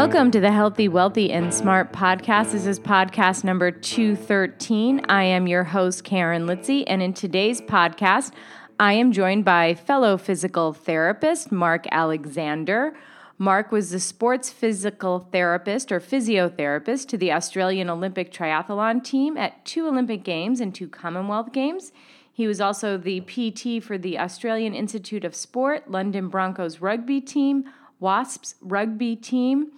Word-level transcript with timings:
Welcome 0.00 0.30
to 0.30 0.40
the 0.40 0.50
Healthy, 0.50 0.88
Wealthy, 0.88 1.30
and 1.30 1.52
Smart 1.52 1.92
podcast. 1.92 2.52
This 2.52 2.64
is 2.64 2.80
podcast 2.80 3.44
number 3.44 3.70
213. 3.70 5.04
I 5.10 5.24
am 5.24 5.46
your 5.46 5.62
host, 5.62 6.04
Karen 6.04 6.46
Litzy, 6.46 6.84
and 6.86 7.02
in 7.02 7.12
today's 7.12 7.60
podcast, 7.60 8.32
I 8.80 8.94
am 8.94 9.12
joined 9.12 9.44
by 9.44 9.74
fellow 9.74 10.16
physical 10.16 10.72
therapist 10.72 11.52
Mark 11.52 11.84
Alexander. 11.92 12.96
Mark 13.36 13.70
was 13.70 13.90
the 13.90 14.00
sports 14.00 14.48
physical 14.48 15.18
therapist 15.18 15.92
or 15.92 16.00
physiotherapist 16.00 17.06
to 17.08 17.18
the 17.18 17.30
Australian 17.30 17.90
Olympic 17.90 18.32
triathlon 18.32 19.04
team 19.04 19.36
at 19.36 19.62
two 19.66 19.86
Olympic 19.86 20.24
Games 20.24 20.62
and 20.62 20.74
two 20.74 20.88
Commonwealth 20.88 21.52
Games. 21.52 21.92
He 22.32 22.46
was 22.46 22.58
also 22.58 22.96
the 22.96 23.20
PT 23.20 23.84
for 23.84 23.98
the 23.98 24.18
Australian 24.18 24.74
Institute 24.74 25.26
of 25.26 25.34
Sport, 25.34 25.90
London 25.90 26.28
Broncos 26.28 26.80
rugby 26.80 27.20
team, 27.20 27.66
Wasps 27.98 28.54
rugby 28.62 29.14
team, 29.14 29.72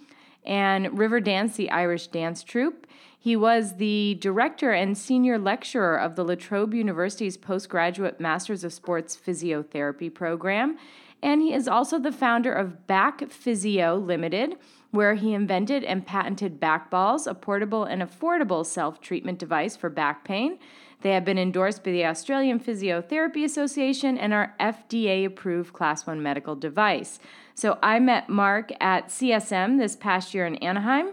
and 0.45 0.87
Riverdance, 0.87 1.55
the 1.55 1.71
Irish 1.71 2.07
dance 2.07 2.43
troupe. 2.43 2.87
He 3.17 3.35
was 3.35 3.77
the 3.77 4.17
director 4.19 4.71
and 4.71 4.97
senior 4.97 5.37
lecturer 5.39 5.97
of 5.97 6.15
the 6.15 6.25
La 6.25 6.35
Trobe 6.35 6.73
University's 6.73 7.37
postgraduate 7.37 8.19
Masters 8.19 8.65
of 8.65 8.73
Sports 8.73 9.17
Physiotherapy 9.17 10.13
program. 10.13 10.77
And 11.21 11.41
he 11.41 11.53
is 11.53 11.69
also 11.69 11.99
the 11.99 12.11
founder 12.11 12.51
of 12.51 12.85
BakPhysio 12.85 14.05
Limited, 14.05 14.57
where 14.91 15.15
he 15.15 15.33
invented 15.33 15.85
and 15.85 16.05
patented 16.05 16.59
back 16.59 16.91
balls, 16.91 17.25
a 17.25 17.33
portable 17.33 17.85
and 17.85 18.01
affordable 18.01 18.65
self 18.65 18.99
treatment 18.99 19.39
device 19.39 19.77
for 19.77 19.89
back 19.89 20.25
pain. 20.25 20.59
They 20.99 21.11
have 21.11 21.23
been 21.23 21.37
endorsed 21.37 21.83
by 21.83 21.91
the 21.91 22.05
Australian 22.05 22.59
Physiotherapy 22.59 23.45
Association 23.45 24.17
and 24.17 24.33
are 24.33 24.53
FDA 24.59 25.25
approved 25.25 25.73
Class 25.73 26.05
1 26.05 26.21
medical 26.21 26.55
device. 26.55 27.19
So 27.55 27.77
I 27.83 27.99
met 27.99 28.29
Mark 28.29 28.71
at 28.79 29.07
CSM 29.07 29.77
this 29.77 29.95
past 29.95 30.33
year 30.33 30.45
in 30.45 30.55
Anaheim. 30.55 31.11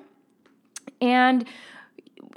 And 1.00 1.46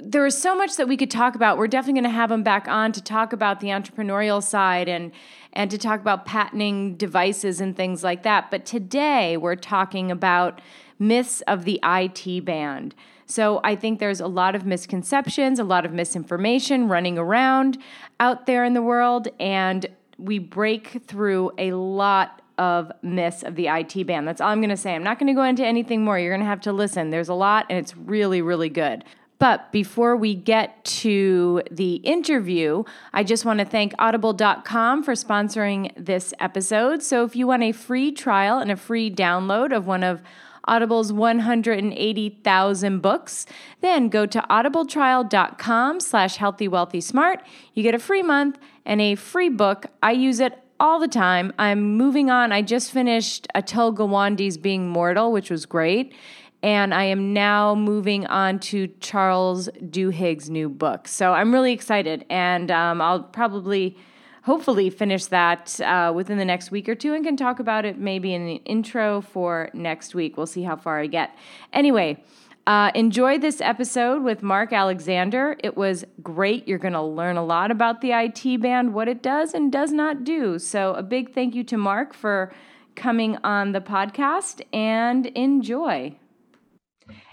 there 0.00 0.22
was 0.22 0.36
so 0.36 0.56
much 0.56 0.76
that 0.76 0.88
we 0.88 0.96
could 0.96 1.10
talk 1.10 1.34
about. 1.34 1.56
We're 1.56 1.68
definitely 1.68 2.00
going 2.00 2.12
to 2.12 2.16
have 2.16 2.30
him 2.30 2.42
back 2.42 2.68
on 2.68 2.92
to 2.92 3.02
talk 3.02 3.32
about 3.32 3.60
the 3.60 3.68
entrepreneurial 3.68 4.42
side 4.42 4.88
and 4.88 5.12
and 5.52 5.70
to 5.70 5.78
talk 5.78 6.00
about 6.00 6.26
patenting 6.26 6.96
devices 6.96 7.60
and 7.60 7.76
things 7.76 8.02
like 8.02 8.24
that. 8.24 8.50
But 8.50 8.66
today 8.66 9.36
we're 9.36 9.54
talking 9.54 10.10
about 10.10 10.60
myths 10.98 11.42
of 11.42 11.64
the 11.64 11.78
IT 11.84 12.44
band. 12.44 12.94
So 13.26 13.60
I 13.62 13.76
think 13.76 14.00
there's 14.00 14.20
a 14.20 14.26
lot 14.26 14.54
of 14.54 14.66
misconceptions, 14.66 15.58
a 15.58 15.64
lot 15.64 15.86
of 15.86 15.92
misinformation 15.92 16.88
running 16.88 17.18
around 17.18 17.78
out 18.20 18.46
there 18.46 18.64
in 18.64 18.74
the 18.74 18.82
world, 18.82 19.28
and 19.38 19.86
we 20.18 20.38
break 20.38 21.02
through 21.06 21.52
a 21.56 21.72
lot 21.72 22.42
of 22.58 22.92
myths 23.02 23.42
of 23.42 23.56
the 23.56 23.68
IT 23.68 24.06
band. 24.06 24.28
That's 24.28 24.40
all 24.40 24.48
I'm 24.48 24.60
going 24.60 24.70
to 24.70 24.76
say. 24.76 24.94
I'm 24.94 25.02
not 25.02 25.18
going 25.18 25.26
to 25.28 25.34
go 25.34 25.42
into 25.42 25.64
anything 25.64 26.04
more. 26.04 26.18
You're 26.18 26.32
going 26.32 26.40
to 26.40 26.46
have 26.46 26.60
to 26.62 26.72
listen. 26.72 27.10
There's 27.10 27.28
a 27.28 27.34
lot, 27.34 27.66
and 27.68 27.78
it's 27.78 27.96
really, 27.96 28.42
really 28.42 28.68
good. 28.68 29.04
But 29.38 29.72
before 29.72 30.16
we 30.16 30.34
get 30.34 30.84
to 30.84 31.62
the 31.70 31.96
interview, 31.96 32.84
I 33.12 33.24
just 33.24 33.44
want 33.44 33.58
to 33.58 33.64
thank 33.64 33.92
audible.com 33.98 35.02
for 35.02 35.12
sponsoring 35.12 35.92
this 35.96 36.32
episode. 36.40 37.02
So 37.02 37.24
if 37.24 37.34
you 37.36 37.46
want 37.46 37.62
a 37.62 37.72
free 37.72 38.12
trial 38.12 38.58
and 38.58 38.70
a 38.70 38.76
free 38.76 39.10
download 39.10 39.76
of 39.76 39.86
one 39.86 40.02
of 40.02 40.22
Audible's 40.66 41.12
180,000 41.12 43.00
books, 43.00 43.44
then 43.82 44.08
go 44.08 44.24
to 44.24 44.40
audibletrial.com 44.48 46.00
slash 46.00 46.36
healthy, 46.36 46.68
wealthy, 46.68 47.02
smart. 47.02 47.42
You 47.74 47.82
get 47.82 47.94
a 47.94 47.98
free 47.98 48.22
month 48.22 48.58
and 48.86 49.00
a 49.00 49.14
free 49.14 49.50
book. 49.50 49.86
I 50.02 50.12
use 50.12 50.40
it 50.40 50.63
all 50.80 50.98
the 50.98 51.08
time. 51.08 51.52
I'm 51.58 51.96
moving 51.96 52.30
on. 52.30 52.52
I 52.52 52.62
just 52.62 52.90
finished 52.90 53.46
Atul 53.54 53.94
Gawande's 53.94 54.58
Being 54.58 54.88
Mortal, 54.88 55.32
which 55.32 55.50
was 55.50 55.66
great. 55.66 56.14
And 56.62 56.94
I 56.94 57.04
am 57.04 57.32
now 57.32 57.74
moving 57.74 58.26
on 58.26 58.58
to 58.60 58.88
Charles 59.00 59.68
Duhigg's 59.82 60.48
new 60.48 60.68
book. 60.68 61.06
So 61.08 61.32
I'm 61.32 61.52
really 61.52 61.72
excited. 61.72 62.24
And 62.30 62.70
um, 62.70 63.00
I'll 63.02 63.22
probably 63.22 63.98
hopefully 64.44 64.90
finish 64.90 65.26
that 65.26 65.80
uh, 65.80 66.12
within 66.14 66.36
the 66.36 66.44
next 66.44 66.70
week 66.70 66.86
or 66.88 66.94
two 66.94 67.14
and 67.14 67.24
can 67.24 67.36
talk 67.36 67.60
about 67.60 67.86
it 67.86 67.98
maybe 67.98 68.34
in 68.34 68.44
the 68.46 68.56
intro 68.66 69.20
for 69.20 69.70
next 69.72 70.14
week. 70.14 70.36
We'll 70.36 70.46
see 70.46 70.62
how 70.62 70.76
far 70.76 71.00
I 71.00 71.06
get. 71.06 71.34
Anyway, 71.72 72.22
uh, 72.66 72.90
enjoy 72.94 73.38
this 73.38 73.60
episode 73.60 74.22
with 74.22 74.42
Mark 74.42 74.72
Alexander. 74.72 75.56
It 75.62 75.76
was 75.76 76.04
great. 76.22 76.66
You're 76.66 76.78
going 76.78 76.94
to 76.94 77.02
learn 77.02 77.36
a 77.36 77.44
lot 77.44 77.70
about 77.70 78.00
the 78.00 78.12
IT 78.12 78.60
band, 78.62 78.94
what 78.94 79.06
it 79.06 79.22
does 79.22 79.52
and 79.52 79.70
does 79.70 79.92
not 79.92 80.24
do. 80.24 80.58
So, 80.58 80.94
a 80.94 81.02
big 81.02 81.34
thank 81.34 81.54
you 81.54 81.62
to 81.64 81.76
Mark 81.76 82.14
for 82.14 82.52
coming 82.96 83.36
on 83.44 83.72
the 83.72 83.80
podcast 83.80 84.62
and 84.72 85.26
enjoy. 85.26 86.16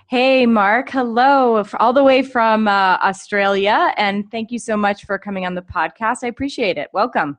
Hey, 0.10 0.46
Mark. 0.46 0.90
Hello, 0.90 1.64
all 1.80 1.94
the 1.94 2.04
way 2.04 2.24
from 2.24 2.68
uh, 2.68 2.98
Australia. 3.02 3.94
And 3.96 4.30
thank 4.30 4.52
you 4.52 4.60
so 4.60 4.76
much 4.76 5.06
for 5.06 5.18
coming 5.18 5.46
on 5.46 5.56
the 5.56 5.62
podcast. 5.62 6.18
I 6.24 6.28
appreciate 6.28 6.78
it. 6.78 6.90
Welcome. 6.92 7.38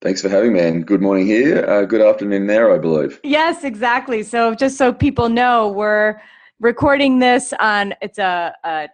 Thanks 0.00 0.22
for 0.22 0.28
having 0.28 0.54
me. 0.54 0.60
And 0.60 0.84
good 0.84 1.00
morning 1.00 1.26
here. 1.26 1.64
Uh, 1.68 1.84
good 1.84 2.00
afternoon 2.00 2.48
there, 2.48 2.74
I 2.74 2.78
believe. 2.78 3.20
Yes, 3.22 3.62
exactly. 3.62 4.24
So, 4.24 4.56
just 4.56 4.76
so 4.76 4.92
people 4.92 5.28
know, 5.28 5.68
we're 5.68 6.20
recording 6.60 7.18
this 7.18 7.52
on 7.60 7.94
it's 8.02 8.18
a, 8.18 8.54
a 8.64 8.88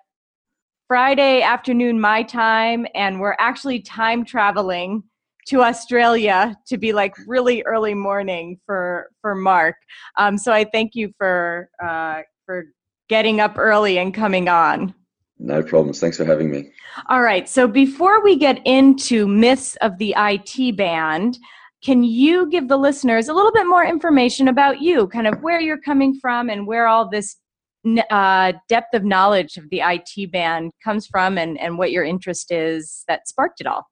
Friday 0.86 1.41
afternoon, 1.42 2.00
my 2.00 2.22
time, 2.22 2.86
and 2.94 3.19
we're 3.20 3.36
actually 3.38 3.80
time 3.80 4.25
traveling 4.25 5.02
to 5.47 5.62
Australia 5.62 6.56
to 6.66 6.78
be 6.78 6.92
like 6.92 7.14
really 7.26 7.62
early 7.62 7.94
morning 7.94 8.58
for 8.66 9.10
for 9.20 9.34
Mark. 9.34 9.76
Um, 10.19 10.36
so 10.38 10.53
I 10.53 10.64
thank 10.64 10.94
you 10.94 11.12
for 11.19 11.69
uh, 11.82 12.22
for 12.47 12.66
getting 13.08 13.41
up 13.41 13.58
early 13.58 13.98
and 13.98 14.12
coming 14.14 14.48
on. 14.48 14.94
No 15.38 15.62
problems. 15.62 16.00
Thanks 16.00 16.16
for 16.16 16.24
having 16.24 16.50
me. 16.50 16.70
All 17.08 17.22
right. 17.22 17.48
So 17.48 17.66
before 17.66 18.22
we 18.22 18.36
get 18.36 18.60
into 18.64 19.26
myths 19.26 19.76
of 19.76 19.98
the 19.98 20.14
IT 20.16 20.76
band, 20.76 21.38
can 21.82 22.04
you 22.04 22.48
give 22.48 22.69
the 22.69 22.78
listeners 22.78 23.28
a 23.28 23.34
little 23.34 23.53
bit 23.53 23.66
more 23.66 23.84
information 23.84 24.48
about 24.48 24.80
you, 24.80 25.08
kind 25.08 25.26
of 25.26 25.42
where 25.42 25.60
you're 25.60 25.80
coming 25.80 26.14
from 26.14 26.48
and 26.48 26.66
where 26.66 26.86
all 26.86 27.08
this 27.08 27.36
uh, 28.11 28.53
depth 28.69 28.95
of 28.95 29.05
knowledge 29.05 29.56
of 29.56 29.69
the 29.71 29.81
IT 29.81 30.31
band 30.33 30.72
comes 30.83 31.06
from 31.06 31.39
and, 31.39 31.61
and 31.61 31.78
what 31.78 31.93
your 31.93 32.05
interest 32.05 32.50
is 32.50 33.05
that 33.09 33.28
sparked 33.28 33.61
it 33.61 33.67
all? 33.67 33.87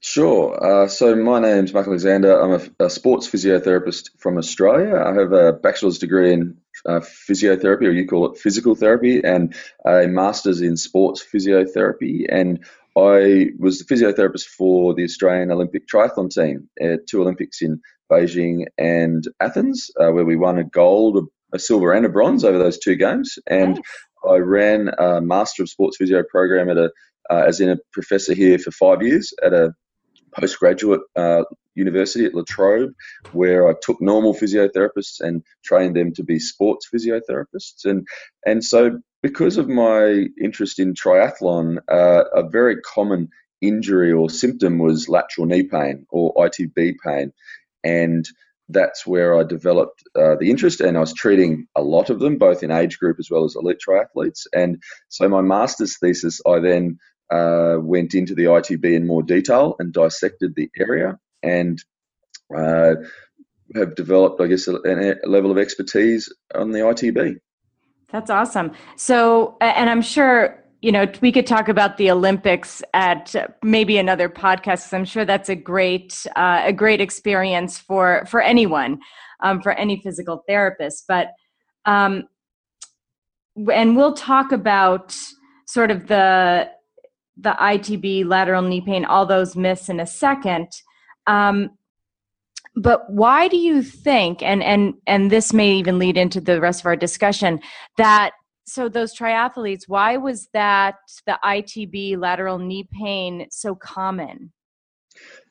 Sure. 0.00 0.84
Uh, 0.84 0.88
so 0.88 1.14
my 1.14 1.38
name's 1.38 1.72
Mark 1.72 1.86
Alexander. 1.86 2.40
I'm 2.40 2.52
a, 2.52 2.84
a, 2.86 2.90
sports 2.90 3.28
physiotherapist 3.28 4.10
from 4.18 4.38
Australia. 4.38 4.96
I 4.96 5.12
have 5.14 5.32
a 5.32 5.52
bachelor's 5.52 5.98
degree 5.98 6.32
in 6.32 6.56
uh, 6.86 7.00
physiotherapy, 7.00 7.82
or 7.82 7.90
you 7.90 8.06
call 8.06 8.30
it 8.30 8.38
physical 8.38 8.74
therapy, 8.74 9.22
and 9.22 9.54
a 9.86 10.06
master's 10.06 10.60
in 10.60 10.76
sports 10.76 11.24
physiotherapy. 11.24 12.26
And 12.28 12.64
I 12.96 13.50
was 13.58 13.78
the 13.78 13.94
physiotherapist 13.94 14.46
for 14.46 14.94
the 14.94 15.04
Australian 15.04 15.50
Olympic 15.50 15.86
triathlon 15.86 16.30
team 16.30 16.68
at 16.80 17.06
two 17.06 17.22
Olympics 17.22 17.62
in 17.62 17.80
Beijing 18.10 18.66
and 18.78 19.24
Athens, 19.40 19.90
uh, 20.00 20.10
where 20.10 20.24
we 20.24 20.36
won 20.36 20.58
a 20.58 20.64
gold, 20.64 21.28
silver, 21.58 21.92
and 21.92 22.06
a 22.06 22.08
bronze 22.08 22.44
over 22.44 22.58
those 22.58 22.78
two 22.78 22.96
games. 22.96 23.38
And 23.46 23.74
nice. 23.74 23.82
I 24.28 24.36
ran 24.36 24.90
a 24.98 25.20
Master 25.20 25.62
of 25.62 25.68
Sports 25.68 25.96
Physio 25.96 26.22
program 26.30 26.68
at 26.68 26.76
a 26.76 26.90
uh, 27.30 27.44
as 27.46 27.60
in 27.60 27.70
a 27.70 27.78
professor 27.92 28.34
here 28.34 28.58
for 28.58 28.70
five 28.70 29.02
years 29.02 29.32
at 29.42 29.52
a 29.52 29.72
postgraduate 30.38 31.00
uh, 31.16 31.44
university 31.74 32.24
at 32.24 32.34
La 32.34 32.42
Trobe, 32.46 32.92
where 33.32 33.68
I 33.68 33.74
took 33.80 34.00
normal 34.00 34.34
physiotherapists 34.34 35.20
and 35.20 35.42
trained 35.64 35.96
them 35.96 36.12
to 36.14 36.24
be 36.24 36.38
sports 36.38 36.88
physiotherapists. 36.92 37.84
And 37.84 38.06
and 38.46 38.64
so 38.64 38.98
because 39.22 39.56
of 39.56 39.68
my 39.68 40.26
interest 40.40 40.78
in 40.78 40.94
triathlon, 40.94 41.78
uh, 41.88 42.24
a 42.34 42.48
very 42.48 42.80
common 42.80 43.28
injury 43.60 44.10
or 44.10 44.28
symptom 44.28 44.78
was 44.78 45.08
lateral 45.08 45.46
knee 45.46 45.62
pain 45.62 46.06
or 46.10 46.34
ITB 46.34 46.94
pain, 47.04 47.32
and 47.84 48.26
that's 48.72 49.06
where 49.06 49.38
I 49.38 49.44
developed 49.44 50.02
uh, 50.16 50.36
the 50.36 50.50
interest, 50.50 50.80
and 50.80 50.96
I 50.96 51.00
was 51.00 51.14
treating 51.14 51.66
a 51.76 51.82
lot 51.82 52.10
of 52.10 52.18
them, 52.20 52.38
both 52.38 52.62
in 52.62 52.70
age 52.70 52.98
group 52.98 53.18
as 53.18 53.30
well 53.30 53.44
as 53.44 53.56
elite 53.56 53.78
triathletes. 53.86 54.46
And 54.54 54.82
so 55.08 55.28
my 55.28 55.40
master's 55.40 55.98
thesis, 55.98 56.40
I 56.46 56.58
then 56.58 56.98
uh, 57.30 57.76
went 57.80 58.14
into 58.14 58.34
the 58.34 58.44
ITB 58.44 58.84
in 58.84 59.06
more 59.06 59.22
detail 59.22 59.76
and 59.78 59.92
dissected 59.92 60.54
the 60.54 60.70
area 60.78 61.18
and 61.42 61.82
uh, 62.54 62.94
have 63.74 63.94
developed, 63.94 64.40
I 64.40 64.46
guess, 64.46 64.68
a, 64.68 64.76
a, 64.76 65.28
level 65.28 65.50
of 65.50 65.58
expertise 65.58 66.32
on 66.54 66.72
the 66.72 66.80
ITB. 66.80 67.36
That's 68.10 68.30
awesome. 68.30 68.72
So, 68.96 69.56
and 69.60 69.88
I'm 69.88 70.02
sure, 70.02 70.61
you 70.82 70.90
know, 70.90 71.06
we 71.20 71.30
could 71.30 71.46
talk 71.46 71.68
about 71.68 71.96
the 71.96 72.10
Olympics 72.10 72.82
at 72.92 73.34
maybe 73.62 73.98
another 73.98 74.28
podcast. 74.28 74.92
I'm 74.92 75.04
sure 75.04 75.24
that's 75.24 75.48
a 75.48 75.54
great, 75.54 76.26
uh, 76.34 76.62
a 76.64 76.72
great 76.72 77.00
experience 77.00 77.78
for, 77.78 78.26
for 78.28 78.42
anyone, 78.42 78.98
um, 79.40 79.62
for 79.62 79.72
any 79.72 80.02
physical 80.02 80.42
therapist. 80.48 81.04
But, 81.06 81.28
um, 81.86 82.24
and 83.72 83.96
we'll 83.96 84.14
talk 84.14 84.50
about 84.50 85.16
sort 85.66 85.90
of 85.90 86.08
the 86.08 86.68
the 87.38 87.56
ITB, 87.58 88.26
lateral 88.26 88.62
knee 88.62 88.82
pain, 88.82 89.04
all 89.04 89.24
those 89.24 89.56
myths 89.56 89.88
in 89.88 90.00
a 90.00 90.06
second. 90.06 90.68
Um, 91.26 91.70
but 92.76 93.10
why 93.10 93.48
do 93.48 93.56
you 93.56 93.82
think 93.82 94.42
and 94.42 94.62
and 94.62 94.94
and 95.06 95.30
this 95.30 95.52
may 95.52 95.72
even 95.72 95.98
lead 95.98 96.16
into 96.16 96.40
the 96.40 96.60
rest 96.60 96.80
of 96.80 96.86
our 96.86 96.96
discussion 96.96 97.60
that 97.98 98.32
so 98.66 98.88
those 98.88 99.16
triathletes 99.16 99.84
why 99.86 100.16
was 100.16 100.48
that 100.52 100.96
the 101.26 101.38
itb 101.44 102.18
lateral 102.18 102.58
knee 102.58 102.88
pain 102.92 103.46
so 103.50 103.74
common 103.74 104.52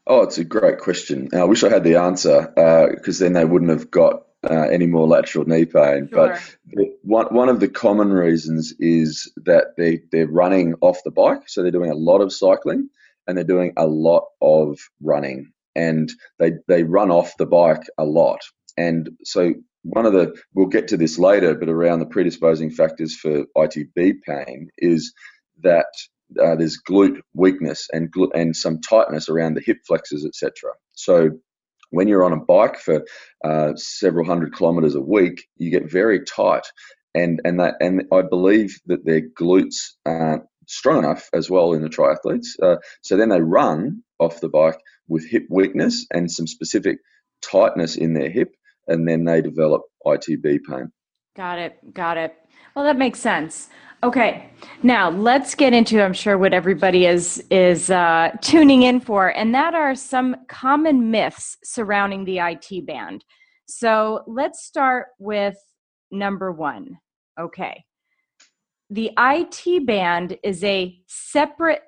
oh 0.08 0.22
it's 0.22 0.38
a 0.38 0.44
great 0.44 0.80
question 0.80 1.30
i 1.34 1.44
wish 1.44 1.64
i 1.64 1.70
had 1.70 1.84
the 1.84 1.96
answer 1.96 2.52
because 2.96 3.22
uh, 3.22 3.26
then 3.26 3.34
they 3.34 3.46
wouldn't 3.46 3.72
have 3.72 3.92
got 3.92 4.24
uh, 4.50 4.68
any 4.72 4.88
more 4.88 5.08
lateral 5.08 5.46
knee 5.46 5.66
pain. 5.66 6.10
Sure. 6.12 6.38
But 6.74 6.88
one, 7.04 7.28
one 7.28 7.50
of 7.50 7.60
the 7.60 7.68
common 7.68 8.12
reasons 8.12 8.74
is 8.80 9.32
that 9.38 9.76
they, 9.78 10.02
they're 10.12 10.28
running 10.28 10.76
off 10.82 11.04
the 11.04 11.12
bike. 11.12 11.48
So 11.48 11.62
they're 11.62 11.72
doing 11.72 11.92
a 11.92 11.96
lot 11.96 12.22
of 12.22 12.34
cycling 12.34 12.90
and 13.28 13.38
they're 13.38 13.44
doing 13.44 13.74
a 13.78 13.86
lot 13.86 14.26
of 14.42 14.80
running 15.02 15.52
and 15.76 16.12
they, 16.40 16.54
they 16.68 16.84
run 16.84 17.12
off 17.12 17.38
the 17.38 17.46
bike 17.46 17.84
a 17.98 18.04
lot. 18.04 18.40
And 18.82 19.10
so 19.24 19.54
one 19.84 20.06
of 20.06 20.14
the, 20.14 20.36
we'll 20.54 20.68
get 20.68 20.88
to 20.90 20.98
this 20.98 21.20
later, 21.20 21.56
but 21.56 21.70
around 21.70 22.00
the 22.00 22.06
predisposing 22.06 22.72
factors 22.72 23.16
for 23.16 23.46
ITB 23.58 24.22
pain 24.28 24.70
is 24.78 25.14
that 25.64 25.86
uh, 26.42 26.56
there's 26.56 26.80
glute 26.90 27.20
weakness 27.34 27.88
and 27.92 28.12
gl- 28.14 28.32
and 28.34 28.56
some 28.56 28.80
tightness 28.82 29.30
around 29.30 29.56
the 29.56 29.64
hip 29.66 29.78
flexors, 29.88 30.26
etc. 30.26 30.72
So 30.94 31.32
when 31.90 32.08
you're 32.08 32.24
on 32.24 32.34
a 32.34 32.46
bike 32.46 32.80
for 32.80 33.06
uh, 33.44 33.74
several 33.76 34.26
hundred 34.26 34.54
kilometers 34.56 34.96
a 34.96 35.02
week, 35.02 35.46
you 35.58 35.72
get 35.72 35.92
very 35.92 36.24
tight, 36.24 36.66
and 37.14 37.42
and 37.44 37.60
that 37.60 37.76
and 37.82 38.04
I 38.14 38.22
believe 38.22 38.80
that 38.86 39.06
their 39.06 39.22
glutes 39.22 39.92
aren't 40.06 40.44
strong 40.68 41.00
enough 41.00 41.30
as 41.34 41.50
well 41.50 41.74
in 41.74 41.82
the 41.82 41.90
triathletes. 41.90 42.48
Uh, 42.62 42.78
so 43.02 43.18
then 43.18 43.30
they 43.30 43.42
run 43.42 44.04
off 44.20 44.40
the 44.40 44.50
bike 44.50 44.80
with 45.08 45.30
hip 45.30 45.44
weakness 45.50 46.06
and 46.14 46.32
some 46.32 46.48
specific 46.48 47.00
tightness 47.42 47.98
in 47.98 48.14
their 48.14 48.30
hip, 48.30 48.56
and 48.88 49.08
then 49.08 49.24
they 49.24 49.42
develop 49.42 49.82
ITB 50.06 50.60
pain. 50.70 50.92
Got 51.36 51.60
it. 51.60 51.94
Got 51.94 52.18
it. 52.18 52.36
Well, 52.76 52.86
that 52.86 52.98
makes 52.98 53.20
sense. 53.20 53.70
Okay, 54.04 54.50
now 54.82 55.12
let's 55.12 55.54
get 55.54 55.74
into 55.74 56.04
I'm 56.04 56.14
sure 56.14 56.36
what 56.36 56.54
everybody 56.54 57.06
is 57.06 57.44
is 57.52 57.92
uh, 57.92 58.32
tuning 58.42 58.82
in 58.84 59.00
for, 59.00 59.28
and 59.28 59.54
that 59.54 59.76
are 59.76 59.94
some 59.94 60.36
common 60.48 61.12
myths 61.12 61.58
surrounding 61.64 62.26
the 62.26 62.40
IT 62.40 62.88
band. 62.88 63.24
So 63.68 64.24
let's 64.26 64.66
start 64.66 65.10
with 65.20 65.56
number 66.10 66.52
one. 66.52 66.98
Okay, 67.40 67.84
the 68.90 69.12
IT 69.20 69.86
band 69.86 70.38
is 70.44 70.64
a 70.64 71.00
separate 71.08 71.84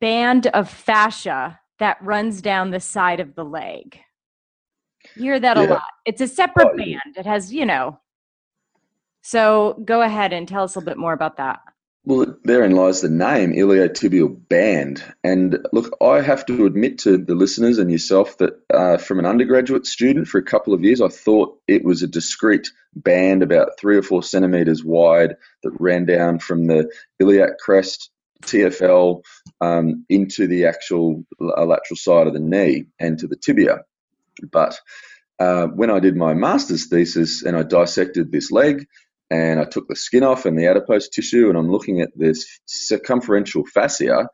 band 0.00 0.46
of 0.48 0.70
fascia 0.70 1.60
that 1.78 1.98
runs 2.00 2.40
down 2.40 2.70
the 2.70 2.80
side 2.80 3.20
of 3.20 3.34
the 3.34 3.44
leg. 3.44 4.00
You 5.16 5.22
hear 5.22 5.40
that 5.40 5.56
yeah. 5.56 5.66
a 5.66 5.68
lot. 5.68 5.82
It's 6.04 6.20
a 6.20 6.28
separate 6.28 6.70
oh, 6.72 6.76
band. 6.76 7.16
It 7.16 7.26
has, 7.26 7.52
you 7.52 7.66
know, 7.66 7.98
so 9.22 9.80
go 9.84 10.02
ahead 10.02 10.32
and 10.34 10.46
tell 10.46 10.64
us 10.64 10.74
a 10.74 10.78
little 10.78 10.90
bit 10.90 10.98
more 10.98 11.14
about 11.14 11.38
that. 11.38 11.60
Well, 12.06 12.36
therein 12.44 12.72
lies 12.72 13.00
the 13.00 13.08
name 13.08 13.54
iliotibial 13.54 14.48
band. 14.50 15.02
And 15.24 15.66
look, 15.72 15.96
I 16.02 16.20
have 16.20 16.44
to 16.46 16.66
admit 16.66 16.98
to 16.98 17.16
the 17.16 17.34
listeners 17.34 17.78
and 17.78 17.90
yourself 17.90 18.36
that 18.36 18.60
uh, 18.74 18.98
from 18.98 19.18
an 19.18 19.24
undergraduate 19.24 19.86
student 19.86 20.28
for 20.28 20.36
a 20.36 20.44
couple 20.44 20.74
of 20.74 20.84
years, 20.84 21.00
I 21.00 21.08
thought 21.08 21.58
it 21.66 21.82
was 21.82 22.02
a 22.02 22.06
discrete 22.06 22.70
band 22.94 23.42
about 23.42 23.78
three 23.78 23.96
or 23.96 24.02
four 24.02 24.22
centimeters 24.22 24.84
wide 24.84 25.36
that 25.62 25.80
ran 25.80 26.04
down 26.04 26.40
from 26.40 26.66
the 26.66 26.90
iliac 27.18 27.58
crest, 27.58 28.10
TFL, 28.42 29.22
um, 29.62 30.04
into 30.10 30.46
the 30.46 30.66
actual 30.66 31.24
lateral 31.40 31.96
side 31.96 32.26
of 32.26 32.34
the 32.34 32.40
knee 32.40 32.84
and 33.00 33.18
to 33.20 33.26
the 33.26 33.36
tibia. 33.36 33.78
But 34.50 34.78
uh, 35.38 35.66
when 35.66 35.90
I 35.90 36.00
did 36.00 36.16
my 36.16 36.34
master's 36.34 36.86
thesis 36.86 37.42
and 37.42 37.56
I 37.56 37.62
dissected 37.62 38.30
this 38.30 38.50
leg, 38.50 38.86
and 39.30 39.58
I 39.58 39.64
took 39.64 39.88
the 39.88 39.96
skin 39.96 40.22
off 40.22 40.46
and 40.46 40.58
the 40.58 40.66
adipose 40.66 41.08
tissue, 41.08 41.48
and 41.48 41.58
I'm 41.58 41.70
looking 41.70 42.00
at 42.00 42.16
this 42.16 42.46
circumferential 42.66 43.64
fascia, 43.66 44.28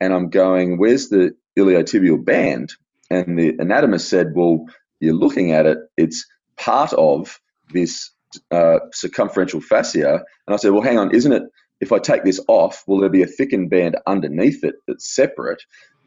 and 0.00 0.14
I'm 0.14 0.30
going, 0.30 0.78
"Where's 0.78 1.08
the 1.08 1.32
iliotibial 1.58 2.24
band?" 2.24 2.72
And 3.10 3.38
the 3.38 3.56
anatomist 3.58 4.08
said, 4.08 4.34
"Well, 4.34 4.66
you're 5.00 5.14
looking 5.14 5.52
at 5.52 5.66
it; 5.66 5.78
it's 5.96 6.26
part 6.56 6.92
of 6.94 7.38
this 7.72 8.10
uh, 8.50 8.78
circumferential 8.92 9.60
fascia." 9.60 10.22
And 10.46 10.54
I 10.54 10.56
said, 10.56 10.72
"Well, 10.72 10.82
hang 10.82 10.98
on, 10.98 11.14
isn't 11.14 11.32
it? 11.32 11.42
If 11.80 11.92
I 11.92 11.98
take 11.98 12.24
this 12.24 12.40
off, 12.48 12.82
will 12.86 13.00
there 13.00 13.10
be 13.10 13.22
a 13.22 13.26
thickened 13.26 13.68
band 13.68 13.96
underneath 14.06 14.64
it 14.64 14.76
that's 14.86 15.14
separate?" 15.14 15.62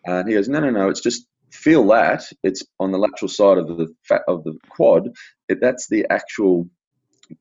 And 0.06 0.28
he 0.28 0.36
goes, 0.36 0.50
"No, 0.50 0.60
no, 0.60 0.70
no. 0.70 0.90
It's 0.90 1.02
just 1.02 1.28
feel 1.52 1.88
that 1.88 2.24
it's 2.44 2.64
on 2.80 2.92
the 2.92 2.98
lateral 2.98 3.30
side 3.30 3.58
of 3.58 3.68
the 3.68 3.88
of 4.28 4.44
the 4.44 4.58
quad. 4.70 5.10
It, 5.48 5.60
that's 5.62 5.88
the 5.88 6.08
actual 6.10 6.70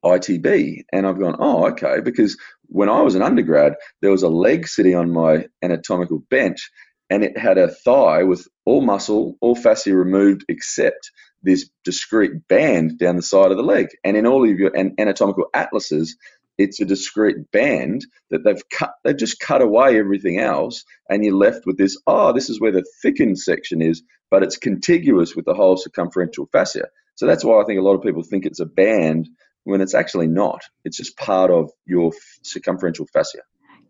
ITB. 0.04 0.82
And 0.92 1.06
I've 1.06 1.18
gone, 1.18 1.36
oh, 1.38 1.68
okay, 1.68 2.00
because 2.00 2.36
when 2.66 2.88
I 2.88 3.02
was 3.02 3.14
an 3.14 3.22
undergrad, 3.22 3.74
there 4.02 4.10
was 4.10 4.22
a 4.22 4.28
leg 4.28 4.68
sitting 4.68 4.94
on 4.94 5.10
my 5.10 5.46
anatomical 5.62 6.20
bench 6.30 6.70
and 7.10 7.24
it 7.24 7.38
had 7.38 7.58
a 7.58 7.68
thigh 7.68 8.24
with 8.24 8.46
all 8.66 8.82
muscle, 8.82 9.36
all 9.40 9.54
fascia 9.54 9.94
removed 9.96 10.44
except 10.48 11.10
this 11.42 11.70
discrete 11.84 12.46
band 12.48 12.98
down 12.98 13.16
the 13.16 13.22
side 13.22 13.50
of 13.50 13.56
the 13.56 13.62
leg. 13.62 13.88
And 14.04 14.16
in 14.16 14.26
all 14.26 14.48
of 14.48 14.58
your 14.58 14.76
anatomical 14.76 15.46
atlases, 15.54 16.16
it's 16.58 16.80
a 16.80 16.84
discrete 16.84 17.50
band 17.52 18.04
that 18.30 18.44
they've 18.44 18.68
cut 18.70 18.94
they've 19.04 19.16
just 19.16 19.40
cut 19.40 19.62
away 19.62 19.98
everything 19.98 20.38
else 20.38 20.84
and 21.08 21.24
you're 21.24 21.34
left 21.34 21.66
with 21.66 21.78
this 21.78 21.96
oh 22.06 22.32
this 22.32 22.50
is 22.50 22.60
where 22.60 22.72
the 22.72 22.84
thickened 23.02 23.38
section 23.38 23.80
is 23.80 24.02
but 24.30 24.42
it's 24.42 24.56
contiguous 24.56 25.34
with 25.34 25.44
the 25.44 25.54
whole 25.54 25.76
circumferential 25.76 26.48
fascia 26.52 26.84
so 27.14 27.26
that's 27.26 27.44
why 27.44 27.60
i 27.60 27.64
think 27.64 27.78
a 27.78 27.82
lot 27.82 27.94
of 27.94 28.02
people 28.02 28.22
think 28.22 28.44
it's 28.44 28.60
a 28.60 28.66
band 28.66 29.28
when 29.68 29.82
it's 29.82 29.94
actually 29.94 30.28
not. 30.28 30.62
It's 30.84 30.96
just 30.96 31.16
part 31.16 31.50
of 31.50 31.70
your 31.84 32.12
circumferential 32.42 33.06
fascia. 33.12 33.40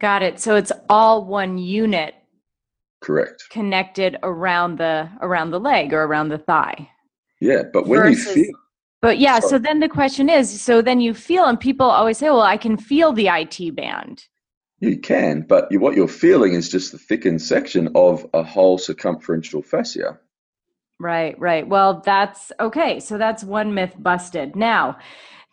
Got 0.00 0.22
it. 0.22 0.40
So 0.40 0.56
it's 0.56 0.72
all 0.88 1.24
one 1.24 1.56
unit. 1.56 2.14
Correct. 3.00 3.44
Connected 3.50 4.16
around 4.24 4.78
the 4.78 5.08
around 5.20 5.52
the 5.52 5.60
leg 5.60 5.92
or 5.92 6.02
around 6.02 6.30
the 6.30 6.38
thigh. 6.38 6.90
Yeah, 7.40 7.62
but 7.72 7.86
when 7.86 8.00
Versus, 8.00 8.36
you 8.36 8.44
feel 8.44 8.54
But 9.00 9.18
yeah, 9.18 9.38
so 9.38 9.58
then 9.58 9.78
the 9.78 9.88
question 9.88 10.28
is, 10.28 10.60
so 10.60 10.82
then 10.82 11.00
you 11.00 11.14
feel 11.14 11.44
and 11.44 11.58
people 11.58 11.86
always 11.86 12.18
say, 12.18 12.30
"Well, 12.30 12.40
I 12.40 12.56
can 12.56 12.76
feel 12.76 13.12
the 13.12 13.28
IT 13.28 13.74
band." 13.76 14.24
You 14.80 14.98
can, 14.98 15.42
but 15.42 15.68
what 15.72 15.94
you're 15.96 16.08
feeling 16.08 16.54
is 16.54 16.68
just 16.68 16.92
the 16.92 16.98
thickened 16.98 17.42
section 17.42 17.90
of 17.94 18.26
a 18.34 18.42
whole 18.42 18.78
circumferential 18.78 19.62
fascia. 19.62 20.18
Right, 21.00 21.38
right. 21.38 21.66
Well, 21.66 22.02
that's 22.04 22.50
okay. 22.58 22.98
So 22.98 23.18
that's 23.18 23.44
one 23.44 23.74
myth 23.74 23.94
busted. 23.98 24.56
Now, 24.56 24.98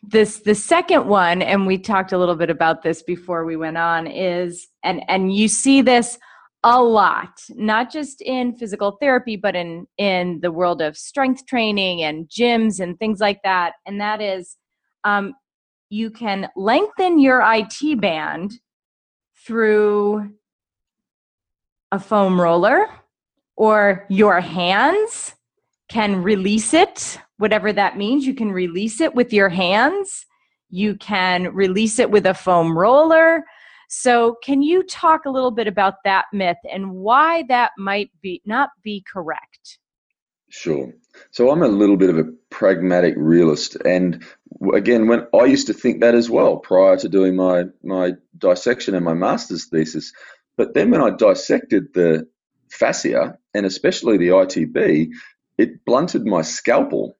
this 0.02 0.40
the 0.40 0.54
second 0.54 1.06
one 1.06 1.42
and 1.42 1.66
we 1.66 1.78
talked 1.78 2.12
a 2.12 2.18
little 2.18 2.36
bit 2.36 2.50
about 2.50 2.82
this 2.82 3.02
before 3.02 3.44
we 3.44 3.56
went 3.56 3.76
on 3.76 4.06
is 4.06 4.68
and 4.84 5.02
and 5.08 5.34
you 5.34 5.48
see 5.48 5.82
this 5.82 6.18
a 6.66 6.82
lot 6.82 7.40
not 7.50 7.92
just 7.92 8.20
in 8.22 8.54
physical 8.56 8.98
therapy 9.00 9.36
but 9.36 9.54
in 9.54 9.86
in 9.98 10.40
the 10.40 10.50
world 10.50 10.82
of 10.82 10.96
strength 10.96 11.46
training 11.46 12.02
and 12.02 12.28
gyms 12.28 12.80
and 12.80 12.98
things 12.98 13.20
like 13.20 13.40
that 13.42 13.74
and 13.86 14.00
that 14.00 14.20
is 14.20 14.56
um, 15.04 15.34
you 15.88 16.10
can 16.10 16.48
lengthen 16.56 17.20
your 17.20 17.40
IT 17.46 18.00
band 18.00 18.52
through 19.46 20.28
a 21.92 22.00
foam 22.00 22.40
roller 22.40 22.86
or 23.56 24.04
your 24.08 24.40
hands 24.40 25.34
can 25.88 26.20
release 26.22 26.74
it 26.74 27.18
whatever 27.38 27.72
that 27.72 27.96
means. 27.96 28.26
You 28.26 28.34
can 28.34 28.52
release 28.52 29.00
it 29.00 29.14
with 29.14 29.32
your 29.32 29.48
hands, 29.48 30.26
you 30.70 30.96
can 30.96 31.54
release 31.54 31.98
it 31.98 32.10
with 32.10 32.26
a 32.26 32.34
foam 32.34 32.76
roller. 32.76 33.44
So, 33.88 34.36
can 34.42 34.62
you 34.62 34.82
talk 34.82 35.24
a 35.24 35.30
little 35.30 35.50
bit 35.50 35.66
about 35.66 35.94
that 36.04 36.26
myth 36.32 36.56
and 36.70 36.92
why 36.92 37.44
that 37.48 37.72
might 37.78 38.10
be 38.22 38.42
not 38.44 38.70
be 38.82 39.04
correct? 39.10 39.78
Sure. 40.48 40.92
So 41.32 41.50
I'm 41.50 41.62
a 41.62 41.68
little 41.68 41.96
bit 41.96 42.10
of 42.10 42.18
a 42.18 42.30
pragmatic 42.50 43.14
realist, 43.16 43.76
and 43.84 44.24
again, 44.72 45.08
when 45.08 45.26
I 45.34 45.44
used 45.44 45.66
to 45.66 45.74
think 45.74 46.00
that 46.00 46.14
as 46.14 46.30
well 46.30 46.58
prior 46.58 46.96
to 46.98 47.08
doing 47.08 47.36
my 47.36 47.64
my 47.82 48.12
dissection 48.38 48.94
and 48.94 49.04
my 49.04 49.14
master's 49.14 49.66
thesis, 49.66 50.12
but 50.56 50.74
then 50.74 50.90
when 50.90 51.02
I 51.02 51.10
dissected 51.10 51.94
the 51.94 52.28
fascia 52.70 53.38
and 53.54 53.66
especially 53.66 54.18
the 54.18 54.28
ITB, 54.28 55.10
it 55.58 55.84
blunted 55.84 56.26
my 56.26 56.42
scalpel 56.42 57.16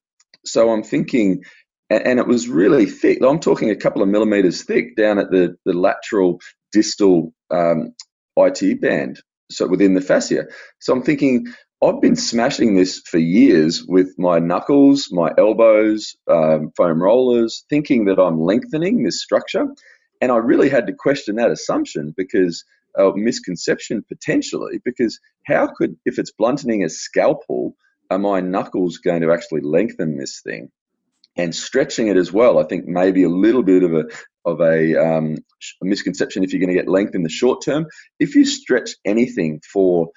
so 0.46 0.70
I'm 0.70 0.82
thinking, 0.82 1.44
and 1.90 2.18
it 2.18 2.26
was 2.26 2.48
really 2.48 2.86
thick. 2.86 3.18
I'm 3.22 3.38
talking 3.38 3.70
a 3.70 3.76
couple 3.76 4.02
of 4.02 4.08
millimeters 4.08 4.64
thick 4.64 4.96
down 4.96 5.18
at 5.18 5.30
the, 5.30 5.56
the 5.64 5.72
lateral 5.72 6.40
distal 6.72 7.32
um, 7.50 7.94
IT 8.36 8.80
band, 8.80 9.20
so 9.50 9.66
within 9.66 9.94
the 9.94 10.00
fascia. 10.00 10.46
So 10.80 10.92
I'm 10.92 11.02
thinking, 11.02 11.46
I've 11.82 12.00
been 12.00 12.16
smashing 12.16 12.74
this 12.74 13.00
for 13.06 13.18
years 13.18 13.84
with 13.86 14.14
my 14.18 14.38
knuckles, 14.38 15.08
my 15.12 15.30
elbows, 15.38 16.16
um, 16.28 16.72
foam 16.76 17.02
rollers, 17.02 17.64
thinking 17.68 18.06
that 18.06 18.18
I'm 18.18 18.40
lengthening 18.40 19.02
this 19.02 19.22
structure. 19.22 19.66
And 20.20 20.32
I 20.32 20.36
really 20.36 20.70
had 20.70 20.86
to 20.86 20.92
question 20.92 21.36
that 21.36 21.50
assumption 21.50 22.14
because 22.16 22.64
uh, 22.98 23.10
misconception 23.14 24.02
potentially, 24.08 24.80
because 24.84 25.20
how 25.46 25.68
could, 25.68 25.96
if 26.06 26.18
it's 26.18 26.32
blunting 26.32 26.82
a 26.82 26.88
scalpel, 26.88 27.76
are 28.10 28.18
my 28.18 28.40
knuckles 28.40 28.98
going 28.98 29.20
to 29.20 29.32
actually 29.32 29.60
lengthen 29.60 30.16
this 30.16 30.40
thing? 30.40 30.70
And 31.36 31.54
stretching 31.54 32.08
it 32.08 32.16
as 32.16 32.32
well, 32.32 32.58
I 32.58 32.64
think 32.64 32.86
maybe 32.86 33.22
a 33.24 33.28
little 33.28 33.62
bit 33.62 33.82
of 33.82 33.92
a 33.94 34.04
of 34.46 34.60
a, 34.60 34.96
um, 34.96 35.36
a 35.82 35.84
misconception 35.84 36.44
if 36.44 36.52
you're 36.52 36.60
going 36.60 36.74
to 36.74 36.80
get 36.80 36.88
length 36.88 37.14
in 37.14 37.24
the 37.24 37.28
short 37.28 37.62
term. 37.64 37.86
If 38.20 38.34
you 38.34 38.44
stretch 38.44 38.90
anything 39.04 39.60
for 39.72 40.08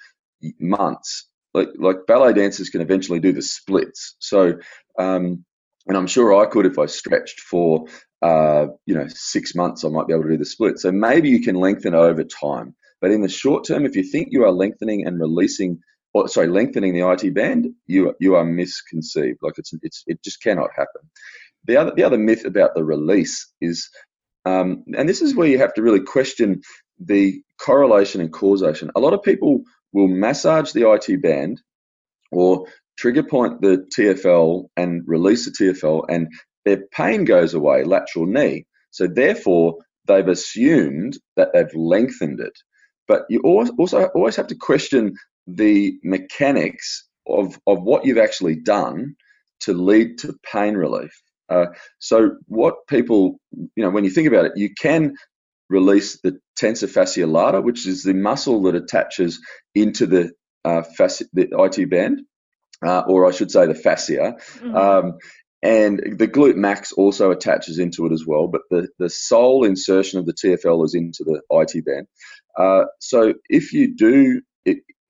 months, 0.58 1.28
like 1.52 1.68
like 1.78 2.06
ballet 2.06 2.32
dancers 2.32 2.70
can 2.70 2.80
eventually 2.80 3.20
do 3.20 3.32
the 3.32 3.42
splits. 3.42 4.16
So, 4.20 4.58
um, 4.98 5.44
and 5.86 5.96
I'm 5.96 6.06
sure 6.06 6.40
I 6.40 6.46
could 6.46 6.66
if 6.66 6.78
I 6.78 6.86
stretched 6.86 7.40
for 7.40 7.86
uh, 8.22 8.66
you 8.86 8.94
know 8.94 9.06
six 9.08 9.54
months, 9.54 9.84
I 9.84 9.88
might 9.88 10.06
be 10.06 10.14
able 10.14 10.24
to 10.24 10.30
do 10.30 10.38
the 10.38 10.44
split. 10.44 10.78
So 10.78 10.92
maybe 10.92 11.28
you 11.28 11.42
can 11.42 11.56
lengthen 11.56 11.94
over 11.94 12.24
time. 12.24 12.74
But 13.00 13.10
in 13.10 13.22
the 13.22 13.28
short 13.28 13.66
term, 13.66 13.86
if 13.86 13.96
you 13.96 14.02
think 14.02 14.28
you 14.30 14.44
are 14.44 14.52
lengthening 14.52 15.06
and 15.06 15.18
releasing, 15.18 15.80
or 16.12 16.28
sorry, 16.28 16.48
lengthening 16.48 16.94
the 16.94 17.08
IT 17.08 17.34
band, 17.34 17.68
you 17.86 18.14
you 18.20 18.34
are 18.34 18.44
misconceived. 18.44 19.38
Like 19.42 19.54
it's 19.58 19.72
it's 19.82 20.02
it 20.06 20.22
just 20.22 20.42
cannot 20.42 20.70
happen. 20.76 21.02
The 21.64 21.76
other 21.76 21.92
the 21.94 22.04
other 22.04 22.18
myth 22.18 22.44
about 22.44 22.74
the 22.74 22.84
release 22.84 23.48
is, 23.60 23.88
um, 24.44 24.84
and 24.96 25.08
this 25.08 25.22
is 25.22 25.34
where 25.34 25.48
you 25.48 25.58
have 25.58 25.74
to 25.74 25.82
really 25.82 26.00
question 26.00 26.62
the 26.98 27.42
correlation 27.60 28.20
and 28.20 28.32
causation. 28.32 28.90
A 28.96 29.00
lot 29.00 29.14
of 29.14 29.22
people 29.22 29.62
will 29.92 30.08
massage 30.08 30.72
the 30.72 30.90
IT 30.90 31.22
band 31.22 31.60
or 32.32 32.66
trigger 32.98 33.22
point 33.22 33.60
the 33.60 33.86
TFL 33.96 34.68
and 34.76 35.02
release 35.06 35.44
the 35.44 35.52
TFL, 35.52 36.04
and 36.08 36.28
their 36.64 36.82
pain 36.92 37.24
goes 37.24 37.54
away, 37.54 37.84
lateral 37.84 38.26
knee. 38.26 38.66
So 38.90 39.06
therefore, 39.06 39.78
they've 40.06 40.28
assumed 40.28 41.18
that 41.36 41.52
they've 41.52 41.74
lengthened 41.74 42.40
it. 42.40 42.52
But 43.08 43.22
you 43.28 43.40
also 43.40 44.06
always 44.14 44.36
have 44.36 44.48
to 44.48 44.54
question 44.54 45.14
the 45.46 45.98
mechanics 46.02 47.06
of, 47.26 47.58
of 47.66 47.82
what 47.82 48.04
you've 48.04 48.18
actually 48.18 48.56
done 48.56 49.14
to 49.60 49.72
lead 49.72 50.18
to 50.18 50.34
pain 50.50 50.74
relief. 50.74 51.10
Uh, 51.48 51.66
so 51.98 52.36
what 52.46 52.86
people, 52.88 53.40
you 53.52 53.82
know, 53.82 53.90
when 53.90 54.04
you 54.04 54.10
think 54.10 54.28
about 54.28 54.46
it, 54.46 54.52
you 54.56 54.70
can 54.80 55.14
release 55.68 56.20
the 56.22 56.38
tensor 56.60 56.88
fasciae 56.88 57.30
lata, 57.30 57.60
which 57.60 57.86
is 57.86 58.02
the 58.02 58.14
muscle 58.14 58.62
that 58.62 58.74
attaches 58.74 59.40
into 59.74 60.06
the 60.06 60.30
uh, 60.64 60.82
fasci- 60.98 61.28
the 61.32 61.48
IT 61.52 61.90
band, 61.90 62.22
uh, 62.86 63.00
or 63.00 63.26
I 63.26 63.32
should 63.32 63.50
say 63.50 63.66
the 63.66 63.74
fascia. 63.74 64.36
Mm-hmm. 64.58 64.76
Um, 64.76 65.18
and 65.62 66.18
the 66.18 66.28
glute 66.28 66.56
max 66.56 66.92
also 66.92 67.30
attaches 67.30 67.78
into 67.78 68.06
it 68.06 68.12
as 68.12 68.24
well, 68.26 68.48
but 68.48 68.62
the, 68.70 68.88
the 68.98 69.10
sole 69.10 69.64
insertion 69.64 70.18
of 70.18 70.26
the 70.26 70.32
TFL 70.32 70.84
is 70.86 70.94
into 70.94 71.22
the 71.22 71.42
IT 71.50 71.84
band. 71.84 72.06
Uh, 72.58 72.86
so 72.98 73.34
if 73.48 73.72
you 73.72 73.94
do 73.94 74.40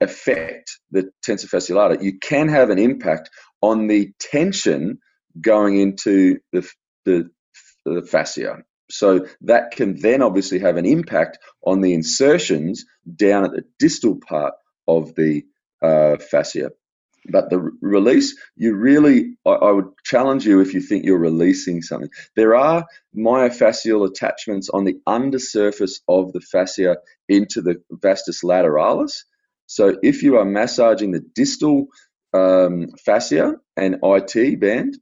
affect 0.01 0.79
the 0.91 1.11
tensor 1.27 1.49
fasciae 1.49 1.75
lata, 1.75 1.99
you 2.03 2.19
can 2.19 2.49
have 2.49 2.71
an 2.71 2.79
impact 2.79 3.31
on 3.61 3.87
the 3.87 4.13
tension 4.19 4.99
going 5.41 5.79
into 5.79 6.39
the, 6.53 6.69
the, 7.05 7.31
the 7.85 8.03
fascia. 8.03 8.59
So 8.91 9.27
that 9.43 9.71
can 9.71 10.01
then 10.01 10.23
obviously 10.23 10.59
have 10.59 10.77
an 10.77 10.87
impact 10.87 11.39
on 11.65 11.81
the 11.81 11.95
insertions 11.95 12.85
down 13.15 13.45
at 13.45 13.53
the 13.53 13.65
distal 13.79 14.19
part 14.29 14.55
of 14.89 15.15
the 15.15 15.45
uh, 15.83 16.17
fascia. 16.19 16.73
But 17.31 17.51
the 17.51 17.71
release, 17.83 18.37
you 18.57 18.75
really, 18.75 19.37
I, 19.47 19.51
I, 19.51 19.71
would 19.73 19.91
challenge 20.05 20.47
you 20.47 20.61
if 20.61 20.73
you 20.73 20.81
think 20.81 21.05
you're 21.05 21.19
releasing 21.19 21.83
something. 21.83 22.09
There 22.35 22.57
are 22.57 22.87
myofascial 23.17 24.09
attachments 24.09 24.71
on 24.71 24.85
the 24.85 24.99
undersurface 25.07 26.01
of 26.09 26.33
the 26.33 26.41
fascia 26.41 26.97
into 27.29 27.61
the 27.61 27.77
vastus 27.91 28.43
lateralis. 28.43 29.25
So 29.71 29.97
if 30.03 30.25
you 30.25 30.37
are 30.37 30.45
massaging 30.45 31.13
the 31.13 31.21
distal 31.21 31.87
um, 32.35 32.89
fascia 33.05 33.55
and 33.77 33.99
IT 34.03 34.59
band, 34.59 34.99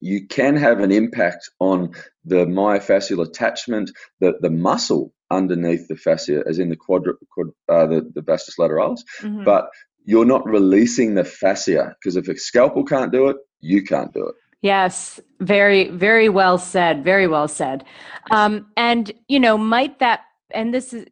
you 0.00 0.26
can 0.26 0.56
have 0.56 0.80
an 0.80 0.90
impact 0.90 1.48
on 1.60 1.94
the 2.24 2.44
myofascial 2.44 3.24
attachment, 3.24 3.92
the, 4.18 4.34
the 4.40 4.50
muscle 4.50 5.12
underneath 5.30 5.86
the 5.86 5.94
fascia, 5.94 6.42
as 6.48 6.58
in 6.58 6.68
the 6.68 6.74
quadra, 6.74 7.14
quad, 7.30 7.50
uh, 7.68 7.86
the, 7.86 8.10
the 8.12 8.22
vastus 8.22 8.56
lateralis. 8.58 9.02
Mm-hmm. 9.20 9.44
But 9.44 9.68
you're 10.04 10.24
not 10.24 10.44
releasing 10.48 11.14
the 11.14 11.24
fascia 11.24 11.94
because 12.00 12.16
if 12.16 12.26
a 12.26 12.36
scalpel 12.36 12.84
can't 12.84 13.12
do 13.12 13.28
it, 13.28 13.36
you 13.60 13.84
can't 13.84 14.12
do 14.12 14.26
it. 14.26 14.34
Yes, 14.62 15.20
very, 15.38 15.90
very 15.90 16.28
well 16.28 16.58
said. 16.58 17.04
Very 17.04 17.28
well 17.28 17.46
said. 17.46 17.84
Um, 18.32 18.66
and 18.76 19.12
you 19.28 19.38
know, 19.38 19.56
might 19.56 20.00
that 20.00 20.22
and 20.54 20.72
this 20.72 20.92
is 20.92 21.06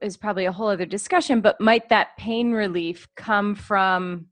is 0.00 0.16
probably 0.16 0.46
a 0.46 0.52
whole 0.52 0.68
other 0.68 0.86
discussion, 0.86 1.40
but 1.40 1.60
might 1.60 1.88
that 1.88 2.16
pain 2.16 2.52
relief 2.52 3.08
come 3.16 3.54
from 3.54 4.26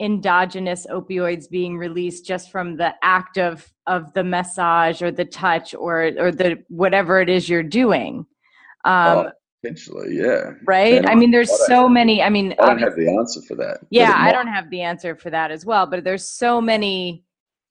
endogenous 0.00 0.86
opioids 0.90 1.48
being 1.48 1.78
released 1.78 2.26
just 2.26 2.50
from 2.50 2.76
the 2.76 2.94
act 3.02 3.38
of 3.38 3.72
of 3.86 4.12
the 4.14 4.24
massage 4.24 5.02
or 5.02 5.10
the 5.10 5.24
touch 5.24 5.74
or 5.74 6.10
or 6.18 6.32
the 6.32 6.62
whatever 6.68 7.20
it 7.20 7.28
is 7.28 7.48
you're 7.48 7.62
doing? 7.62 8.26
Um, 8.84 9.26
oh 9.26 9.30
Potentially, 9.62 10.16
yeah. 10.16 10.54
Right. 10.64 11.08
I 11.08 11.14
mean, 11.14 11.30
there's 11.30 11.66
so 11.66 11.88
many. 11.88 12.20
I 12.20 12.28
mean, 12.28 12.52
I 12.58 12.66
don't 12.66 12.80
have 12.80 12.96
the 12.96 13.16
answer 13.16 13.40
for 13.42 13.54
that. 13.56 13.78
Yeah, 13.90 14.12
I 14.16 14.32
don't 14.32 14.48
have 14.48 14.68
the 14.70 14.80
answer 14.80 15.14
for 15.14 15.30
that 15.30 15.52
as 15.52 15.64
well. 15.64 15.86
But 15.86 16.02
there's 16.02 16.28
so 16.28 16.60
many 16.60 17.22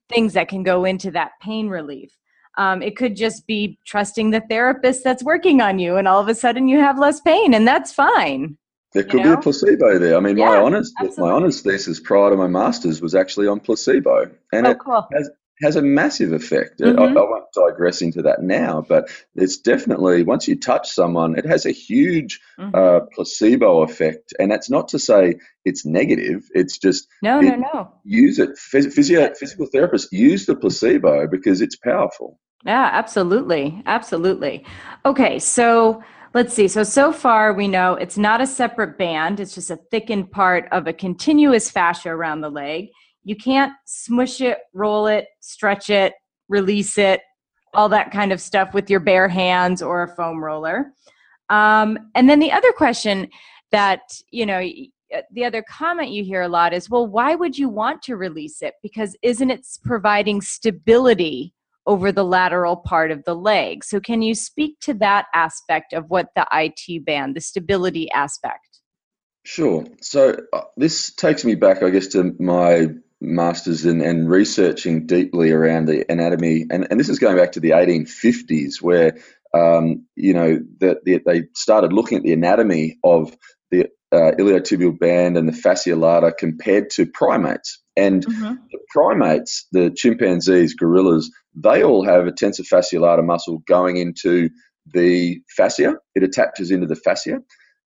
things 0.07 0.33
that 0.33 0.47
can 0.47 0.63
go 0.63 0.85
into 0.85 1.11
that 1.11 1.31
pain 1.41 1.67
relief. 1.67 2.17
Um, 2.57 2.81
it 2.81 2.97
could 2.97 3.15
just 3.15 3.47
be 3.47 3.77
trusting 3.85 4.31
the 4.31 4.41
therapist 4.49 5.03
that's 5.03 5.23
working 5.23 5.61
on 5.61 5.79
you, 5.79 5.95
and 5.97 6.07
all 6.07 6.19
of 6.19 6.27
a 6.27 6.35
sudden 6.35 6.67
you 6.67 6.79
have 6.79 6.99
less 6.99 7.21
pain, 7.21 7.53
and 7.53 7.67
that's 7.67 7.93
fine. 7.93 8.57
There 8.93 9.03
could 9.03 9.21
know? 9.21 9.23
be 9.23 9.29
a 9.29 9.37
placebo 9.37 9.99
there. 9.99 10.17
I 10.17 10.19
mean, 10.19 10.37
yeah, 10.37 10.45
my 10.45 10.57
honors, 10.57 10.91
absolutely. 10.99 11.23
my 11.23 11.31
honors 11.31 11.61
thesis 11.61 11.99
prior 11.99 12.31
to 12.31 12.35
my 12.35 12.47
masters 12.47 13.01
was 13.01 13.15
actually 13.15 13.47
on 13.47 13.61
placebo, 13.61 14.29
and 14.51 14.67
oh, 14.67 14.71
it 14.71 14.79
cool. 14.79 15.07
has 15.13 15.29
has 15.61 15.75
a 15.75 15.81
massive 15.81 16.33
effect. 16.33 16.79
Mm-hmm. 16.79 16.99
I, 16.99 17.05
I, 17.05 17.13
won't 17.13 17.45
digress 17.53 18.01
into 18.01 18.21
that 18.21 18.41
now, 18.43 18.85
but 18.87 19.09
it's 19.35 19.57
definitely 19.57 20.23
once 20.23 20.47
you 20.47 20.57
touch 20.57 20.89
someone, 20.89 21.37
it 21.37 21.45
has 21.45 21.65
a 21.65 21.71
huge 21.71 22.39
mm-hmm. 22.59 22.75
uh, 22.75 23.01
placebo 23.13 23.81
effect. 23.81 24.33
And 24.39 24.51
that's 24.51 24.69
not 24.69 24.87
to 24.89 24.99
say 24.99 25.35
it's 25.65 25.85
negative. 25.85 26.43
It's 26.53 26.77
just 26.77 27.07
no, 27.21 27.39
it, 27.39 27.43
no, 27.43 27.55
no. 27.73 27.93
Use 28.03 28.39
it. 28.39 28.57
Physio, 28.57 29.33
physical 29.35 29.67
therapists 29.67 30.07
use 30.11 30.45
the 30.45 30.55
placebo 30.55 31.27
because 31.27 31.61
it's 31.61 31.75
powerful. 31.75 32.39
Yeah, 32.65 32.89
absolutely, 32.91 33.81
absolutely. 33.85 34.65
Okay, 35.05 35.39
so 35.39 36.03
let's 36.33 36.53
see. 36.53 36.67
So, 36.67 36.83
so 36.83 37.11
far 37.11 37.53
we 37.53 37.67
know 37.67 37.95
it's 37.95 38.17
not 38.17 38.41
a 38.41 38.47
separate 38.47 38.97
band, 38.97 39.39
it's 39.39 39.55
just 39.55 39.71
a 39.71 39.77
thickened 39.89 40.31
part 40.31 40.67
of 40.71 40.87
a 40.87 40.93
continuous 40.93 41.69
fascia 41.71 42.09
around 42.09 42.41
the 42.41 42.49
leg. 42.49 42.89
You 43.23 43.35
can't 43.35 43.73
smush 43.85 44.41
it, 44.41 44.59
roll 44.73 45.07
it, 45.07 45.27
stretch 45.39 45.89
it, 45.89 46.13
release 46.49 46.97
it, 46.97 47.21
all 47.73 47.89
that 47.89 48.11
kind 48.11 48.31
of 48.31 48.41
stuff 48.41 48.73
with 48.73 48.89
your 48.89 48.99
bare 48.99 49.27
hands 49.27 49.81
or 49.81 50.03
a 50.03 50.15
foam 50.15 50.43
roller. 50.43 50.93
Um, 51.49 51.97
and 52.15 52.29
then 52.29 52.39
the 52.39 52.51
other 52.51 52.71
question 52.71 53.29
that, 53.71 54.01
you 54.31 54.45
know, 54.45 54.61
the 55.31 55.45
other 55.45 55.63
comment 55.63 56.11
you 56.11 56.23
hear 56.23 56.41
a 56.41 56.47
lot 56.47 56.73
is, 56.73 56.89
well, 56.89 57.07
why 57.07 57.35
would 57.35 57.57
you 57.57 57.69
want 57.69 58.01
to 58.03 58.15
release 58.15 58.61
it? 58.61 58.75
Because 58.81 59.15
isn't 59.21 59.51
it 59.51 59.65
providing 59.83 60.41
stability 60.41 61.53
over 61.85 62.11
the 62.11 62.23
lateral 62.23 62.77
part 62.77 63.11
of 63.11 63.23
the 63.25 63.35
leg? 63.35 63.83
So, 63.83 63.99
can 63.99 64.21
you 64.21 64.35
speak 64.35 64.79
to 64.81 64.93
that 64.95 65.25
aspect 65.33 65.93
of 65.93 66.09
what 66.09 66.29
the 66.35 66.47
IT 66.53 67.05
band, 67.05 67.35
the 67.35 67.41
stability 67.41 68.09
aspect? 68.11 68.79
Sure. 69.43 69.85
So, 70.01 70.37
uh, 70.53 70.61
this 70.77 71.13
takes 71.13 71.43
me 71.43 71.55
back, 71.55 71.83
I 71.83 71.89
guess, 71.89 72.07
to 72.07 72.35
my 72.39 72.87
masters 73.21 73.85
in 73.85 74.01
and 74.01 74.29
researching 74.29 75.05
deeply 75.05 75.51
around 75.51 75.85
the 75.85 76.09
anatomy, 76.11 76.65
and, 76.69 76.87
and 76.89 76.99
this 76.99 77.09
is 77.09 77.19
going 77.19 77.37
back 77.37 77.53
to 77.53 77.59
the 77.59 77.71
1850s, 77.71 78.81
where 78.81 79.17
um, 79.53 80.05
you 80.15 80.33
know 80.33 80.59
that 80.79 81.03
the, 81.05 81.21
they 81.25 81.43
started 81.53 81.93
looking 81.93 82.17
at 82.17 82.23
the 82.23 82.33
anatomy 82.33 82.97
of 83.03 83.35
the 83.69 83.87
uh, 84.11 84.31
iliotibial 84.37 84.97
band 84.97 85.37
and 85.37 85.47
the 85.47 85.53
fascia 85.53 85.95
lata 85.95 86.33
compared 86.37 86.89
to 86.91 87.05
primates. 87.05 87.79
And 87.95 88.25
mm-hmm. 88.25 88.55
the 88.71 88.79
primates, 88.89 89.67
the 89.71 89.91
chimpanzees, 89.91 90.73
gorillas, 90.73 91.29
they 91.55 91.83
all 91.83 92.03
have 92.05 92.27
a 92.27 92.31
tensor 92.31 92.67
fasciae 92.67 92.99
lata 92.99 93.21
muscle 93.21 93.59
going 93.67 93.97
into 93.97 94.49
the 94.93 95.41
fascia. 95.55 95.95
It 96.15 96.23
attaches 96.23 96.71
into 96.71 96.87
the 96.87 96.95
fascia. 96.95 97.39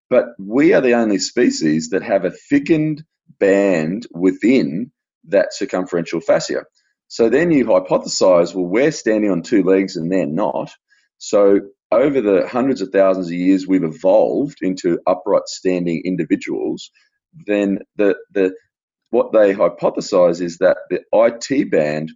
But 0.10 0.28
we 0.40 0.74
are 0.74 0.82
the 0.82 0.94
only 0.94 1.18
species 1.18 1.90
that 1.90 2.04
have 2.04 2.26
a 2.26 2.32
thickened 2.32 3.04
band 3.40 4.06
within 4.12 4.92
that 5.30 5.54
circumferential 5.54 6.22
fascia. 6.22 6.64
So 7.08 7.30
then 7.30 7.52
you 7.52 7.66
hypothesize, 7.66 8.54
well, 8.56 8.66
we're 8.66 8.92
standing 8.92 9.32
on 9.32 9.42
two 9.42 9.64
legs 9.64 9.96
and 9.96 10.12
they're 10.12 10.26
not. 10.26 10.72
So 11.18 11.62
over 11.92 12.22
the 12.22 12.48
hundreds 12.48 12.82
of 12.82 12.90
thousands 12.90 13.28
of 13.28 13.34
years 13.34 13.68
we've 13.68 13.84
evolved 13.84 14.58
into 14.62 15.00
upright 15.08 15.48
standing 15.48 16.02
individuals, 16.04 16.92
then 17.46 17.80
the 17.96 18.16
the 18.32 18.54
what 19.12 19.32
they 19.32 19.54
hypothesize 19.54 20.42
is 20.42 20.58
that 20.58 20.78
the 20.90 21.02
IT 21.14 21.72
band 21.72 22.12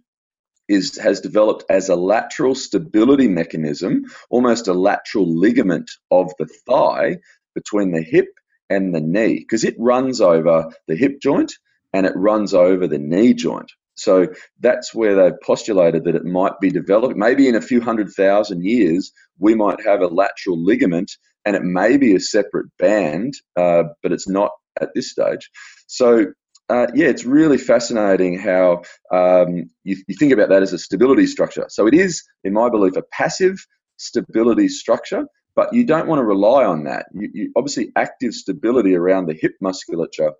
is 0.68 0.98
has 0.98 1.20
developed 1.20 1.64
as 1.70 1.88
a 1.88 1.96
lateral 1.96 2.54
stability 2.54 3.28
mechanism, 3.28 4.04
almost 4.28 4.68
a 4.68 4.74
lateral 4.74 5.26
ligament 5.38 5.90
of 6.10 6.32
the 6.38 6.48
thigh 6.66 7.16
between 7.54 7.92
the 7.92 8.02
hip 8.02 8.28
and 8.68 8.94
the 8.94 9.00
knee, 9.00 9.38
because 9.38 9.64
it 9.64 9.74
runs 9.78 10.20
over 10.20 10.70
the 10.86 10.96
hip 10.96 11.20
joint 11.20 11.52
and 11.92 12.06
it 12.06 12.12
runs 12.16 12.54
over 12.54 12.86
the 12.86 12.98
knee 12.98 13.34
joint. 13.34 13.70
So 13.94 14.28
that's 14.60 14.94
where 14.94 15.14
they've 15.14 15.40
postulated 15.42 16.04
that 16.04 16.14
it 16.14 16.24
might 16.24 16.58
be 16.60 16.70
developed. 16.70 17.16
Maybe 17.16 17.48
in 17.48 17.54
a 17.54 17.60
few 17.60 17.80
hundred 17.80 18.10
thousand 18.10 18.64
years, 18.64 19.12
we 19.38 19.54
might 19.54 19.84
have 19.84 20.00
a 20.00 20.06
lateral 20.06 20.62
ligament 20.62 21.10
and 21.44 21.54
it 21.54 21.62
may 21.62 21.96
be 21.96 22.14
a 22.14 22.20
separate 22.20 22.66
band, 22.78 23.34
uh, 23.56 23.84
but 24.02 24.12
it's 24.12 24.28
not 24.28 24.52
at 24.80 24.90
this 24.94 25.10
stage. 25.10 25.50
So 25.86 26.26
uh, 26.70 26.86
yeah, 26.94 27.08
it's 27.08 27.24
really 27.24 27.58
fascinating 27.58 28.38
how 28.38 28.82
um, 29.12 29.68
you, 29.82 29.96
you, 30.06 30.14
think 30.16 30.32
about 30.32 30.48
that 30.50 30.62
as 30.62 30.72
a 30.72 30.78
stability 30.78 31.26
structure. 31.26 31.66
So 31.68 31.88
it 31.88 31.94
is, 31.94 32.22
in 32.44 32.52
my 32.52 32.70
belief, 32.70 32.96
a 32.96 33.02
passive 33.10 33.58
stability 33.96 34.68
structure, 34.68 35.26
but 35.56 35.74
you 35.74 35.84
don't 35.84 36.06
want 36.06 36.20
to 36.20 36.24
rely 36.24 36.64
on 36.64 36.84
that. 36.84 37.06
You, 37.12 37.28
you, 37.34 37.52
obviously, 37.56 37.90
active 37.96 38.34
stability 38.34 38.94
around 38.94 39.26
the 39.26 39.34
hip 39.34 39.54
musculature 39.60 40.32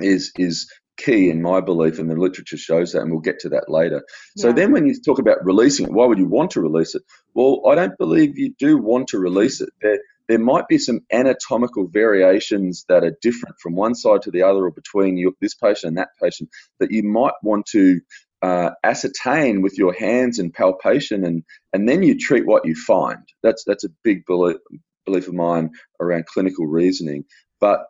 is 0.00 0.32
is 0.36 0.70
key 1.04 1.30
in 1.30 1.42
my 1.42 1.60
belief, 1.60 1.98
and 1.98 2.10
the 2.10 2.14
literature 2.14 2.56
shows 2.56 2.92
that, 2.92 3.02
and 3.02 3.10
we'll 3.10 3.20
get 3.20 3.40
to 3.40 3.48
that 3.50 3.68
later. 3.68 4.02
Yeah. 4.36 4.42
So 4.42 4.52
then, 4.52 4.72
when 4.72 4.86
you 4.86 4.94
talk 5.00 5.18
about 5.18 5.44
releasing 5.44 5.86
it, 5.86 5.92
why 5.92 6.06
would 6.06 6.18
you 6.18 6.26
want 6.26 6.50
to 6.52 6.60
release 6.60 6.94
it? 6.94 7.02
Well, 7.34 7.62
I 7.68 7.74
don't 7.74 7.96
believe 7.98 8.38
you 8.38 8.54
do 8.58 8.78
want 8.78 9.08
to 9.08 9.18
release 9.18 9.60
it. 9.60 9.70
There, 9.80 9.98
there 10.30 10.38
might 10.38 10.68
be 10.68 10.78
some 10.78 11.00
anatomical 11.10 11.88
variations 11.88 12.84
that 12.88 13.02
are 13.02 13.16
different 13.20 13.56
from 13.58 13.74
one 13.74 13.96
side 13.96 14.22
to 14.22 14.30
the 14.30 14.42
other 14.44 14.64
or 14.64 14.70
between 14.70 15.16
you, 15.16 15.36
this 15.40 15.54
patient 15.54 15.88
and 15.88 15.98
that 15.98 16.10
patient 16.22 16.50
that 16.78 16.92
you 16.92 17.02
might 17.02 17.34
want 17.42 17.66
to 17.72 18.00
uh, 18.42 18.70
ascertain 18.84 19.60
with 19.60 19.76
your 19.76 19.92
hands 19.92 20.38
and 20.38 20.54
palpation 20.54 21.24
and, 21.24 21.42
and 21.72 21.88
then 21.88 22.04
you 22.04 22.16
treat 22.16 22.46
what 22.46 22.64
you 22.64 22.76
find. 22.76 23.18
That's, 23.42 23.64
that's 23.64 23.84
a 23.84 23.90
big 24.04 24.24
belief, 24.24 24.58
belief 25.04 25.26
of 25.26 25.34
mine 25.34 25.70
around 26.00 26.26
clinical 26.26 26.66
reasoning. 26.66 27.24
But 27.58 27.86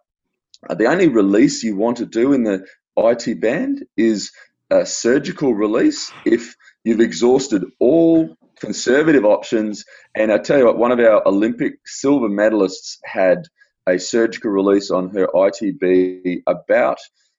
the 0.69 0.87
only 0.87 1.09
release 1.09 1.63
you 1.63 1.77
want 1.77 1.99
to 1.99 2.07
do 2.07 2.33
in 2.33 2.43
the 2.45 2.67
IT 2.97 3.41
band 3.41 3.85
is 3.97 4.33
a 4.71 4.87
surgical 4.87 5.55
release 5.55 6.13
if 6.25 6.55
you've 6.85 7.01
exhausted 7.01 7.65
all 7.79 8.37
conservative 8.61 9.25
options. 9.25 9.85
And 10.15 10.33
I 10.33 10.39
tell 10.39 10.59
you 10.59 10.67
what, 10.67 10.79
one 10.79 10.93
of 10.93 11.01
our 11.01 11.27
Olympic 11.27 11.75
silver 11.87 12.29
medalists 12.29 12.99
had 13.05 13.45
a 13.87 13.99
surgical 13.99 14.51
release 14.51 14.91
on 14.91 15.11
her 15.11 15.27
ITB 15.27 16.43
about 16.47 16.99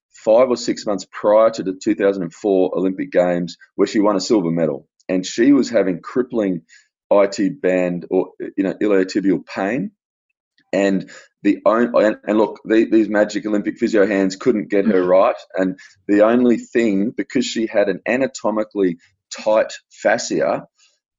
five 0.09 0.49
or 0.49 0.57
six 0.57 0.85
months 0.85 1.05
prior 1.11 1.49
to 1.51 1.63
the 1.63 1.73
2004 1.81 2.77
Olympic 2.77 3.11
Games, 3.11 3.57
where 3.75 3.87
she 3.87 3.99
won 3.99 4.15
a 4.15 4.21
silver 4.21 4.51
medal. 4.51 4.87
And 5.07 5.25
she 5.25 5.53
was 5.53 5.69
having 5.69 6.01
crippling 6.01 6.61
IT 7.11 7.61
band 7.61 8.05
or 8.09 8.31
you 8.57 8.63
know 8.63 8.73
iliotibial 8.81 9.45
pain. 9.45 9.91
And 10.73 11.09
the 11.43 11.59
only, 11.65 12.05
and, 12.05 12.17
and 12.25 12.37
look, 12.37 12.59
the, 12.65 12.85
these 12.85 13.09
magic 13.09 13.45
Olympic 13.45 13.77
physio 13.77 14.05
hands 14.05 14.35
couldn't 14.35 14.69
get 14.69 14.85
her 14.85 15.03
mm. 15.03 15.07
right. 15.07 15.35
And 15.55 15.77
the 16.07 16.21
only 16.21 16.57
thing, 16.57 17.11
because 17.11 17.45
she 17.45 17.67
had 17.67 17.89
an 17.89 17.99
anatomically 18.07 18.97
tight 19.31 19.73
fascia, 19.89 20.65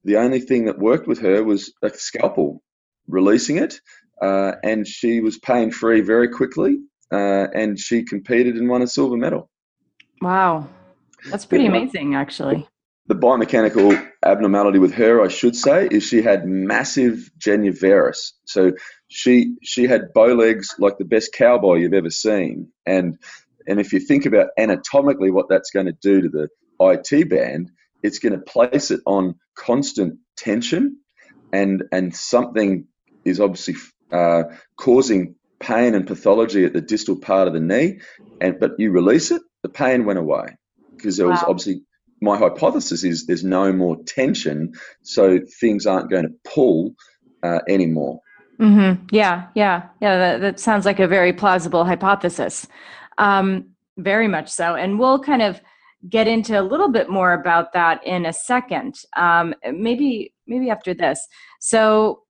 the 0.04 0.16
only 0.16 0.40
thing 0.40 0.64
that 0.66 0.78
worked 0.78 1.06
with 1.06 1.20
her 1.20 1.44
was 1.44 1.72
a 1.82 1.90
scalpel, 1.90 2.62
releasing 3.08 3.56
it, 3.56 3.80
uh, 4.20 4.52
and 4.62 4.86
she 4.86 5.20
was 5.20 5.38
pain 5.38 5.70
free 5.70 6.00
very 6.00 6.28
quickly, 6.28 6.78
uh, 7.12 7.48
and 7.54 7.78
she 7.78 8.02
competed 8.02 8.56
and 8.56 8.68
won 8.68 8.82
a 8.82 8.86
silver 8.86 9.16
medal. 9.16 9.50
Wow, 10.20 10.68
that's 11.30 11.44
pretty 11.44 11.66
amazing, 11.66 12.14
actually. 12.14 12.68
The 13.08 13.14
biomechanical 13.14 14.10
abnormality 14.24 14.78
with 14.78 14.94
her, 14.94 15.22
I 15.22 15.28
should 15.28 15.56
say, 15.56 15.88
is 15.90 16.04
she 16.04 16.22
had 16.22 16.46
massive 16.46 17.30
genu 17.36 17.72
varus. 17.72 18.32
So 18.44 18.72
she 19.08 19.56
she 19.62 19.86
had 19.86 20.12
bow 20.14 20.34
legs 20.34 20.74
like 20.78 20.98
the 20.98 21.04
best 21.04 21.32
cowboy 21.32 21.76
you've 21.76 21.94
ever 21.94 22.10
seen, 22.10 22.68
and 22.86 23.18
and 23.66 23.80
if 23.80 23.92
you 23.92 24.00
think 24.00 24.24
about 24.26 24.48
anatomically 24.56 25.30
what 25.30 25.48
that's 25.48 25.70
going 25.70 25.86
to 25.86 25.96
do 26.00 26.22
to 26.22 26.28
the 26.28 26.48
IT 26.80 27.28
band, 27.28 27.70
it's 28.02 28.18
going 28.18 28.32
to 28.32 28.38
place 28.38 28.90
it 28.90 29.00
on 29.06 29.34
constant 29.56 30.18
tension, 30.36 30.98
and 31.52 31.82
and 31.92 32.14
something 32.14 32.86
is 33.24 33.40
obviously 33.40 33.74
uh, 34.12 34.44
causing 34.76 35.34
pain 35.60 35.94
and 35.94 36.06
pathology 36.06 36.64
at 36.64 36.72
the 36.72 36.80
distal 36.80 37.16
part 37.16 37.48
of 37.48 37.54
the 37.54 37.60
knee, 37.60 38.00
and 38.40 38.58
but 38.60 38.72
you 38.78 38.90
release 38.90 39.30
it, 39.30 39.42
the 39.62 39.68
pain 39.68 40.04
went 40.04 40.18
away 40.18 40.56
because 40.96 41.16
there 41.16 41.28
was 41.28 41.42
obviously 41.42 41.82
my 42.22 42.38
hypothesis 42.38 43.04
is 43.04 43.26
there's 43.26 43.44
no 43.44 43.72
more 43.72 43.96
tension, 44.04 44.72
so 45.02 45.38
things 45.60 45.86
aren't 45.86 46.10
going 46.10 46.24
to 46.24 46.34
pull 46.44 46.94
uh, 47.42 47.58
anymore. 47.68 48.20
Mm-hmm. 48.60 49.04
Yeah, 49.10 49.48
yeah, 49.54 49.88
yeah. 50.00 50.16
That, 50.16 50.40
that, 50.40 50.60
sounds 50.60 50.86
like 50.86 51.00
a 51.00 51.08
very 51.08 51.32
plausible 51.32 51.84
hypothesis. 51.84 52.66
Um, 53.18 53.66
very 53.98 54.28
much 54.28 54.48
so, 54.48 54.76
and 54.76 54.98
we'll 54.98 55.18
kind 55.18 55.42
of 55.42 55.60
get 56.08 56.28
into 56.28 56.58
a 56.58 56.62
little 56.62 56.88
bit 56.88 57.10
more 57.10 57.32
about 57.32 57.72
that 57.72 58.04
in 58.06 58.24
a 58.24 58.32
second. 58.32 59.00
Um, 59.16 59.54
maybe 59.72 60.32
maybe 60.46 60.70
after 60.70 60.94
this. 60.94 61.26
So 61.60 62.22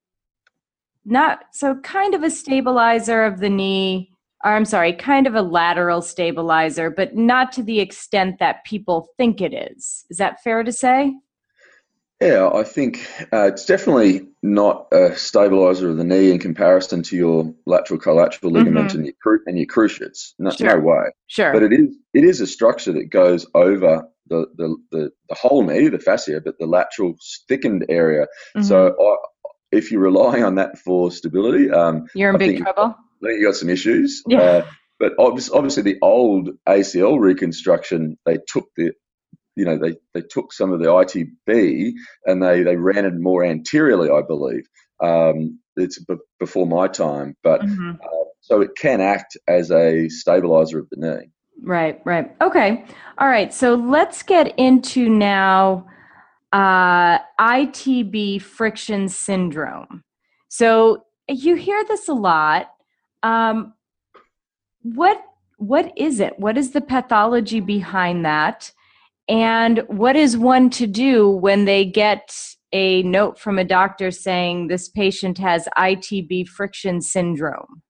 not 1.05 1.41
so 1.53 1.77
kind 1.81 2.15
of 2.15 2.23
a 2.23 2.31
stabilizer 2.31 3.25
of 3.25 3.41
the 3.41 3.51
knee 3.51 4.12
or 4.45 4.53
I'm 4.53 4.65
sorry, 4.65 4.93
kind 4.93 5.27
of 5.27 5.35
a 5.35 5.43
lateral 5.43 6.03
stabilizer, 6.03 6.91
but 6.91 7.17
not 7.17 7.53
to 7.53 7.63
the 7.63 7.81
extent 7.81 8.39
that 8.41 8.65
people 8.65 9.09
think 9.17 9.41
it 9.41 9.55
is. 9.55 10.05
Is 10.11 10.19
that 10.19 10.43
fair 10.43 10.65
to 10.65 10.73
say? 10.73 11.15
Yeah, 12.21 12.51
I 12.55 12.63
think 12.63 13.05
uh, 13.33 13.49
it's 13.49 13.67
definitely 13.67 14.29
not 14.45 14.87
a 14.93 15.17
stabilizer 15.17 15.91
of 15.91 15.97
the 15.97 16.05
knee 16.05 16.31
in 16.31 16.39
comparison 16.39 17.03
to 17.05 17.17
your 17.17 17.53
lateral 17.67 17.99
collateral 17.99 18.53
ligament 18.53 18.91
mm-hmm. 18.91 18.99
and 18.99 19.07
your 19.07 19.15
cru- 19.21 19.43
and 19.47 19.59
your 19.59 19.67
cruciates. 19.67 20.35
No, 20.39 20.51
sure. 20.51 20.69
no 20.69 20.79
way. 20.79 21.05
Sure. 21.27 21.53
But 21.53 21.65
it 21.65 21.73
is 21.73 21.97
it 22.15 22.23
is 22.23 22.41
a 22.41 22.47
structure 22.47 22.93
that 22.93 23.11
goes 23.11 23.45
over 23.55 24.09
the 24.29 24.47
the, 24.57 24.77
the, 24.93 25.11
the 25.29 25.35
whole 25.35 25.65
knee, 25.65 25.89
the 25.89 25.99
fascia, 25.99 26.41
but 26.45 26.59
the 26.61 26.67
lateral 26.67 27.15
thickened 27.49 27.87
area. 27.89 28.27
Mm-hmm. 28.57 28.63
So 28.63 28.95
I, 29.01 29.17
if 29.73 29.91
you're 29.91 30.03
relying 30.03 30.45
on 30.45 30.55
that 30.57 30.79
for 30.79 31.11
stability, 31.11 31.71
um, 31.71 32.07
you're 32.15 32.31
in 32.31 32.37
I 32.37 32.39
big 32.39 32.59
trouble. 32.59 32.95
I 33.23 33.29
think 33.29 33.41
you 33.41 33.47
got 33.47 33.57
some 33.57 33.71
issues. 33.71 34.23
Yeah. 34.27 34.41
Uh, 34.41 34.67
but 34.99 35.13
obviously, 35.19 35.57
obviously, 35.57 35.83
the 35.83 35.99
old 36.03 36.51
ACL 36.69 37.19
reconstruction, 37.19 38.17
they 38.25 38.39
took 38.49 38.69
the 38.77 38.93
you 39.57 39.65
know, 39.65 39.77
they, 39.77 39.97
they 40.15 40.23
took 40.23 40.53
some 40.53 40.73
of 40.73 40.81
the 40.81 40.87
ITB 40.87 41.93
and 42.25 42.43
they, 42.43 42.63
they 42.63 42.77
ran 42.77 43.05
it 43.05 43.15
more 43.15 43.45
anteriorly, 43.45 44.11
I 44.11 44.23
believe. 44.23 44.67
Um, 45.03 45.59
it's 45.77 45.99
b- 45.99 46.15
before 46.39 46.67
my 46.67 46.89
time, 46.89 47.37
but 47.43 47.61
mm-hmm. 47.61 47.93
uh, 48.03 48.25
so 48.41 48.61
it 48.61 48.71
can 48.77 49.01
act 49.01 49.37
as 49.49 49.71
a 49.71 50.09
stabilizer 50.09 50.79
of 50.79 50.89
the 50.91 50.97
knee. 50.97 51.31
Right, 51.63 52.01
right. 52.05 52.35
Okay. 52.41 52.85
All 53.19 53.29
right. 53.29 53.53
So 53.53 53.75
let's 53.75 54.23
get 54.23 54.59
into 54.59 55.09
now 55.09 55.87
uh, 56.53 57.19
ITB 57.41 58.43
friction 58.43 59.09
syndrome. 59.09 60.03
So 60.49 61.05
you 61.29 61.55
hear 61.55 61.85
this 61.85 62.09
a 62.09 62.15
lot. 62.15 62.72
Um, 63.23 63.75
what 64.83 65.23
what 65.59 65.93
is 65.97 66.19
it? 66.19 66.39
What 66.39 66.59
is 66.59 66.73
the 66.73 66.81
pathology 66.81 67.61
behind 67.61 68.25
that? 68.25 68.73
And 69.29 69.85
what 69.87 70.17
is 70.17 70.37
one 70.37 70.71
to 70.71 70.87
do 70.89 71.31
when 71.31 71.65
they 71.65 71.85
get 71.85 72.37
a 72.73 73.03
note 73.05 73.39
from 73.39 73.59
a 73.59 73.65
doctor 73.65 74.11
saying 74.11 74.67
this 74.67 74.89
patient 74.89 75.39
has 75.39 75.69
ITB 75.79 76.49
friction 76.49 77.01
syndrome? 77.01 77.83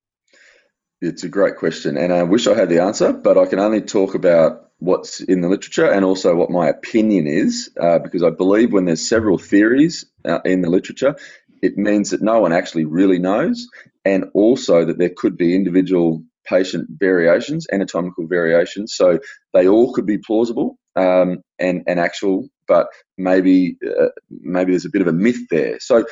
It's 1.00 1.24
a 1.24 1.28
great 1.28 1.56
question, 1.56 1.96
and 1.96 2.12
I 2.12 2.22
wish 2.22 2.46
I 2.46 2.54
had 2.54 2.68
the 2.68 2.82
answer, 2.82 3.12
but 3.12 3.36
I 3.36 3.46
can 3.46 3.58
only 3.58 3.80
talk 3.80 4.14
about 4.14 4.70
what's 4.78 5.20
in 5.20 5.40
the 5.40 5.48
literature 5.48 5.90
and 5.90 6.04
also 6.04 6.34
what 6.34 6.50
my 6.50 6.68
opinion 6.68 7.26
is, 7.26 7.70
uh, 7.80 7.98
because 7.98 8.22
I 8.22 8.30
believe 8.30 8.72
when 8.72 8.84
there's 8.84 9.06
several 9.06 9.38
theories 9.38 10.04
uh, 10.24 10.40
in 10.44 10.60
the 10.60 10.70
literature, 10.70 11.16
it 11.62 11.78
means 11.78 12.10
that 12.10 12.22
no 12.22 12.40
one 12.40 12.52
actually 12.52 12.84
really 12.84 13.18
knows, 13.18 13.68
and 14.04 14.24
also 14.34 14.84
that 14.84 14.98
there 14.98 15.12
could 15.16 15.36
be 15.36 15.54
individual 15.54 16.22
patient 16.44 16.88
variations, 16.90 17.66
anatomical 17.72 18.26
variations. 18.26 18.94
So 18.94 19.20
they 19.54 19.68
all 19.68 19.92
could 19.92 20.06
be 20.06 20.18
plausible 20.18 20.76
um, 20.96 21.42
and, 21.58 21.84
and 21.86 22.00
actual, 22.00 22.48
but 22.66 22.88
maybe 23.16 23.76
uh, 23.86 24.08
maybe 24.28 24.72
there's 24.72 24.84
a 24.84 24.90
bit 24.90 25.02
of 25.02 25.08
a 25.08 25.12
myth 25.12 25.48
there. 25.50 25.78
So 25.80 26.04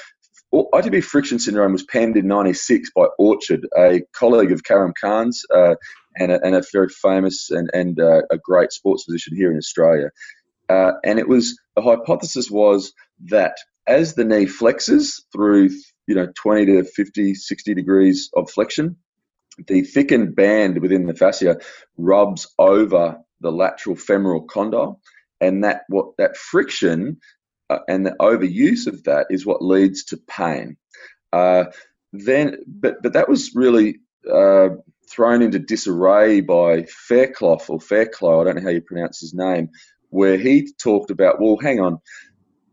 ITB 0.53 1.05
friction 1.05 1.39
syndrome 1.39 1.73
was 1.73 1.85
penned 1.85 2.17
in 2.17 2.27
96 2.27 2.91
by 2.95 3.07
Orchard, 3.19 3.67
a 3.77 4.03
colleague 4.13 4.53
of 4.53 4.65
Karim 4.65 4.93
Khan's 5.01 5.45
uh, 5.55 5.75
and, 6.17 6.33
a, 6.33 6.45
and, 6.45 6.57
a, 6.57 6.63
very 6.73 6.89
famous 6.89 7.51
and, 7.51 7.71
and 7.73 8.01
uh, 8.01 8.23
a 8.31 8.39
great 8.39 8.73
sports 8.73 9.05
physician 9.05 9.37
here 9.37 9.51
in 9.53 9.57
Australia. 9.57 10.11
Uh, 10.69 10.93
and 11.05 11.19
it 11.19 11.29
was, 11.29 11.59
the 11.77 11.83
hypothesis 11.83 12.51
was 12.51 12.93
that 13.27 13.57
as 13.91 14.15
the 14.15 14.25
knee 14.25 14.47
flexes 14.47 15.21
through, 15.33 15.69
you 16.07 16.15
know, 16.15 16.29
20 16.37 16.67
to 16.67 16.85
50, 16.85 17.35
60 17.35 17.75
degrees 17.75 18.31
of 18.35 18.49
flexion, 18.49 18.97
the 19.67 19.83
thickened 19.83 20.37
band 20.37 20.81
within 20.81 21.07
the 21.07 21.15
fascia 21.15 21.59
rubs 21.99 22.47
over 22.59 23.19
the 23.41 23.51
lateral 23.51 23.97
femoral 23.97 24.43
condyle, 24.43 25.01
and 25.41 25.65
that 25.65 25.83
what 25.89 26.17
that 26.19 26.37
friction 26.37 27.19
uh, 27.69 27.81
and 27.89 28.07
the 28.07 28.15
overuse 28.21 28.87
of 28.87 29.03
that 29.05 29.27
is 29.29 29.45
what 29.45 29.63
leads 29.63 30.05
to 30.05 30.17
pain. 30.29 30.77
Uh, 31.33 31.65
then, 32.13 32.59
but 32.67 33.03
but 33.03 33.13
that 33.15 33.29
was 33.29 33.53
really 33.55 33.99
uh, 34.33 34.69
thrown 35.11 35.43
into 35.43 35.59
disarray 35.59 36.41
by 36.41 36.85
Fairclough 36.85 37.61
or 37.69 37.81
Fairclough, 37.81 38.41
I 38.41 38.45
don't 38.45 38.57
know 38.57 38.63
how 38.63 38.71
you 38.71 38.83
pronounce 38.83 39.21
his 39.21 39.35
name, 39.35 39.71
where 40.11 40.39
he 40.39 40.73
talked 40.81 41.11
about, 41.11 41.41
well, 41.41 41.57
hang 41.61 41.81
on, 41.81 41.99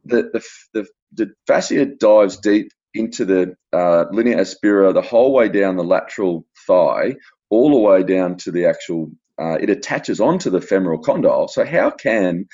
the, 0.06 0.30
the, 0.34 0.44
the, 0.74 0.88
the 1.14 1.32
fascia 1.46 1.86
dives 1.86 2.38
deep 2.38 2.72
into 2.94 3.26
the 3.26 3.56
uh, 3.74 4.06
linea 4.12 4.40
aspera 4.40 4.94
the 4.94 5.02
whole 5.02 5.34
way 5.34 5.50
down 5.50 5.78
the 5.78 5.84
lateral 5.84 6.46
thigh, 6.66 7.16
all 7.50 7.72
the 7.72 7.78
way 7.78 8.04
down 8.04 8.36
to 8.38 8.52
the 8.52 8.66
actual, 8.66 9.12
uh, 9.40 9.58
it 9.60 9.70
attaches 9.70 10.20
onto 10.20 10.50
the 10.50 10.62
femoral 10.62 11.00
condyle. 11.00 11.48
So 11.48 11.66
how 11.66 11.92
can 11.92 12.48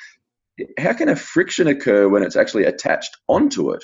how 0.77 0.93
can 0.93 1.09
a 1.09 1.15
friction 1.15 1.67
occur 1.67 2.07
when 2.07 2.21
it's 2.21 2.35
actually 2.35 2.65
attached 2.65 3.17
onto 3.27 3.71
it? 3.71 3.83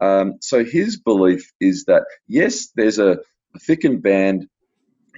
Um, 0.00 0.34
so 0.40 0.64
his 0.64 0.98
belief 0.98 1.50
is 1.60 1.84
that 1.84 2.04
yes, 2.28 2.68
there's 2.76 2.98
a, 2.98 3.18
thickened 3.60 4.02
band, 4.02 4.46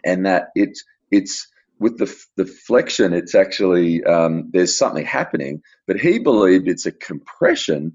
and 0.04 0.26
that 0.26 0.48
it's 0.54 0.84
it's 1.10 1.46
with 1.78 1.98
the 1.98 2.12
the 2.36 2.46
flexion, 2.46 3.12
it's 3.12 3.34
actually 3.34 4.02
um, 4.04 4.50
there's 4.52 4.76
something 4.76 5.04
happening. 5.04 5.60
But 5.86 6.00
he 6.00 6.18
believed 6.18 6.68
it's 6.68 6.86
a 6.86 6.92
compression. 6.92 7.92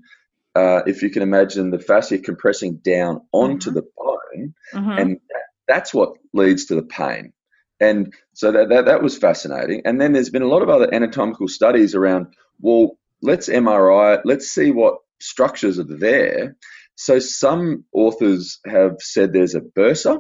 Uh, 0.56 0.82
if 0.88 1.02
you 1.02 1.10
can 1.10 1.22
imagine 1.22 1.70
the 1.70 1.80
fascia 1.80 2.18
compressing 2.18 2.78
down 2.78 3.22
onto 3.32 3.70
mm-hmm. 3.70 3.76
the 3.76 3.86
bone, 3.98 4.54
mm-hmm. 4.74 5.00
and 5.00 5.20
that's 5.68 5.94
what 5.94 6.14
leads 6.34 6.66
to 6.66 6.76
the 6.76 6.84
pain. 6.84 7.34
And 7.80 8.14
so 8.34 8.52
that, 8.52 8.70
that 8.70 8.86
that 8.86 9.02
was 9.02 9.18
fascinating. 9.18 9.82
And 9.86 10.02
then 10.02 10.12
there's 10.12 10.30
been 10.30 10.42
a 10.42 10.48
lot 10.48 10.62
of 10.62 10.70
other 10.70 10.94
anatomical 10.94 11.48
studies 11.48 11.96
around. 11.96 12.28
Well, 12.60 12.98
let's 13.22 13.48
MRI. 13.48 14.20
Let's 14.26 14.50
see 14.50 14.72
what 14.72 14.98
structures 15.22 15.80
are 15.80 15.84
there. 15.84 16.56
So 16.96 17.20
some 17.20 17.86
authors 17.94 18.60
have 18.66 18.98
said 19.00 19.32
there's 19.32 19.56
a 19.56 19.62
bursa. 19.62 20.20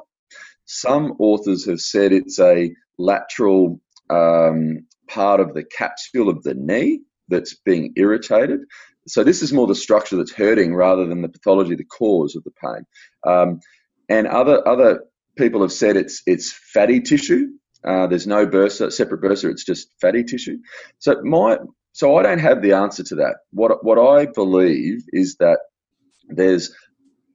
Some 0.65 1.13
authors 1.19 1.65
have 1.65 1.81
said 1.81 2.13
it's 2.13 2.39
a 2.39 2.71
lateral 2.97 3.81
um, 4.09 4.85
part 5.09 5.39
of 5.39 5.53
the 5.53 5.63
capsule 5.63 6.29
of 6.29 6.43
the 6.43 6.53
knee 6.53 7.01
that's 7.27 7.55
being 7.55 7.93
irritated. 7.97 8.61
So 9.07 9.23
this 9.23 9.41
is 9.41 9.53
more 9.53 9.67
the 9.67 9.75
structure 9.75 10.17
that's 10.17 10.33
hurting 10.33 10.75
rather 10.75 11.05
than 11.05 11.21
the 11.21 11.29
pathology, 11.29 11.75
the 11.75 11.83
cause 11.83 12.35
of 12.35 12.43
the 12.43 12.51
pain. 12.51 12.85
Um, 13.25 13.59
and 14.07 14.27
other 14.27 14.67
other 14.67 15.03
people 15.37 15.61
have 15.61 15.71
said 15.71 15.95
it's 15.95 16.21
it's 16.25 16.51
fatty 16.51 17.01
tissue. 17.01 17.47
Uh, 17.83 18.07
there's 18.07 18.27
no 18.27 18.45
bursa, 18.45 18.91
separate 18.91 19.21
bursa. 19.21 19.49
It's 19.49 19.63
just 19.63 19.89
fatty 20.01 20.23
tissue. 20.23 20.57
So 20.99 21.21
my 21.23 21.57
so 21.93 22.17
I 22.17 22.23
don't 22.23 22.39
have 22.39 22.61
the 22.61 22.73
answer 22.73 23.03
to 23.03 23.15
that. 23.15 23.37
What 23.51 23.83
what 23.83 23.97
I 23.97 24.25
believe 24.27 25.03
is 25.11 25.37
that 25.39 25.59
there's 26.27 26.75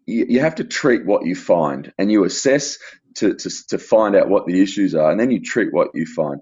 you, 0.06 0.26
you 0.28 0.40
have 0.40 0.56
to 0.56 0.64
treat 0.64 1.06
what 1.06 1.24
you 1.24 1.34
find, 1.34 1.92
and 1.98 2.10
you 2.10 2.24
assess 2.24 2.78
to, 3.16 3.34
to 3.34 3.50
to 3.68 3.78
find 3.78 4.16
out 4.16 4.28
what 4.28 4.46
the 4.46 4.62
issues 4.62 4.94
are, 4.94 5.10
and 5.10 5.18
then 5.18 5.30
you 5.30 5.40
treat 5.40 5.72
what 5.72 5.88
you 5.94 6.06
find. 6.06 6.40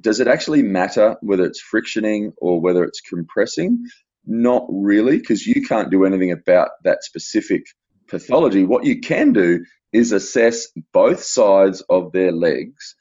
Does 0.00 0.18
it 0.18 0.26
actually 0.26 0.62
matter 0.62 1.16
whether 1.20 1.44
it's 1.44 1.60
frictioning 1.60 2.32
or 2.38 2.60
whether 2.60 2.84
it's 2.84 3.00
compressing? 3.00 3.84
Not 4.24 4.66
really, 4.68 5.18
because 5.18 5.46
you 5.46 5.62
can't 5.62 5.90
do 5.90 6.04
anything 6.04 6.32
about 6.32 6.70
that 6.84 7.02
specific 7.04 7.62
pathology. 8.08 8.64
What 8.64 8.84
you 8.84 9.00
can 9.00 9.32
do 9.32 9.64
is 9.92 10.12
assess 10.12 10.68
both 10.92 11.22
sides 11.22 11.82
of 11.88 12.12
their 12.12 12.32
legs 12.32 12.94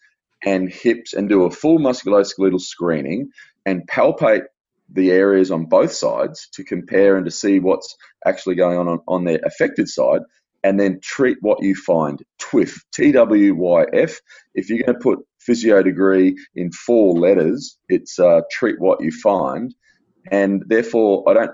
and 0.43 0.71
hips 0.71 1.13
and 1.13 1.29
do 1.29 1.43
a 1.43 1.51
full 1.51 1.79
musculoskeletal 1.79 2.59
screening 2.59 3.29
and 3.65 3.87
palpate 3.87 4.43
the 4.93 5.11
areas 5.11 5.51
on 5.51 5.65
both 5.65 5.93
sides 5.93 6.49
to 6.53 6.63
compare 6.63 7.15
and 7.15 7.25
to 7.25 7.31
see 7.31 7.59
what's 7.59 7.95
actually 8.25 8.55
going 8.55 8.77
on 8.77 8.87
on, 8.87 8.99
on 9.07 9.23
their 9.23 9.39
affected 9.45 9.87
side 9.87 10.21
and 10.63 10.79
then 10.79 10.99
treat 11.01 11.37
what 11.41 11.63
you 11.63 11.75
find. 11.75 12.21
TWIF, 12.39 12.77
T 12.93 13.11
W 13.11 13.55
Y 13.55 13.85
F. 13.93 14.19
If 14.53 14.69
you're 14.69 14.83
going 14.83 14.95
to 14.95 14.99
put 14.99 15.19
physio 15.39 15.81
degree 15.81 16.37
in 16.55 16.71
four 16.71 17.13
letters, 17.17 17.77
it's 17.89 18.19
uh, 18.19 18.41
treat 18.51 18.79
what 18.79 19.01
you 19.01 19.11
find. 19.11 19.73
And 20.29 20.63
therefore, 20.67 21.23
I 21.27 21.33
don't, 21.33 21.51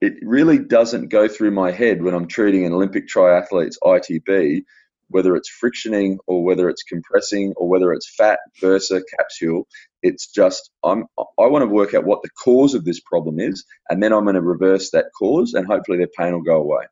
it 0.00 0.14
really 0.22 0.58
doesn't 0.58 1.08
go 1.08 1.28
through 1.28 1.50
my 1.50 1.72
head 1.72 2.02
when 2.02 2.14
I'm 2.14 2.28
treating 2.28 2.64
an 2.64 2.72
Olympic 2.72 3.08
triathlete's 3.08 3.78
ITB 3.82 4.62
whether 5.08 5.34
it's 5.36 5.48
frictioning 5.48 6.18
or 6.26 6.44
whether 6.44 6.68
it's 6.68 6.82
compressing 6.82 7.52
or 7.56 7.68
whether 7.68 7.92
it's 7.92 8.14
fat 8.16 8.38
bursa 8.62 9.02
capsule. 9.16 9.66
It's 10.02 10.30
just 10.30 10.70
I'm 10.84 11.04
I 11.18 11.46
want 11.46 11.62
to 11.62 11.66
work 11.66 11.94
out 11.94 12.04
what 12.04 12.22
the 12.22 12.30
cause 12.30 12.74
of 12.74 12.84
this 12.84 13.00
problem 13.00 13.40
is, 13.40 13.64
and 13.88 14.02
then 14.02 14.12
I'm 14.12 14.24
going 14.24 14.34
to 14.34 14.42
reverse 14.42 14.90
that 14.90 15.06
cause, 15.18 15.54
and 15.54 15.66
hopefully 15.66 15.98
their 15.98 16.08
pain 16.16 16.32
will 16.32 16.42
go 16.42 16.56
away. 16.56 16.84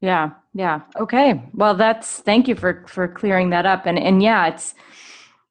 Yeah, 0.00 0.30
yeah. 0.54 0.82
Okay. 0.96 1.42
Well, 1.54 1.74
that's 1.74 2.20
thank 2.20 2.48
you 2.48 2.54
for 2.54 2.84
for 2.86 3.08
clearing 3.08 3.50
that 3.50 3.66
up. 3.66 3.86
And 3.86 3.98
and 3.98 4.22
yeah, 4.22 4.48
it's 4.48 4.74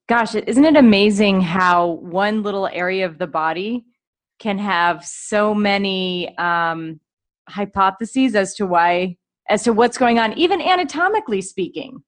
gosh, 0.08 0.36
isn't 0.36 0.66
it 0.66 0.76
amazing 0.76 1.42
how 1.42 1.88
one 1.88 2.44
little 2.44 2.68
area 2.68 3.06
of 3.06 3.18
the 3.18 3.28
body 3.28 3.86
can 4.40 4.58
have 4.58 5.06
so 5.06 5.54
many 5.54 6.36
um, 6.38 7.00
hypotheses 7.48 8.36
as 8.36 8.54
to 8.56 8.66
why 8.66 9.18
as 9.50 9.64
to 9.64 9.72
what's 9.72 9.98
going 9.98 10.20
on, 10.20 10.38
even 10.38 10.62
anatomically 10.62 11.42
speaking. 11.42 12.04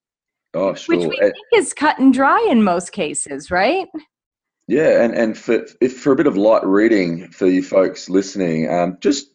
Oh, 0.54 0.74
sure. 0.74 0.98
Which 0.98 1.08
we 1.08 1.18
think 1.18 1.36
is 1.56 1.74
cut 1.74 2.00
and 2.00 2.14
dry 2.14 2.46
in 2.50 2.64
most 2.64 2.92
cases, 2.92 3.50
right? 3.50 3.88
Yeah, 4.68 5.04
and, 5.04 5.14
and 5.14 5.38
for 5.38 5.66
if 5.82 6.00
for 6.00 6.12
a 6.12 6.16
bit 6.16 6.28
of 6.28 6.38
light 6.38 6.66
reading 6.66 7.30
for 7.30 7.48
you 7.48 7.64
folks 7.64 8.10
listening, 8.10 8.70
um, 8.70 8.98
just 9.00 9.28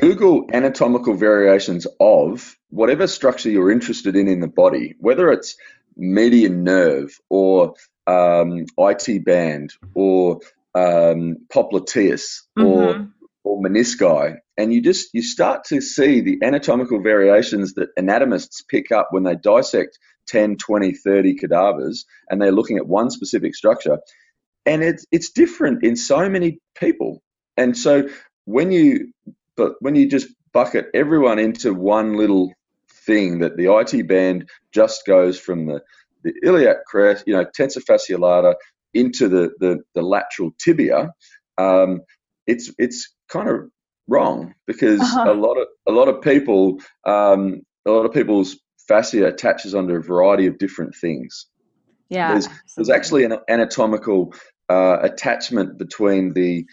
Google 0.00 0.46
anatomical 0.52 1.14
variations 1.14 1.86
of 2.00 2.56
whatever 2.70 3.06
structure 3.06 3.50
you're 3.50 3.70
interested 3.70 4.16
in 4.16 4.28
in 4.28 4.40
the 4.40 4.48
body, 4.48 4.94
whether 4.98 5.30
it's 5.30 5.56
median 5.96 6.64
nerve 6.64 7.18
or 7.28 7.74
um, 8.06 8.66
IT 8.78 9.24
band 9.24 9.74
or 9.94 10.40
um, 10.74 11.36
popliteus 11.52 12.42
mm-hmm. 12.58 12.64
or 12.64 13.08
or 13.44 13.60
menisci 13.60 14.36
and 14.56 14.72
you 14.72 14.80
just 14.80 15.08
you 15.12 15.22
start 15.22 15.64
to 15.64 15.80
see 15.80 16.20
the 16.20 16.38
anatomical 16.42 17.02
variations 17.02 17.74
that 17.74 17.88
anatomists 17.98 18.62
pick 18.68 18.92
up 18.92 19.08
when 19.10 19.24
they 19.24 19.34
dissect 19.34 19.98
10 20.28 20.56
20 20.56 20.92
30 20.92 21.34
cadavers 21.34 22.04
and 22.30 22.40
they're 22.40 22.52
looking 22.52 22.76
at 22.76 22.86
one 22.86 23.10
specific 23.10 23.54
structure 23.54 23.98
and 24.64 24.82
it's 24.82 25.04
it's 25.10 25.30
different 25.30 25.84
in 25.84 25.96
so 25.96 26.28
many 26.28 26.58
people 26.76 27.20
and 27.56 27.76
so 27.76 28.08
when 28.44 28.70
you 28.70 29.12
but 29.56 29.72
when 29.80 29.94
you 29.94 30.08
just 30.08 30.28
bucket 30.52 30.86
everyone 30.94 31.38
into 31.38 31.74
one 31.74 32.16
little 32.16 32.52
thing 33.06 33.40
that 33.40 33.56
the 33.56 33.66
IT 33.66 34.06
band 34.06 34.48
just 34.72 35.04
goes 35.06 35.38
from 35.38 35.66
the 35.66 35.80
the 36.24 36.32
iliac 36.44 36.84
crest, 36.86 37.24
you 37.26 37.34
know, 37.34 37.44
tensor 37.44 37.82
fasciae 37.82 38.18
lata 38.18 38.54
into 38.94 39.28
the 39.28 39.52
the, 39.58 39.80
the 39.94 40.02
lateral 40.02 40.50
tibia. 40.58 41.12
Um, 41.58 42.00
it's 42.46 42.72
it's 42.78 43.14
kind 43.28 43.48
of 43.48 43.70
wrong 44.08 44.54
because 44.66 45.00
uh-huh. 45.00 45.32
a 45.32 45.34
lot 45.34 45.54
of 45.54 45.68
a 45.86 45.92
lot 45.92 46.08
of 46.08 46.20
people 46.22 46.78
um, 47.06 47.62
a 47.86 47.90
lot 47.90 48.04
of 48.04 48.12
people's 48.12 48.58
fascia 48.88 49.26
attaches 49.26 49.74
under 49.74 49.98
a 49.98 50.02
variety 50.02 50.46
of 50.46 50.58
different 50.58 50.94
things. 50.94 51.46
Yeah, 52.08 52.32
there's, 52.32 52.48
there's 52.76 52.90
actually 52.90 53.24
an 53.24 53.38
anatomical 53.48 54.34
uh, 54.68 54.98
attachment 55.00 55.78
between 55.78 56.34
the 56.34 56.66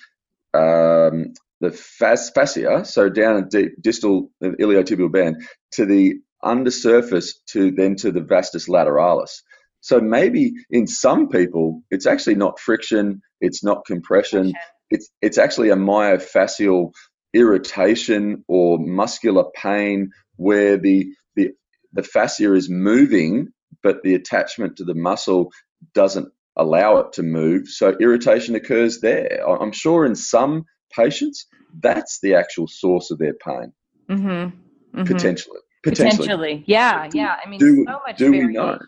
um, 0.53 1.33
the 1.61 1.71
fascia, 1.71 2.85
so 2.85 3.09
down 3.09 3.37
a 3.37 3.45
deep 3.45 3.81
distal 3.81 4.31
iliotibial 4.43 5.11
band, 5.11 5.41
to 5.73 5.85
the 5.85 6.15
undersurface 6.43 7.39
to 7.47 7.71
then 7.71 7.95
to 7.97 8.11
the 8.11 8.21
vastus 8.21 8.67
lateralis. 8.67 9.41
So 9.81 9.99
maybe 10.01 10.53
in 10.69 10.87
some 10.87 11.29
people, 11.29 11.81
it's 11.89 12.05
actually 12.05 12.35
not 12.35 12.59
friction, 12.59 13.21
it's 13.41 13.63
not 13.63 13.85
compression, 13.85 14.47
okay. 14.47 14.57
it's 14.91 15.09
it's 15.21 15.37
actually 15.37 15.69
a 15.69 15.75
myofascial 15.75 16.91
irritation 17.33 18.43
or 18.47 18.79
muscular 18.79 19.45
pain 19.55 20.09
where 20.37 20.77
the, 20.77 21.07
the, 21.35 21.51
the 21.93 22.03
fascia 22.03 22.53
is 22.53 22.69
moving, 22.69 23.47
but 23.83 24.01
the 24.03 24.15
attachment 24.15 24.77
to 24.77 24.83
the 24.83 24.95
muscle 24.95 25.51
doesn't 25.93 26.27
allow 26.57 26.97
it 26.97 27.13
to 27.13 27.23
move. 27.23 27.67
So 27.67 27.95
irritation 27.99 28.55
occurs 28.55 28.99
there. 29.01 29.41
I'm 29.47 29.71
sure 29.71 30.05
in 30.05 30.15
some 30.15 30.63
patients, 30.95 31.45
that's 31.81 32.19
the 32.21 32.35
actual 32.35 32.67
source 32.67 33.11
of 33.11 33.19
their 33.19 33.33
pain. 33.33 33.71
Mm-hmm. 34.09 34.27
Mm-hmm. 34.27 35.03
Potentially. 35.03 35.59
Potentially. 35.83 36.27
Potentially. 36.27 36.63
Yeah. 36.65 37.07
Do, 37.07 37.17
yeah. 37.17 37.35
I 37.43 37.49
mean, 37.49 37.59
do, 37.59 37.85
so 37.87 37.99
much 38.05 38.17
do 38.17 38.31
variation. 38.31 38.47
we 38.47 38.53
know? 38.53 38.79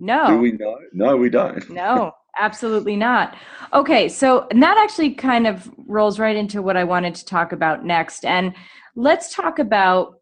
No. 0.00 0.26
Do 0.26 0.38
we 0.38 0.52
know? 0.52 0.78
No, 0.92 1.16
we 1.16 1.30
don't. 1.30 1.68
No. 1.70 2.12
Absolutely 2.38 2.96
not. 2.96 3.36
Okay, 3.72 4.08
so 4.08 4.46
and 4.50 4.62
that 4.62 4.78
actually 4.78 5.14
kind 5.14 5.46
of 5.46 5.68
rolls 5.86 6.18
right 6.18 6.36
into 6.36 6.62
what 6.62 6.76
I 6.76 6.84
wanted 6.84 7.14
to 7.16 7.24
talk 7.24 7.52
about 7.52 7.84
next. 7.84 8.24
And 8.24 8.54
let's 8.94 9.34
talk 9.34 9.58
about 9.58 10.14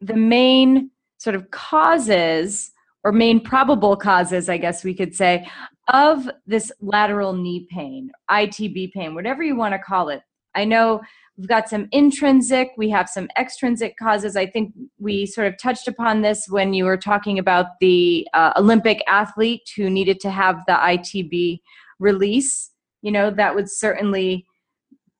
the 0.00 0.16
main 0.16 0.90
sort 1.18 1.36
of 1.36 1.50
causes 1.50 2.72
or 3.04 3.12
main 3.12 3.40
probable 3.40 3.96
causes, 3.96 4.48
I 4.48 4.56
guess 4.56 4.82
we 4.82 4.94
could 4.94 5.14
say, 5.14 5.48
of 5.88 6.28
this 6.46 6.72
lateral 6.80 7.34
knee 7.34 7.66
pain, 7.70 8.10
ITB 8.30 8.92
pain, 8.92 9.14
whatever 9.14 9.42
you 9.42 9.56
want 9.56 9.74
to 9.74 9.78
call 9.78 10.08
it. 10.08 10.22
I 10.54 10.64
know 10.64 11.02
we've 11.36 11.48
got 11.48 11.68
some 11.68 11.88
intrinsic, 11.90 12.72
we 12.76 12.90
have 12.90 13.08
some 13.08 13.28
extrinsic 13.36 13.96
causes. 13.96 14.36
I 14.36 14.46
think 14.46 14.72
we 14.98 15.26
sort 15.26 15.48
of 15.48 15.58
touched 15.58 15.88
upon 15.88 16.22
this 16.22 16.46
when 16.48 16.74
you 16.74 16.84
were 16.84 16.96
talking 16.96 17.38
about 17.38 17.80
the 17.80 18.26
uh, 18.34 18.52
Olympic 18.56 19.02
athlete 19.08 19.68
who 19.76 19.90
needed 19.90 20.20
to 20.20 20.30
have 20.30 20.62
the 20.66 20.74
ITB 20.74 21.60
release. 21.98 22.70
You 23.02 23.12
know, 23.12 23.30
that 23.30 23.54
would 23.54 23.68
certainly 23.68 24.46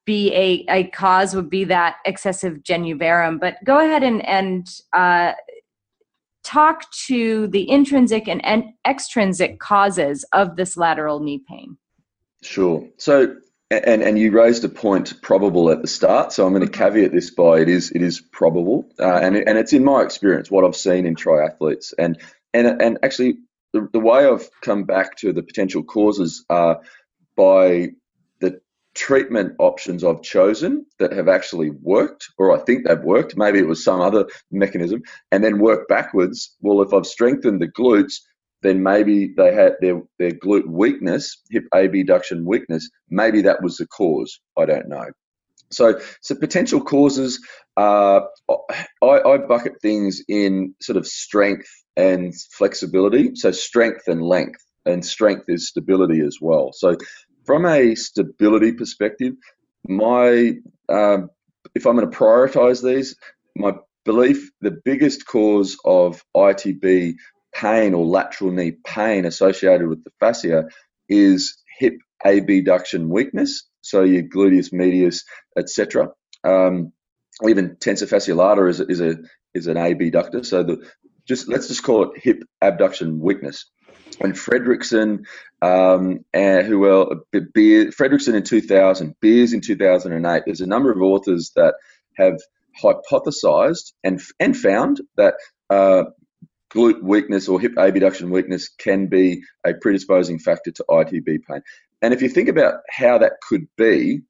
be 0.05 0.33
a, 0.35 0.65
a 0.73 0.85
cause 0.91 1.35
would 1.35 1.51
be 1.51 1.65
that 1.65 1.97
excessive 2.05 2.63
genu 2.63 2.97
varum. 2.97 3.41
But 3.41 3.57
go 3.65 3.79
ahead 3.79 4.03
and, 4.03 4.25
and 4.27 4.67
uh, 4.93 5.33
talk 6.45 6.91
to 7.07 7.49
the 7.49 7.69
intrinsic 7.69 8.29
and, 8.29 8.45
and 8.45 8.65
extrinsic 8.87 9.59
causes 9.59 10.25
of 10.33 10.57
this 10.57 10.77
lateral 10.77 11.21
knee 11.21 11.43
pain. 11.49 11.79
Sure. 12.43 12.87
So, 12.99 13.37
and 13.85 14.03
and 14.03 14.19
you 14.19 14.31
raised 14.31 14.65
a 14.65 14.69
point 14.69 15.21
probable 15.23 15.71
at 15.71 15.83
the 15.83 15.89
start, 15.89 16.33
so 16.33 16.47
I'm 16.47 16.53
going 16.53 16.67
to 16.67 16.73
mm-hmm. 16.73 16.83
caveat 16.83 17.13
this 17.13 17.31
by 17.31 17.61
it 17.61 17.69
is 17.69 17.91
it 17.91 18.03
is 18.03 18.21
probable, 18.21 18.89
uh, 18.99 19.19
and 19.23 19.37
and 19.37 19.59
it's 19.59 19.73
in 19.73 19.85
my 19.85 20.03
experience 20.03 20.51
what 20.51 20.65
I've 20.65 20.77
seen 20.77 21.07
in 21.07 21.15
triathletes, 21.15 21.93
and 21.99 22.21
and 22.53 22.81
and 22.81 22.99
actually 23.03 23.39
the, 23.73 23.89
the 23.93 24.01
way 24.01 24.27
I've 24.27 24.49
come 24.63 24.85
back 24.85 25.17
to 25.19 25.33
the 25.33 25.43
potential 25.43 25.83
causes 25.83 26.45
are 26.49 26.81
by 27.37 27.89
the 28.41 28.61
treatment 28.95 29.55
options 29.59 30.05
I've 30.05 30.23
chosen 30.23 30.87
that 30.99 31.13
have 31.13 31.29
actually 31.29 31.71
worked, 31.71 32.29
or 32.39 32.57
I 32.57 32.61
think 32.61 32.87
they've 32.87 32.99
worked. 33.01 33.37
Maybe 33.37 33.59
it 33.59 33.67
was 33.67 33.85
some 33.85 34.01
other 34.01 34.27
mechanism, 34.51 35.03
and 35.33 35.43
then 35.43 35.59
work 35.59 35.89
backwards. 35.89 36.57
Well, 36.61 36.83
if 36.83 36.93
I've 36.95 37.07
strengthened 37.07 37.61
the 37.61 37.69
glutes, 37.69 38.21
then 38.65 38.83
maybe 38.83 39.33
they 39.37 39.55
had 39.55 39.75
their, 39.81 40.03
their 40.19 40.31
glute 40.31 40.67
weakness, 40.67 41.43
hip 41.51 41.65
abduction 41.75 42.47
weakness. 42.47 42.89
Maybe 43.11 43.43
that 43.43 43.63
was 43.63 43.77
the 43.77 43.87
cause. 43.87 44.41
I 44.59 44.65
don't 44.65 44.89
know. 44.89 45.05
So, 45.71 46.01
so 46.23 46.35
potential 46.35 46.83
causes. 46.83 47.45
Uh, 47.77 48.21
I, 49.03 49.21
I 49.21 49.37
bucket 49.39 49.75
things 49.83 50.23
in 50.29 50.75
sort 50.81 50.97
of 50.97 51.07
strength 51.07 51.69
and 51.97 52.35
flexibility. 52.53 53.35
So 53.35 53.51
strength 53.51 54.09
and 54.09 54.23
length, 54.23 54.65
and 54.87 55.05
strength 55.05 55.45
is 55.49 55.69
stability 55.69 56.21
as 56.21 56.39
well. 56.41 56.71
So 56.73 56.97
from 57.45 57.67
a 57.67 57.95
stability 57.95 58.73
perspective, 58.73 59.35
my 59.87 60.55
um, 60.89 61.29
if 61.75 61.87
I'm 61.87 61.97
going 61.97 62.11
to 62.11 62.17
prioritize 62.17 62.83
these, 62.83 63.15
my 63.57 63.75
belief 64.07 64.51
the 64.63 64.79
biggest 64.85 65.27
cause 65.27 65.77
of 65.85 66.23
ITB 66.35 67.15
pain 67.55 67.95
or 67.95 68.05
lateral 68.05 68.51
knee 68.51 68.73
pain 68.87 69.25
associated 69.25 69.89
with 69.89 70.05
the 70.05 70.11
fascia 70.21 70.65
is 71.09 71.57
hip 71.79 71.95
abduction 72.25 73.09
weakness. 73.09 73.69
So 73.81 74.03
your 74.03 74.23
gluteus 74.23 74.73
medius, 74.73 75.25
etc. 75.57 76.09
Um, 76.43 76.93
even 77.47 77.77
tensor 77.77 78.09
fasciae 78.09 78.37
lata 78.37 78.67
is, 78.67 78.81
is 78.81 79.01
a 79.01 79.17
is 79.55 79.67
an 79.67 79.77
abductor. 79.77 80.43
So 80.43 80.63
the 80.63 80.89
just 81.27 81.49
let's 81.49 81.69
just 81.69 81.83
call 81.83 82.05
it 82.05 82.21
hip 82.23 82.43
abduction 82.61 83.21
weakness 83.21 83.67
and 84.21 84.35
Fredericson, 84.35 85.25
um, 85.63 86.25
and 86.33 86.67
who 86.67 86.79
well, 86.81 87.25
Beer, 87.53 87.87
Fredericson 87.87 88.35
in 88.35 88.43
2000, 88.43 89.15
Beers 89.21 89.53
in 89.53 89.61
2008. 89.61 90.43
There's 90.45 90.61
a 90.61 90.67
number 90.67 90.93
of 90.93 91.03
authors 91.03 91.53
that 91.57 91.75
have 92.17 92.41
hypothesized 92.83 93.93
and 94.03 94.21
and 94.41 94.57
found 94.57 95.01
that 95.17 95.35
uh, 95.71 96.05
glute 96.75 97.03
weakness 97.03 97.49
or 97.49 97.61
hip 97.61 97.73
abduction 97.77 98.31
weakness 98.31 98.69
can 98.69 99.07
be 99.07 99.43
a 99.65 99.75
predisposing 99.75 100.39
factor 100.39 100.71
to 100.73 100.85
ITB 100.89 101.39
pain. 101.49 101.63
And 102.03 102.13
if 102.13 102.21
you 102.21 102.29
think 102.29 102.49
about 102.49 102.81
how 102.91 103.19
that 103.19 103.35
could 103.47 103.67
be, 103.77 104.23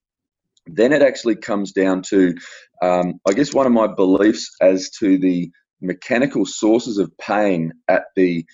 then 0.67 0.93
it 0.93 1.03
actually 1.03 1.37
comes 1.37 1.73
down 1.73 2.03
to, 2.03 2.35
um, 2.83 3.21
I 3.27 3.33
guess, 3.33 3.53
one 3.53 3.67
of 3.67 3.73
my 3.73 3.87
beliefs 3.87 4.55
as 4.61 4.91
to 5.01 5.19
the 5.19 5.51
mechanical 5.81 6.47
sources 6.47 6.99
of 6.99 7.17
pain 7.19 7.73
at 7.89 8.05
the 8.17 8.47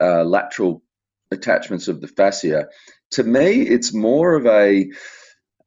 uh, 0.00 0.24
lateral 0.24 0.82
attachments 1.30 1.88
of 1.88 2.00
the 2.00 2.08
fascia. 2.08 2.66
To 3.12 3.24
me, 3.24 3.62
it's 3.62 3.94
more 3.94 4.34
of 4.34 4.46
a 4.46 4.86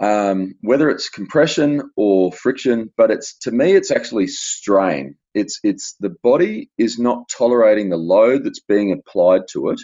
um, 0.01 0.55
whether 0.61 0.89
it's 0.89 1.09
compression 1.09 1.81
or 1.97 2.31
friction, 2.31 2.91
but 2.95 3.11
it's 3.11 3.37
to 3.39 3.51
me 3.51 3.73
it's 3.73 3.91
actually 3.91 4.27
strain. 4.27 5.15
It's 5.33 5.59
it's 5.63 5.95
the 5.99 6.09
body 6.09 6.69
is 6.77 6.97
not 6.97 7.29
tolerating 7.29 7.89
the 7.89 7.97
load 7.97 8.43
that's 8.43 8.61
being 8.61 8.91
applied 8.91 9.43
to 9.51 9.69
it, 9.69 9.79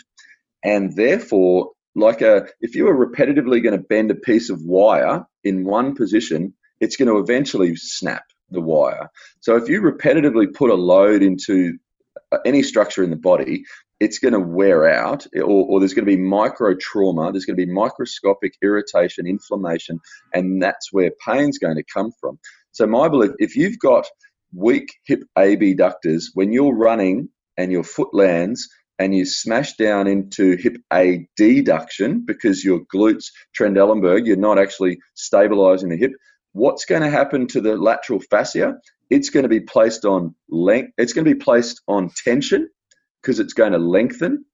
and 0.63 0.95
therefore, 0.95 1.71
like 1.95 2.21
a 2.21 2.47
if 2.62 2.75
you 2.75 2.88
are 2.88 3.08
repetitively 3.08 3.62
going 3.62 3.77
to 3.77 3.86
bend 3.88 4.12
a 4.12 4.15
piece 4.15 4.49
of 4.49 4.62
wire 4.62 5.25
in 5.43 5.65
one 5.65 5.95
position, 5.95 6.53
it's 6.79 6.95
going 6.95 7.08
to 7.08 7.19
eventually 7.19 7.75
snap 7.75 8.23
the 8.49 8.62
wire. 8.62 9.10
So 9.41 9.55
if 9.55 9.69
you 9.69 9.81
repetitively 9.81 10.53
put 10.53 10.69
a 10.69 10.75
load 10.75 11.21
into 11.23 11.77
uh, 12.31 12.38
any 12.45 12.63
structure 12.63 13.03
in 13.03 13.10
the 13.10 13.15
body, 13.15 13.63
it's 13.99 14.19
going 14.19 14.34
to 14.34 14.39
wear 14.39 14.88
out, 14.88 15.25
or, 15.36 15.41
or 15.41 15.79
there's 15.79 15.93
going 15.93 16.05
to 16.05 16.15
be 16.15 16.21
micro 16.21 16.75
trauma, 16.75 17.31
there's 17.31 17.45
going 17.45 17.58
to 17.58 17.65
be 17.65 17.71
microscopic 17.71 18.53
irritation, 18.62 19.25
inflammation, 19.25 19.99
and 20.34 20.62
that's 20.62 20.91
where 20.91 21.12
pain's 21.25 21.58
going 21.58 21.77
to 21.77 21.84
come 21.93 22.12
from. 22.19 22.39
So, 22.71 22.86
my 22.88 23.08
belief 23.08 23.31
if 23.39 23.55
you've 23.55 23.79
got 23.79 24.05
weak 24.56 24.88
hip 25.06 25.24
abductors, 25.38 26.32
when 26.34 26.52
you're 26.52 26.76
running 26.76 27.30
and 27.58 27.72
your 27.72 27.84
foot 27.84 28.10
lands 28.13 28.68
and 28.98 29.13
you 29.13 29.26
smash 29.26 29.76
down 29.76 30.08
into 30.08 30.56
hip 30.56 30.78
adduction 30.91 32.26
because 32.26 32.63
your 32.63 32.82
glutes, 32.94 33.26
Trendelenburg, 33.58 34.26
you're 34.26 34.38
not 34.38 34.58
actually 34.58 35.00
stabilizing 35.15 35.89
the 35.89 35.98
hip, 35.98 36.12
what's 36.54 36.86
going 36.86 37.02
to 37.02 37.10
happen 37.10 37.48
to 37.48 37.62
the 37.62 37.76
lateral 37.76 38.22
fascia? 38.30 38.76
It's 39.10 39.30
going 39.30 39.44
to 39.44 39.50
be 39.50 39.60
placed 39.60 40.06
on 40.06 40.34
length, 40.50 40.94
it's 40.98 41.13
going 41.13 41.26
to 41.26 41.34
be 41.34 41.39
placed 41.39 41.82
on 41.88 42.10
tension 42.24 42.70
because 43.22 43.39
it's 43.39 43.54
going 43.54 43.74
to 43.74 43.78
lengthen. 43.78 44.46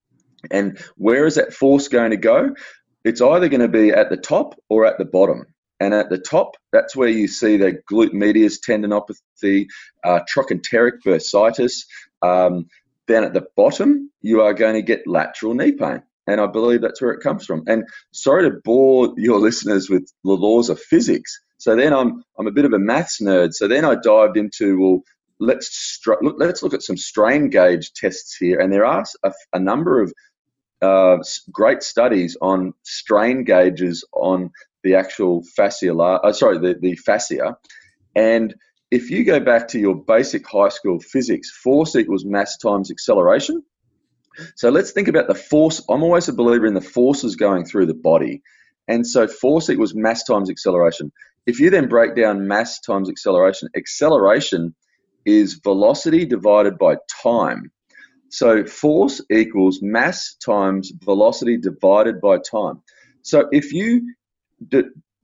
And 0.50 0.80
where 0.96 1.28
is 1.28 1.36
that 1.36 1.54
force 1.54 1.88
going 1.88 2.12
to 2.12 2.18
go? 2.18 2.56
It's 3.04 3.22
either 3.22 3.50
going 3.50 3.62
to 3.62 3.68
be 3.68 3.92
at 3.92 4.10
the 4.10 4.18
top 4.18 4.60
or 4.70 4.86
at 4.86 4.98
the 4.98 5.06
bottom. 5.06 5.46
And 5.82 5.96
at 5.96 6.12
the 6.12 6.20
top, 6.20 6.58
that's 6.72 6.96
where 6.96 7.10
you 7.10 7.28
see 7.28 7.58
the 7.58 7.82
glute 7.92 8.14
medius 8.14 8.60
tendinopathy, 8.60 9.66
uh, 10.04 10.20
trochanteric 10.32 11.00
bursitis. 11.04 11.86
Um, 12.22 12.68
then 13.08 13.24
at 13.24 13.34
the 13.34 13.48
bottom, 13.58 14.12
you 14.22 14.42
are 14.42 14.54
going 14.54 14.76
to 14.76 14.84
get 14.84 15.08
lateral 15.08 15.56
knee 15.56 15.72
pain. 15.72 16.04
And 16.28 16.40
I 16.40 16.46
believe 16.46 16.82
that's 16.82 17.02
where 17.02 17.14
it 17.14 17.24
comes 17.24 17.48
from. 17.48 17.64
And 17.66 17.84
sorry 18.12 18.48
to 18.48 18.58
bore 18.64 19.12
your 19.18 19.40
listeners 19.48 19.90
with 19.90 20.08
the 20.24 20.34
laws 20.34 20.70
of 20.70 20.80
physics. 20.80 21.42
So 21.58 21.76
then 21.76 21.94
I'm 21.94 22.24
I'm 22.38 22.48
a 22.48 22.52
bit 22.52 22.66
of 22.66 22.74
a 22.74 22.80
maths 22.80 23.20
nerd. 23.20 23.54
So 23.54 23.68
then 23.68 23.84
I 23.84 23.96
dived 23.96 24.38
into 24.38 24.80
well, 24.80 25.02
let's 25.40 26.00
look, 26.06 26.36
let's 26.38 26.62
look 26.62 26.76
at 26.76 26.84
some 26.84 26.98
strain 26.98 27.50
gauge 27.50 27.92
tests 27.94 28.38
here, 28.38 28.60
and 28.60 28.72
there 28.72 28.86
are 28.86 29.04
a, 29.24 29.34
a 29.54 29.60
number 29.60 30.00
of 30.00 30.14
uh, 30.84 31.18
great 31.52 31.82
studies 31.82 32.38
on 32.40 32.74
strain 32.84 33.44
gauges 33.44 34.06
on 34.14 34.52
the 34.84 34.96
actual 34.96 35.44
fascia. 35.56 35.96
Uh, 35.96 36.34
sorry, 36.34 36.58
the, 36.58 36.76
the 36.80 36.96
fascia, 36.96 37.58
and 38.16 38.56
if 38.92 39.10
you 39.10 39.24
go 39.24 39.40
back 39.40 39.70
to 39.70 39.80
your 39.80 39.96
basic 39.96 40.46
high 40.48 40.70
school 40.70 41.00
physics, 41.00 41.50
force 41.50 41.96
equals 41.96 42.26
mass 42.26 42.58
times 42.58 42.92
acceleration. 42.92 43.64
So 44.56 44.70
let's 44.70 44.92
think 44.92 45.08
about 45.08 45.28
the 45.28 45.36
force. 45.36 45.82
I'm 45.90 46.04
always 46.04 46.28
a 46.28 46.34
believer 46.34 46.66
in 46.66 46.74
the 46.74 46.82
forces 46.82 47.36
going 47.38 47.66
through 47.66 47.86
the 47.86 47.94
body. 47.94 48.42
And 48.88 49.08
so 49.08 49.28
force 49.28 49.70
equals 49.70 49.96
mass 49.96 50.24
times 50.26 50.50
acceleration. 50.50 51.12
If 51.46 51.60
you 51.60 51.70
then 51.70 51.88
break 51.88 52.16
down 52.16 52.48
mass 52.48 52.82
times 52.82 53.10
acceleration, 53.10 53.70
acceleration 53.76 54.76
is 55.26 55.60
velocity 55.64 56.26
divided 56.26 56.78
by 56.78 56.98
time. 57.24 57.72
So 58.30 58.66
force 58.66 59.22
equals 59.32 59.80
mass 59.82 60.36
times 60.36 60.92
velocity 61.04 61.58
divided 61.58 62.20
by 62.20 62.38
time. 62.40 62.82
So 63.22 63.48
if 63.52 63.72
you 63.72 64.14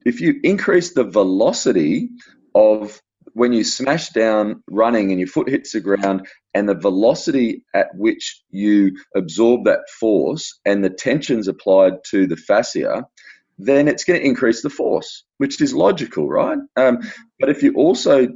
if 0.05 0.21
you 0.21 0.39
increase 0.43 0.93
the 0.93 1.03
velocity 1.03 2.09
of 2.55 3.01
when 3.33 3.53
you 3.53 3.63
smash 3.63 4.09
down 4.09 4.63
running 4.67 5.11
and 5.11 5.19
your 5.19 5.27
foot 5.27 5.49
hits 5.49 5.73
the 5.73 5.79
ground 5.79 6.27
and 6.53 6.67
the 6.67 6.73
velocity 6.73 7.63
at 7.75 7.87
which 7.93 8.41
you 8.49 8.97
absorb 9.15 9.65
that 9.65 9.81
force 9.99 10.59
and 10.65 10.83
the 10.83 10.89
tensions 10.89 11.47
applied 11.47 11.93
to 12.05 12.25
the 12.25 12.35
fascia, 12.35 13.05
then 13.59 13.87
it's 13.87 14.03
going 14.03 14.19
to 14.19 14.25
increase 14.25 14.61
the 14.61 14.69
force, 14.69 15.23
which 15.37 15.61
is 15.61 15.73
logical, 15.73 16.27
right? 16.27 16.57
Um, 16.77 16.99
but 17.39 17.49
if 17.49 17.61
you 17.61 17.73
also 17.73 18.27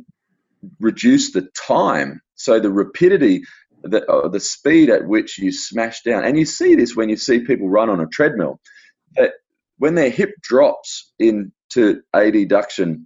reduce 0.79 1.31
the 1.31 1.47
time, 1.67 2.21
so 2.35 2.59
the 2.59 2.71
rapidity, 2.71 3.43
the, 3.83 4.05
uh, 4.05 4.27
the 4.27 4.39
speed 4.39 4.89
at 4.89 5.07
which 5.07 5.39
you 5.39 5.51
smash 5.51 6.01
down. 6.03 6.25
And 6.25 6.37
you 6.37 6.45
see 6.45 6.75
this 6.75 6.95
when 6.95 7.09
you 7.09 7.17
see 7.17 7.39
people 7.39 7.69
run 7.69 7.89
on 7.89 7.99
a 7.99 8.07
treadmill, 8.07 8.59
that 9.15 9.33
when 9.81 9.95
their 9.95 10.11
hip 10.11 10.35
drops 10.43 11.11
into 11.17 12.01
adduction 12.15 13.05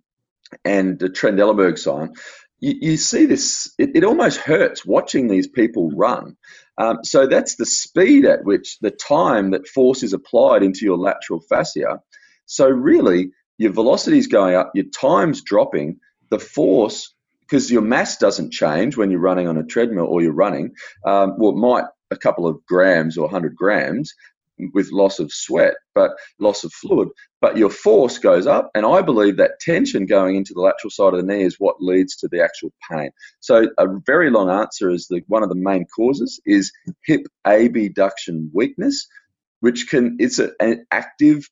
and 0.66 1.00
the 1.00 1.08
Trendelenburg 1.08 1.78
sign, 1.80 2.12
you, 2.60 2.74
you 2.82 2.98
see 2.98 3.26
this, 3.26 3.74
it, 3.80 3.92
it, 3.96 4.04
almost 4.04 4.40
hurts 4.40 4.86
watching 4.86 5.30
these 5.30 5.48
people 5.48 5.90
run. 5.92 6.36
Um, 6.78 6.98
so 7.04 7.28
that's 7.28 7.56
the 7.56 7.66
speed 7.66 8.26
at 8.26 8.44
which 8.44 8.78
the 8.80 8.92
time 8.92 9.52
that 9.52 9.70
force 9.70 10.04
is 10.04 10.12
applied 10.12 10.64
into 10.64 10.84
your 10.84 10.98
lateral 10.98 11.40
fascia. 11.48 12.02
So 12.46 12.68
really, 12.68 13.32
your 13.58 13.72
velocity 13.72 14.18
is 14.18 14.28
going 14.28 14.56
up, 14.56 14.72
your 14.76 14.90
time's 14.94 15.44
dropping, 15.44 16.02
the 16.30 16.40
force 16.40 17.14
because 17.40 17.72
your 17.72 17.84
mass 17.84 18.18
doesn't 18.18 18.52
change 18.52 18.98
when 18.98 19.12
you're 19.12 19.20
running 19.22 19.48
on 19.48 19.58
a 19.58 19.64
treadmill 19.64 20.08
or 20.08 20.22
you're 20.22 20.34
running. 20.34 20.74
Um, 21.06 21.36
well, 21.38 21.52
it 21.52 21.58
might 21.58 21.86
a 22.12 22.18
couple 22.18 22.48
of 22.48 22.66
grams 22.66 23.18
or 23.18 23.24
100 23.24 23.56
grams 23.56 24.14
with 24.74 24.92
loss 24.92 25.20
of 25.20 25.32
sweat, 25.32 25.76
but 25.94 26.12
loss 26.40 26.64
of 26.64 26.72
fluid, 26.74 27.10
but 27.42 27.58
your 27.58 27.70
force 27.70 28.18
goes 28.18 28.48
up. 28.48 28.70
And 28.74 28.86
I 28.86 29.02
believe 29.02 29.38
that 29.38 29.60
tension 29.60 30.06
going 30.06 30.36
into 30.36 30.54
the 30.54 30.62
lateral 30.62 30.90
side 30.90 31.14
of 31.14 31.26
the 31.26 31.34
knee 31.34 31.44
is 31.44 31.56
what 31.60 31.82
leads 31.82 32.16
to 32.18 32.28
the 32.28 32.42
actual 32.44 32.72
pain. 32.90 33.12
So 33.40 33.68
a 33.78 33.88
very 34.06 34.30
long 34.30 34.50
answer 34.50 34.90
is 34.90 35.08
that 35.08 35.24
one 35.28 35.44
of 35.44 35.50
the 35.50 35.56
main 35.56 35.86
causes 35.96 36.40
is 36.46 36.72
hip 37.06 37.22
abduction 37.46 38.50
weakness, 38.54 39.08
which 39.60 39.90
can, 39.90 40.18
it's 40.20 40.40
a, 40.40 40.52
an 40.60 40.86
active 40.92 41.48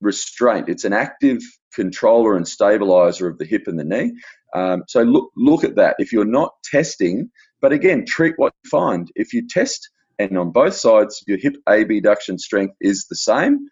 restraint. 0.00 0.68
It's 0.68 0.84
an 0.84 0.92
active 0.92 1.42
controller 1.74 2.36
and 2.36 2.46
stabilizer 2.48 3.28
of 3.28 3.38
the 3.38 3.44
hip 3.44 3.64
and 3.66 3.78
the 3.78 3.84
knee. 3.84 4.12
Um, 4.54 4.82
so 4.88 5.02
look 5.02 5.30
look 5.36 5.62
at 5.62 5.76
that. 5.76 5.96
If 5.98 6.12
you're 6.12 6.24
not 6.24 6.52
testing, 6.64 7.30
but 7.60 7.72
again, 7.72 8.04
treat 8.06 8.34
what 8.36 8.52
you 8.64 8.70
find. 8.70 9.10
If 9.14 9.32
you 9.32 9.46
test 9.48 9.88
and 10.20 10.36
on 10.36 10.50
both 10.50 10.74
sides 10.74 11.24
your 11.26 11.38
hip 11.38 11.56
abduction 11.66 12.38
strength 12.38 12.74
is 12.80 13.06
the 13.08 13.16
same, 13.16 13.68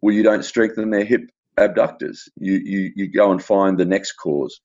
well, 0.00 0.14
you 0.14 0.22
don't 0.22 0.44
strengthen 0.44 0.90
their 0.90 1.04
hip 1.04 1.22
abductors. 1.56 2.28
You 2.36 2.54
you 2.54 2.92
you 2.96 3.06
go 3.08 3.30
and 3.30 3.42
find 3.42 3.78
the 3.78 3.84
next 3.84 4.12
cause. 4.12 4.60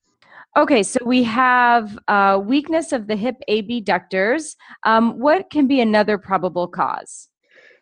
Okay, 0.56 0.82
so 0.82 1.00
we 1.06 1.22
have 1.24 2.00
uh, 2.08 2.42
weakness 2.44 2.92
of 2.92 3.06
the 3.06 3.16
hip 3.16 3.36
abductors. 3.48 4.56
Um, 4.84 5.20
what 5.20 5.52
can 5.52 5.68
be 5.68 5.80
another 5.82 6.18
probable 6.18 6.68
cause? 6.68 7.30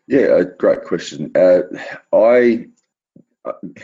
Yeah, 0.07 0.43
great 0.59 0.83
question. 0.83 1.31
Uh, 1.35 1.61
I 2.13 2.67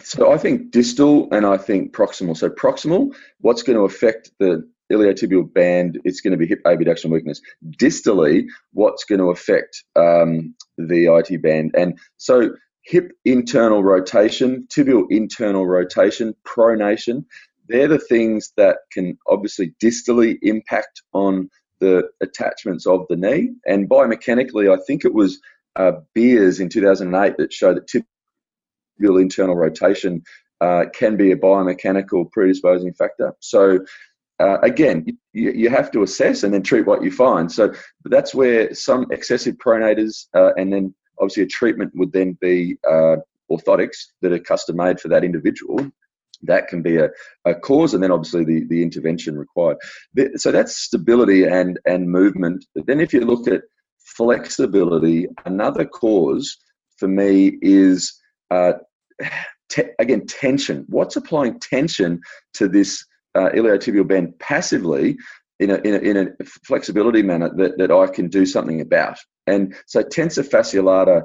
so 0.03 0.31
I 0.31 0.37
think 0.37 0.71
distal 0.71 1.29
and 1.31 1.45
I 1.45 1.57
think 1.57 1.93
proximal. 1.93 2.35
So 2.35 2.49
proximal, 2.49 3.15
what's 3.39 3.63
going 3.63 3.77
to 3.77 3.85
affect 3.85 4.31
the 4.39 4.67
iliotibial 4.91 5.51
band? 5.53 5.99
It's 6.03 6.21
going 6.21 6.31
to 6.31 6.37
be 6.37 6.47
hip 6.47 6.61
abduction 6.65 7.11
weakness. 7.11 7.41
Distally, 7.77 8.45
what's 8.73 9.03
going 9.03 9.19
to 9.19 9.31
affect 9.31 9.83
um, 9.95 10.55
the 10.77 11.07
IT 11.07 11.41
band? 11.41 11.71
And 11.75 11.99
so 12.17 12.51
hip 12.83 13.11
internal 13.25 13.83
rotation, 13.83 14.67
tibial 14.69 15.05
internal 15.09 15.65
rotation, 15.65 16.35
pronation, 16.45 17.25
they're 17.67 17.87
the 17.87 17.99
things 17.99 18.51
that 18.57 18.79
can 18.91 19.17
obviously 19.27 19.73
distally 19.81 20.37
impact 20.41 21.01
on 21.13 21.49
the 21.79 22.09
attachments 22.21 22.85
of 22.85 23.05
the 23.09 23.15
knee. 23.15 23.51
And 23.65 23.89
biomechanically, 23.89 24.71
I 24.71 24.81
think 24.85 25.05
it 25.05 25.13
was 25.13 25.39
uh, 25.75 25.93
Beers 26.13 26.59
in 26.59 26.69
2008 26.69 27.37
that 27.37 27.53
showed 27.53 27.77
that 27.77 27.87
tibial 27.87 29.21
internal 29.21 29.55
rotation 29.55 30.23
uh, 30.59 30.85
can 30.93 31.17
be 31.17 31.31
a 31.31 31.37
biomechanical 31.37 32.31
predisposing 32.31 32.93
factor. 32.93 33.33
So 33.39 33.79
uh, 34.41 34.57
again, 34.63 35.05
you, 35.33 35.51
you, 35.51 35.69
have 35.69 35.91
to 35.91 36.01
assess 36.01 36.43
and 36.43 36.53
then 36.53 36.63
treat 36.63 36.87
what 36.87 37.03
you 37.03 37.11
find. 37.11 37.51
So 37.51 37.71
that's 38.05 38.33
where 38.33 38.73
some 38.73 39.05
excessive 39.11 39.55
pronators 39.57 40.25
uh, 40.33 40.51
and 40.57 40.73
then 40.73 40.95
obviously 41.19 41.43
a 41.43 41.47
treatment 41.47 41.91
would 41.95 42.11
then 42.11 42.37
be 42.41 42.77
uh, 42.89 43.17
orthotics 43.51 43.97
that 44.21 44.31
are 44.31 44.39
custom 44.39 44.77
made 44.77 44.99
for 44.99 45.09
that 45.09 45.23
individual. 45.23 45.79
That 46.41 46.67
can 46.67 46.81
be 46.81 46.97
a, 46.97 47.09
a 47.45 47.53
cause, 47.53 47.93
and 47.93 48.01
then 48.01 48.11
obviously 48.11 48.43
the, 48.43 48.65
the 48.67 48.81
intervention 48.81 49.37
required. 49.37 49.77
So 50.37 50.51
that's 50.51 50.75
stability 50.75 51.43
and, 51.43 51.79
and 51.85 52.09
movement. 52.09 52.65
But 52.73 52.87
then 52.87 52.99
if 52.99 53.13
you 53.13 53.21
look 53.21 53.47
at 53.47 53.61
flexibility, 53.99 55.27
another 55.45 55.85
cause 55.85 56.57
for 56.97 57.07
me 57.07 57.59
is 57.61 58.19
uh, 58.49 58.73
te- 59.69 59.93
again, 59.99 60.25
tension. 60.25 60.85
What's 60.89 61.15
applying 61.15 61.59
tension 61.59 62.19
to 62.55 62.67
this 62.67 63.05
uh, 63.35 63.49
iliotibial 63.49 64.07
band 64.07 64.37
passively 64.39 65.17
in 65.59 65.69
a, 65.69 65.75
in 65.77 65.93
a, 65.93 65.97
in 65.97 66.17
a 66.17 66.45
flexibility 66.65 67.21
manner 67.21 67.49
that, 67.55 67.77
that 67.77 67.91
I 67.91 68.07
can 68.07 68.27
do 68.27 68.45
something 68.45 68.81
about? 68.81 69.17
And 69.47 69.75
so 69.85 70.03
tensor 70.03 70.47
fasciae 70.47 70.83
lata 70.83 71.23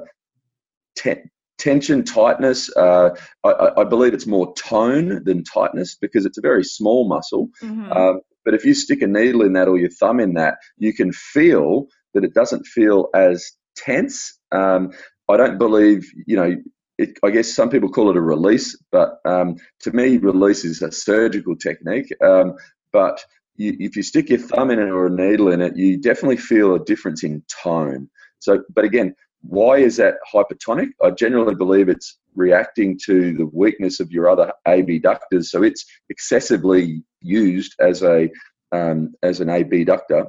te- 0.95 1.29
tension 1.57 2.03
tightness 2.03 2.69
uh, 2.75 3.09
I, 3.43 3.71
I, 3.77 3.83
believe 3.83 4.13
it's 4.13 4.27
more 4.27 4.53
tone 4.53 5.23
than 5.23 5.43
tightness 5.43 5.95
because 5.95 6.25
it's 6.25 6.37
a 6.37 6.41
very 6.41 6.63
small 6.63 7.07
muscle 7.07 7.49
mm-hmm. 7.61 7.91
um, 7.91 8.21
but 8.45 8.53
if 8.53 8.63
you 8.63 8.73
stick 8.73 9.01
a 9.01 9.07
needle 9.07 9.41
in 9.41 9.53
that 9.53 9.67
or 9.67 9.77
your 9.77 9.89
thumb 9.89 10.19
in 10.19 10.35
that 10.35 10.57
you 10.77 10.93
can 10.93 11.11
feel 11.11 11.87
that 12.13 12.23
it 12.23 12.33
doesn't 12.33 12.65
feel 12.67 13.09
as 13.15 13.51
tense 13.75 14.37
um, 14.51 14.91
i 15.29 15.37
don't 15.37 15.57
believe 15.57 16.05
you 16.27 16.35
know 16.35 16.55
it, 16.97 17.17
I 17.23 17.29
guess 17.29 17.53
some 17.53 17.69
people 17.69 17.89
call 17.89 18.09
it 18.09 18.17
a 18.17 18.21
release, 18.21 18.77
but 18.91 19.19
um, 19.25 19.57
to 19.81 19.91
me, 19.91 20.17
release 20.17 20.65
is 20.65 20.81
a 20.81 20.91
surgical 20.91 21.55
technique. 21.55 22.11
Um, 22.23 22.55
but 22.91 23.23
you, 23.55 23.75
if 23.79 23.95
you 23.95 24.03
stick 24.03 24.29
your 24.29 24.39
thumb 24.39 24.71
in 24.71 24.79
it 24.79 24.89
or 24.89 25.07
a 25.07 25.09
needle 25.09 25.51
in 25.51 25.61
it, 25.61 25.75
you 25.75 25.97
definitely 25.97 26.37
feel 26.37 26.75
a 26.75 26.83
difference 26.83 27.23
in 27.23 27.43
tone. 27.63 28.09
So, 28.39 28.63
but 28.73 28.85
again, 28.85 29.15
why 29.41 29.77
is 29.77 29.97
that 29.97 30.15
hypertonic? 30.33 30.89
I 31.03 31.11
generally 31.11 31.55
believe 31.55 31.89
it's 31.89 32.17
reacting 32.35 32.99
to 33.05 33.33
the 33.33 33.45
weakness 33.47 33.99
of 33.99 34.11
your 34.11 34.29
other 34.29 34.51
abductors, 34.67 35.51
so 35.51 35.63
it's 35.63 35.85
excessively 36.09 37.03
used 37.21 37.73
as 37.79 38.03
a 38.03 38.29
um, 38.71 39.13
as 39.23 39.39
an 39.39 39.49
abductor. 39.49 40.27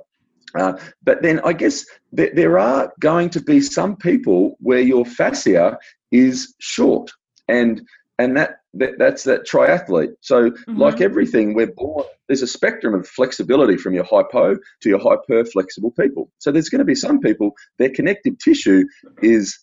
Uh, 0.54 0.74
but 1.02 1.22
then 1.22 1.40
I 1.40 1.52
guess 1.52 1.84
th- 2.16 2.32
there 2.34 2.58
are 2.58 2.92
going 3.00 3.30
to 3.30 3.40
be 3.40 3.60
some 3.60 3.96
people 3.96 4.56
where 4.60 4.80
your 4.80 5.04
fascia 5.04 5.78
is 6.10 6.54
short, 6.58 7.10
and 7.48 7.82
and 8.18 8.36
that, 8.36 8.60
that 8.74 8.98
that's 8.98 9.24
that 9.24 9.46
triathlete. 9.46 10.14
So 10.20 10.50
mm-hmm. 10.50 10.78
like 10.78 11.00
everything, 11.00 11.54
we're 11.54 11.72
born. 11.72 12.04
There's 12.26 12.42
a 12.42 12.46
spectrum 12.46 12.94
of 12.94 13.06
flexibility 13.06 13.76
from 13.76 13.94
your 13.94 14.04
hypo 14.04 14.56
to 14.56 14.88
your 14.88 14.98
hyper 14.98 15.44
flexible 15.44 15.92
people. 15.92 16.30
So 16.38 16.50
there's 16.50 16.68
going 16.68 16.80
to 16.80 16.84
be 16.84 16.94
some 16.94 17.20
people 17.20 17.52
their 17.78 17.90
connective 17.90 18.38
tissue 18.38 18.84
is 19.22 19.58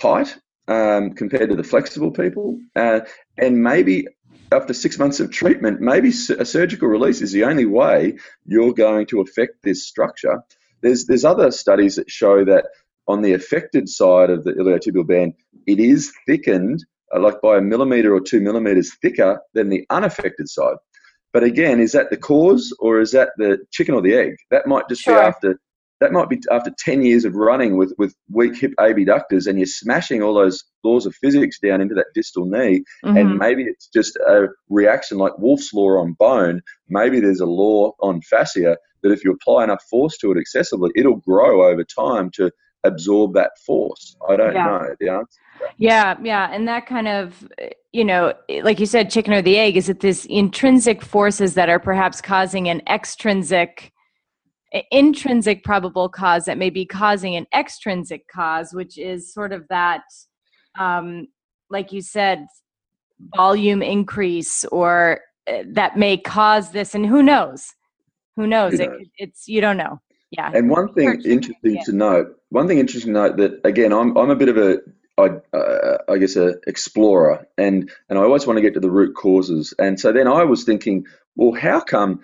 tight 0.00 0.36
um, 0.68 1.12
compared 1.12 1.50
to 1.50 1.56
the 1.56 1.64
flexible 1.64 2.10
people, 2.10 2.58
uh, 2.76 3.00
and 3.38 3.62
maybe 3.62 4.06
after 4.52 4.72
six 4.72 4.98
months 4.98 5.20
of 5.20 5.30
treatment, 5.30 5.80
maybe 5.80 6.08
a 6.08 6.44
surgical 6.44 6.88
release 6.88 7.20
is 7.20 7.32
the 7.32 7.44
only 7.44 7.66
way 7.66 8.16
you're 8.44 8.72
going 8.72 9.06
to 9.06 9.20
affect 9.20 9.62
this 9.62 9.86
structure. 9.86 10.42
There's 10.82 11.06
there's 11.06 11.24
other 11.24 11.50
studies 11.50 11.96
that 11.96 12.10
show 12.10 12.44
that 12.44 12.66
on 13.06 13.22
the 13.22 13.32
affected 13.32 13.88
side 13.88 14.30
of 14.30 14.44
the 14.44 14.52
iliotibial 14.52 15.06
band, 15.06 15.34
it 15.66 15.78
is 15.78 16.12
thickened 16.26 16.84
uh, 17.14 17.20
like 17.20 17.40
by 17.42 17.58
a 17.58 17.60
millimeter 17.60 18.14
or 18.14 18.20
two 18.20 18.40
millimeters 18.40 18.94
thicker 19.02 19.40
than 19.52 19.68
the 19.68 19.86
unaffected 19.90 20.48
side. 20.48 20.76
But 21.32 21.42
again, 21.42 21.80
is 21.80 21.92
that 21.92 22.10
the 22.10 22.16
cause 22.16 22.74
or 22.78 23.00
is 23.00 23.10
that 23.12 23.30
the 23.36 23.58
chicken 23.72 23.94
or 23.94 24.02
the 24.02 24.14
egg? 24.14 24.36
That 24.50 24.66
might 24.66 24.88
just 24.88 25.02
sure. 25.02 25.14
be 25.14 25.20
after 25.20 25.60
that 26.00 26.12
might 26.12 26.28
be 26.28 26.40
after 26.50 26.72
10 26.78 27.02
years 27.02 27.24
of 27.24 27.34
running 27.34 27.76
with, 27.76 27.94
with 27.98 28.14
weak 28.30 28.56
hip 28.58 28.72
abductors 28.78 29.46
and 29.46 29.58
you're 29.58 29.66
smashing 29.66 30.22
all 30.22 30.34
those 30.34 30.64
laws 30.82 31.06
of 31.06 31.14
physics 31.14 31.58
down 31.60 31.80
into 31.80 31.94
that 31.94 32.06
distal 32.14 32.44
knee 32.44 32.82
mm-hmm. 33.04 33.16
and 33.16 33.38
maybe 33.38 33.64
it's 33.64 33.88
just 33.88 34.16
a 34.16 34.46
reaction 34.68 35.18
like 35.18 35.36
wolff's 35.38 35.72
law 35.72 36.00
on 36.00 36.12
bone 36.18 36.60
maybe 36.88 37.20
there's 37.20 37.40
a 37.40 37.46
law 37.46 37.92
on 38.00 38.20
fascia 38.22 38.76
that 39.02 39.12
if 39.12 39.24
you 39.24 39.32
apply 39.32 39.64
enough 39.64 39.82
force 39.90 40.16
to 40.18 40.30
it 40.30 40.38
excessively 40.38 40.90
it'll 40.96 41.16
grow 41.16 41.68
over 41.68 41.84
time 41.84 42.30
to 42.30 42.50
absorb 42.84 43.32
that 43.32 43.52
force 43.64 44.14
i 44.28 44.36
don't 44.36 44.54
yeah. 44.54 44.66
know 44.66 44.94
the 45.00 45.08
answer 45.08 45.40
yeah 45.78 46.16
yeah 46.22 46.50
and 46.52 46.68
that 46.68 46.86
kind 46.86 47.08
of 47.08 47.48
you 47.92 48.04
know 48.04 48.34
like 48.62 48.78
you 48.78 48.84
said 48.84 49.08
chicken 49.08 49.32
or 49.32 49.40
the 49.40 49.56
egg 49.56 49.76
is 49.76 49.88
it 49.88 50.00
this 50.00 50.26
intrinsic 50.26 51.00
forces 51.00 51.54
that 51.54 51.70
are 51.70 51.78
perhaps 51.78 52.20
causing 52.20 52.68
an 52.68 52.82
extrinsic 52.86 53.93
intrinsic 54.90 55.64
probable 55.64 56.08
cause 56.08 56.44
that 56.46 56.58
may 56.58 56.70
be 56.70 56.84
causing 56.84 57.36
an 57.36 57.46
extrinsic 57.54 58.26
cause, 58.28 58.72
which 58.72 58.98
is 58.98 59.32
sort 59.32 59.52
of 59.52 59.66
that, 59.68 60.02
um, 60.78 61.28
like 61.70 61.92
you 61.92 62.02
said, 62.02 62.46
volume 63.36 63.82
increase 63.82 64.64
or 64.66 65.20
uh, 65.48 65.62
that 65.66 65.96
may 65.96 66.16
cause 66.16 66.70
this. 66.70 66.94
And 66.94 67.06
who 67.06 67.22
knows? 67.22 67.74
Who 68.36 68.46
knows? 68.46 68.80
It, 68.80 68.90
it's 69.16 69.46
you 69.46 69.60
don't 69.60 69.76
know. 69.76 70.00
Yeah. 70.30 70.50
And 70.52 70.68
one 70.68 70.92
thing 70.94 71.22
interesting 71.24 71.76
yeah. 71.76 71.82
to 71.84 71.92
note, 71.92 72.36
one 72.48 72.66
thing 72.66 72.78
interesting 72.78 73.14
to 73.14 73.20
note 73.20 73.36
that 73.36 73.60
again, 73.64 73.92
I'm 73.92 74.16
I'm 74.16 74.30
a 74.30 74.36
bit 74.36 74.48
of 74.48 74.56
a 74.56 74.78
I, 75.16 75.30
uh, 75.56 75.98
I 76.08 76.18
guess 76.18 76.34
a 76.34 76.54
explorer 76.66 77.46
and 77.56 77.90
and 78.08 78.18
I 78.18 78.22
always 78.22 78.46
want 78.46 78.56
to 78.56 78.62
get 78.62 78.74
to 78.74 78.80
the 78.80 78.90
root 78.90 79.14
causes 79.14 79.72
and 79.78 79.98
so 79.98 80.12
then 80.12 80.26
I 80.26 80.42
was 80.42 80.64
thinking 80.64 81.06
well 81.36 81.52
how 81.52 81.80
come 81.80 82.20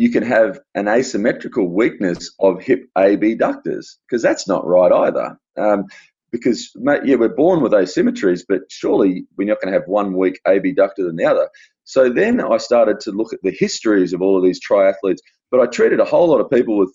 you 0.00 0.10
can 0.10 0.22
have 0.22 0.60
an 0.74 0.88
asymmetrical 0.88 1.68
weakness 1.68 2.34
of 2.40 2.62
hip 2.62 2.88
abductors 2.96 3.98
because 4.06 4.22
that's 4.22 4.48
not 4.48 4.66
right 4.66 4.92
either. 4.92 5.38
Um, 5.56 5.84
because 6.30 6.70
yeah, 7.04 7.16
we're 7.16 7.28
born 7.28 7.62
with 7.62 7.72
asymmetries, 7.72 8.42
but 8.46 8.60
surely 8.68 9.24
we're 9.36 9.48
not 9.48 9.60
going 9.60 9.72
to 9.72 9.78
have 9.78 9.88
one 9.88 10.14
weak 10.14 10.40
abductor 10.46 11.04
than 11.04 11.16
the 11.16 11.24
other. 11.24 11.48
So 11.84 12.10
then 12.10 12.40
I 12.40 12.58
started 12.58 13.00
to 13.00 13.12
look 13.12 13.32
at 13.32 13.40
the 13.42 13.56
histories 13.58 14.12
of 14.12 14.20
all 14.20 14.36
of 14.36 14.44
these 14.44 14.60
triathletes, 14.60 15.20
but 15.50 15.60
I 15.60 15.66
treated 15.66 16.00
a 16.00 16.04
whole 16.04 16.28
lot 16.28 16.40
of 16.40 16.50
people 16.50 16.76
with 16.76 16.94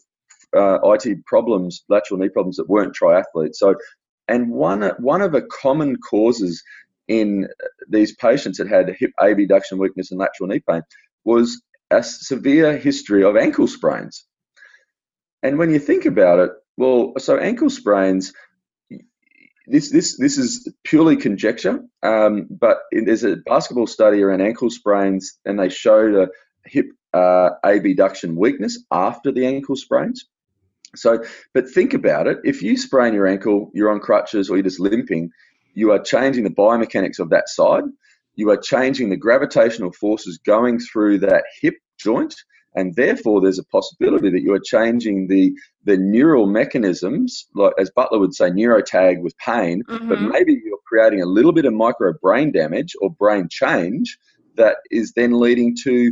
uh, 0.55 0.77
IT 0.83 1.25
problems, 1.25 1.83
lateral 1.89 2.19
knee 2.19 2.29
problems 2.29 2.57
that 2.57 2.69
weren't 2.69 2.95
triathletes. 2.95 3.55
So, 3.55 3.75
and 4.27 4.51
one 4.51 4.83
one 4.99 5.21
of 5.21 5.31
the 5.31 5.41
common 5.41 5.97
causes 5.97 6.61
in 7.07 7.47
these 7.89 8.15
patients 8.15 8.59
that 8.59 8.67
had 8.67 8.95
hip 8.97 9.11
abduction 9.21 9.79
weakness 9.79 10.11
and 10.11 10.19
lateral 10.19 10.47
knee 10.47 10.61
pain 10.69 10.83
was 11.25 11.61
a 11.93 12.03
severe 12.03 12.77
history 12.77 13.23
of 13.23 13.37
ankle 13.37 13.67
sprains. 13.67 14.25
And 15.41 15.57
when 15.57 15.69
you 15.69 15.79
think 15.79 16.05
about 16.05 16.39
it, 16.39 16.51
well, 16.77 17.13
so 17.17 17.37
ankle 17.37 17.69
sprains, 17.69 18.33
this 19.67 19.91
this 19.91 20.17
this 20.17 20.37
is 20.37 20.71
purely 20.83 21.15
conjecture, 21.15 21.81
um, 22.01 22.47
but 22.49 22.79
there's 22.91 23.23
a 23.23 23.37
basketball 23.37 23.87
study 23.87 24.21
around 24.21 24.41
ankle 24.41 24.69
sprains, 24.69 25.39
and 25.45 25.59
they 25.59 25.69
showed 25.69 26.15
a 26.15 26.27
hip 26.65 26.87
uh, 27.13 27.51
abduction 27.63 28.35
weakness 28.35 28.83
after 28.91 29.31
the 29.31 29.45
ankle 29.45 29.75
sprains. 29.75 30.25
So, 30.95 31.23
but 31.53 31.69
think 31.69 31.93
about 31.93 32.27
it: 32.27 32.39
if 32.43 32.61
you 32.61 32.77
sprain 32.77 33.13
your 33.13 33.27
ankle, 33.27 33.71
you're 33.73 33.91
on 33.91 33.99
crutches, 33.99 34.49
or 34.49 34.55
you're 34.57 34.63
just 34.63 34.79
limping, 34.79 35.31
you 35.73 35.91
are 35.91 35.99
changing 35.99 36.43
the 36.43 36.49
biomechanics 36.49 37.19
of 37.19 37.29
that 37.29 37.49
side. 37.49 37.83
You 38.35 38.49
are 38.49 38.57
changing 38.57 39.09
the 39.09 39.17
gravitational 39.17 39.91
forces 39.91 40.39
going 40.39 40.79
through 40.79 41.19
that 41.19 41.43
hip 41.61 41.75
joint, 41.97 42.35
and 42.75 42.95
therefore 42.95 43.41
there's 43.41 43.59
a 43.59 43.65
possibility 43.65 44.29
that 44.29 44.41
you 44.41 44.53
are 44.53 44.61
changing 44.63 45.27
the 45.27 45.53
the 45.83 45.97
neural 45.97 46.47
mechanisms, 46.47 47.47
like 47.55 47.73
as 47.79 47.91
Butler 47.95 48.19
would 48.19 48.33
say, 48.33 48.49
neurotag 48.49 49.21
with 49.21 49.37
pain, 49.37 49.83
mm-hmm. 49.89 50.09
but 50.09 50.21
maybe 50.21 50.59
you're 50.63 50.77
creating 50.87 51.21
a 51.21 51.25
little 51.25 51.51
bit 51.51 51.65
of 51.65 51.73
micro 51.73 52.13
brain 52.21 52.51
damage 52.51 52.93
or 53.01 53.09
brain 53.09 53.47
change 53.49 54.17
that 54.55 54.77
is 54.91 55.13
then 55.15 55.39
leading 55.39 55.75
to 55.83 56.11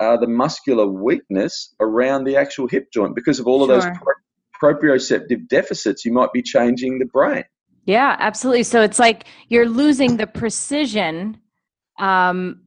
uh, 0.00 0.16
the 0.16 0.26
muscular 0.26 0.86
weakness 0.86 1.74
around 1.80 2.24
the 2.24 2.36
actual 2.36 2.66
hip 2.66 2.90
joint 2.92 3.14
because 3.14 3.38
of 3.38 3.46
all 3.46 3.66
sure. 3.66 3.76
of 3.76 3.82
those 3.82 3.98
pro- 3.98 4.74
proprioceptive 4.74 5.48
deficits. 5.48 6.04
You 6.04 6.12
might 6.12 6.32
be 6.32 6.42
changing 6.42 6.98
the 6.98 7.06
brain. 7.06 7.44
Yeah, 7.84 8.16
absolutely. 8.18 8.62
So 8.62 8.80
it's 8.80 8.98
like 8.98 9.24
you're 9.48 9.68
losing 9.68 10.16
the 10.16 10.26
precision 10.26 11.38
um, 11.98 12.61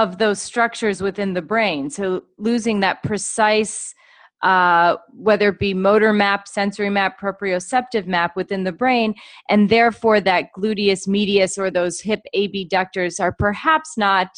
of 0.00 0.16
those 0.16 0.40
structures 0.40 1.02
within 1.02 1.34
the 1.34 1.42
brain. 1.42 1.90
So 1.90 2.22
losing 2.38 2.80
that 2.80 3.02
precise, 3.02 3.94
uh, 4.42 4.96
whether 5.12 5.50
it 5.50 5.58
be 5.58 5.74
motor 5.74 6.14
map, 6.14 6.48
sensory 6.48 6.88
map, 6.88 7.20
proprioceptive 7.20 8.06
map 8.06 8.34
within 8.34 8.64
the 8.64 8.72
brain, 8.72 9.14
and 9.50 9.68
therefore 9.68 10.18
that 10.22 10.46
gluteus 10.56 11.06
medius 11.06 11.58
or 11.58 11.70
those 11.70 12.00
hip 12.00 12.20
abductors 12.34 13.20
are 13.20 13.32
perhaps 13.32 13.98
not 13.98 14.30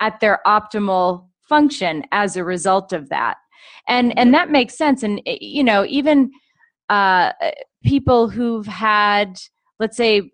at 0.00 0.18
their 0.18 0.40
optimal 0.44 1.28
function 1.40 2.02
as 2.10 2.36
a 2.36 2.42
result 2.42 2.92
of 2.92 3.08
that. 3.08 3.36
And 3.86 4.18
and 4.18 4.34
that 4.34 4.50
makes 4.50 4.76
sense. 4.76 5.04
And 5.04 5.22
you 5.24 5.62
know, 5.62 5.84
even 5.86 6.32
uh, 6.88 7.30
people 7.84 8.28
who've 8.28 8.66
had 8.66 9.38
let's 9.78 9.96
say 9.96 10.32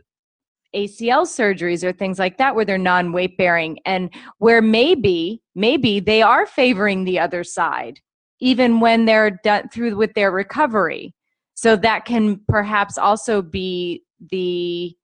ACL 0.75 1.27
surgeries 1.27 1.85
or 1.85 1.93
things 1.93 2.19
like 2.19 2.39
that 2.39 2.55
where 2.55 2.65
they're 2.65 2.79
non 2.79 3.13
weight 3.13 3.37
bearing 3.37 3.79
and 3.85 4.11
where 4.39 4.63
maybe 4.63 5.43
maybe 5.55 6.01
they 6.01 6.23
are 6.23 6.47
favoring 6.47 7.05
the 7.05 7.19
other 7.19 7.45
side 7.45 8.01
even 8.41 8.81
when 8.81 9.05
they're 9.05 9.39
done 9.45 9.69
through 9.69 9.97
with 9.97 10.15
their 10.15 10.31
recovery 10.31 11.15
so 11.55 11.77
that 11.77 12.05
can 12.05 12.41
perhaps 12.49 12.99
also 12.99 13.43
be 13.43 14.03
the 14.31 14.97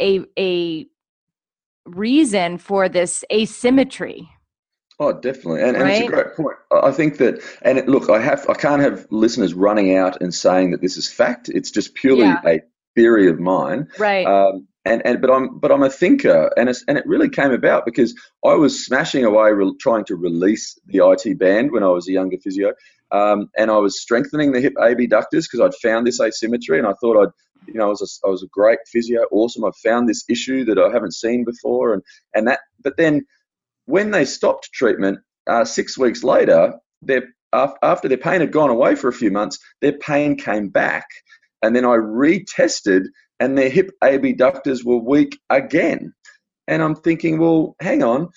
a 0.00 0.20
a 0.38 0.86
reason 1.86 2.58
for 2.58 2.88
this 2.88 3.24
asymmetry 3.32 4.28
Oh, 4.98 5.12
definitely, 5.12 5.62
and, 5.62 5.76
and 5.76 5.82
right? 5.82 6.02
it's 6.02 6.08
a 6.08 6.12
great 6.12 6.36
point. 6.36 6.56
I 6.70 6.92
think 6.92 7.16
that, 7.16 7.42
and 7.62 7.78
it, 7.78 7.88
look, 7.88 8.08
I 8.08 8.20
have, 8.20 8.48
I 8.48 8.54
can't 8.54 8.80
have 8.80 9.04
listeners 9.10 9.52
running 9.52 9.96
out 9.96 10.20
and 10.20 10.32
saying 10.32 10.70
that 10.70 10.80
this 10.80 10.96
is 10.96 11.10
fact. 11.10 11.48
It's 11.48 11.72
just 11.72 11.94
purely 11.94 12.20
yeah. 12.20 12.40
a 12.46 12.62
theory 12.94 13.28
of 13.28 13.40
mine. 13.40 13.88
Right. 13.98 14.26
Um, 14.26 14.68
and, 14.84 15.00
and 15.04 15.20
but 15.20 15.30
I'm 15.30 15.58
but 15.58 15.70
I'm 15.70 15.82
a 15.82 15.90
thinker, 15.90 16.50
and 16.56 16.68
it's, 16.68 16.84
and 16.88 16.98
it 16.98 17.06
really 17.06 17.28
came 17.28 17.52
about 17.52 17.84
because 17.84 18.14
I 18.44 18.54
was 18.54 18.84
smashing 18.84 19.24
away 19.24 19.52
re- 19.52 19.76
trying 19.80 20.04
to 20.06 20.16
release 20.16 20.76
the 20.86 21.06
IT 21.06 21.38
band 21.38 21.70
when 21.70 21.84
I 21.84 21.88
was 21.88 22.08
a 22.08 22.12
younger 22.12 22.36
physio, 22.42 22.72
um, 23.12 23.48
and 23.56 23.70
I 23.70 23.76
was 23.76 24.00
strengthening 24.00 24.50
the 24.50 24.60
hip 24.60 24.74
abductors 24.80 25.46
because 25.46 25.60
I'd 25.60 25.88
found 25.88 26.06
this 26.06 26.20
asymmetry, 26.20 26.78
and 26.78 26.88
I 26.88 26.94
thought 27.00 27.22
I'd 27.22 27.32
you 27.68 27.74
know 27.74 27.86
I 27.86 27.90
was 27.90 28.02
a, 28.24 28.26
I 28.26 28.30
was 28.30 28.42
a 28.42 28.48
great 28.48 28.80
physio, 28.90 29.22
awesome. 29.30 29.64
I 29.64 29.70
found 29.84 30.08
this 30.08 30.24
issue 30.28 30.64
that 30.64 30.78
I 30.78 30.90
haven't 30.90 31.14
seen 31.14 31.44
before, 31.44 31.94
and 31.94 32.02
and 32.34 32.48
that. 32.48 32.58
But 32.82 32.96
then 32.96 33.24
when 33.84 34.10
they 34.10 34.24
stopped 34.24 34.72
treatment, 34.72 35.20
uh, 35.46 35.64
six 35.64 35.96
weeks 35.96 36.24
later, 36.24 36.74
their 37.02 37.28
after 37.52 38.08
their 38.08 38.18
pain 38.18 38.40
had 38.40 38.50
gone 38.50 38.70
away 38.70 38.94
for 38.94 39.08
a 39.08 39.12
few 39.12 39.30
months, 39.30 39.58
their 39.80 39.92
pain 39.92 40.36
came 40.36 40.68
back. 40.68 41.06
And 41.62 41.74
then 41.74 41.84
I 41.84 41.96
retested, 41.96 43.04
and 43.40 43.56
their 43.56 43.70
hip 43.70 43.90
abductors 44.02 44.84
were 44.84 44.98
weak 44.98 45.38
again. 45.50 46.12
And 46.68 46.82
I'm 46.82 46.94
thinking, 46.94 47.38
well, 47.38 47.76
hang 47.80 48.02
on, 48.02 48.28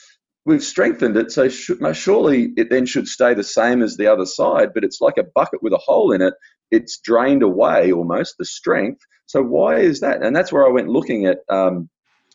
we've 0.45 0.63
strengthened 0.63 1.17
it, 1.17 1.31
so 1.31 1.49
surely 1.49 2.53
it 2.57 2.69
then 2.69 2.85
should 2.85 3.07
stay 3.07 3.33
the 3.33 3.43
same 3.43 3.81
as 3.81 3.97
the 3.97 4.07
other 4.07 4.25
side, 4.25 4.73
but 4.73 4.83
it's 4.83 5.01
like 5.01 5.17
a 5.17 5.23
bucket 5.35 5.61
with 5.63 5.73
a 5.73 5.77
hole 5.77 6.11
in 6.11 6.21
it. 6.21 6.33
It's 6.71 6.99
drained 6.99 7.43
away 7.43 7.91
almost 7.91 8.35
the 8.37 8.45
strength. 8.45 9.01
So 9.27 9.41
why 9.41 9.77
is 9.77 10.01
that? 10.01 10.21
And 10.21 10.35
that's 10.35 10.51
where 10.51 10.65
I 10.65 10.71
went 10.71 10.87
looking 10.87 11.25
at 11.25 11.39
um, 11.49 11.89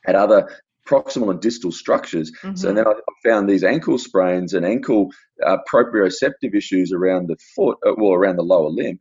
at 0.07 0.14
other 0.14 0.49
proximal 0.87 1.31
and 1.31 1.41
distal 1.41 1.72
structures. 1.72 2.33
Mm-hmm. 2.43 2.57
So 2.57 2.72
then 2.72 2.87
I 2.87 2.93
found 3.24 3.49
these 3.49 3.64
ankle 3.64 3.99
sprains 3.99 4.55
and 4.55 4.64
ankle 4.64 5.11
uh, 5.45 5.59
proprioceptive 5.72 6.55
issues 6.55 6.93
around 6.93 7.28
the 7.28 7.37
foot, 7.55 7.78
uh, 7.87 7.93
well, 7.97 8.12
around 8.12 8.37
the 8.37 8.43
lower 8.43 8.70
limb. 8.70 8.99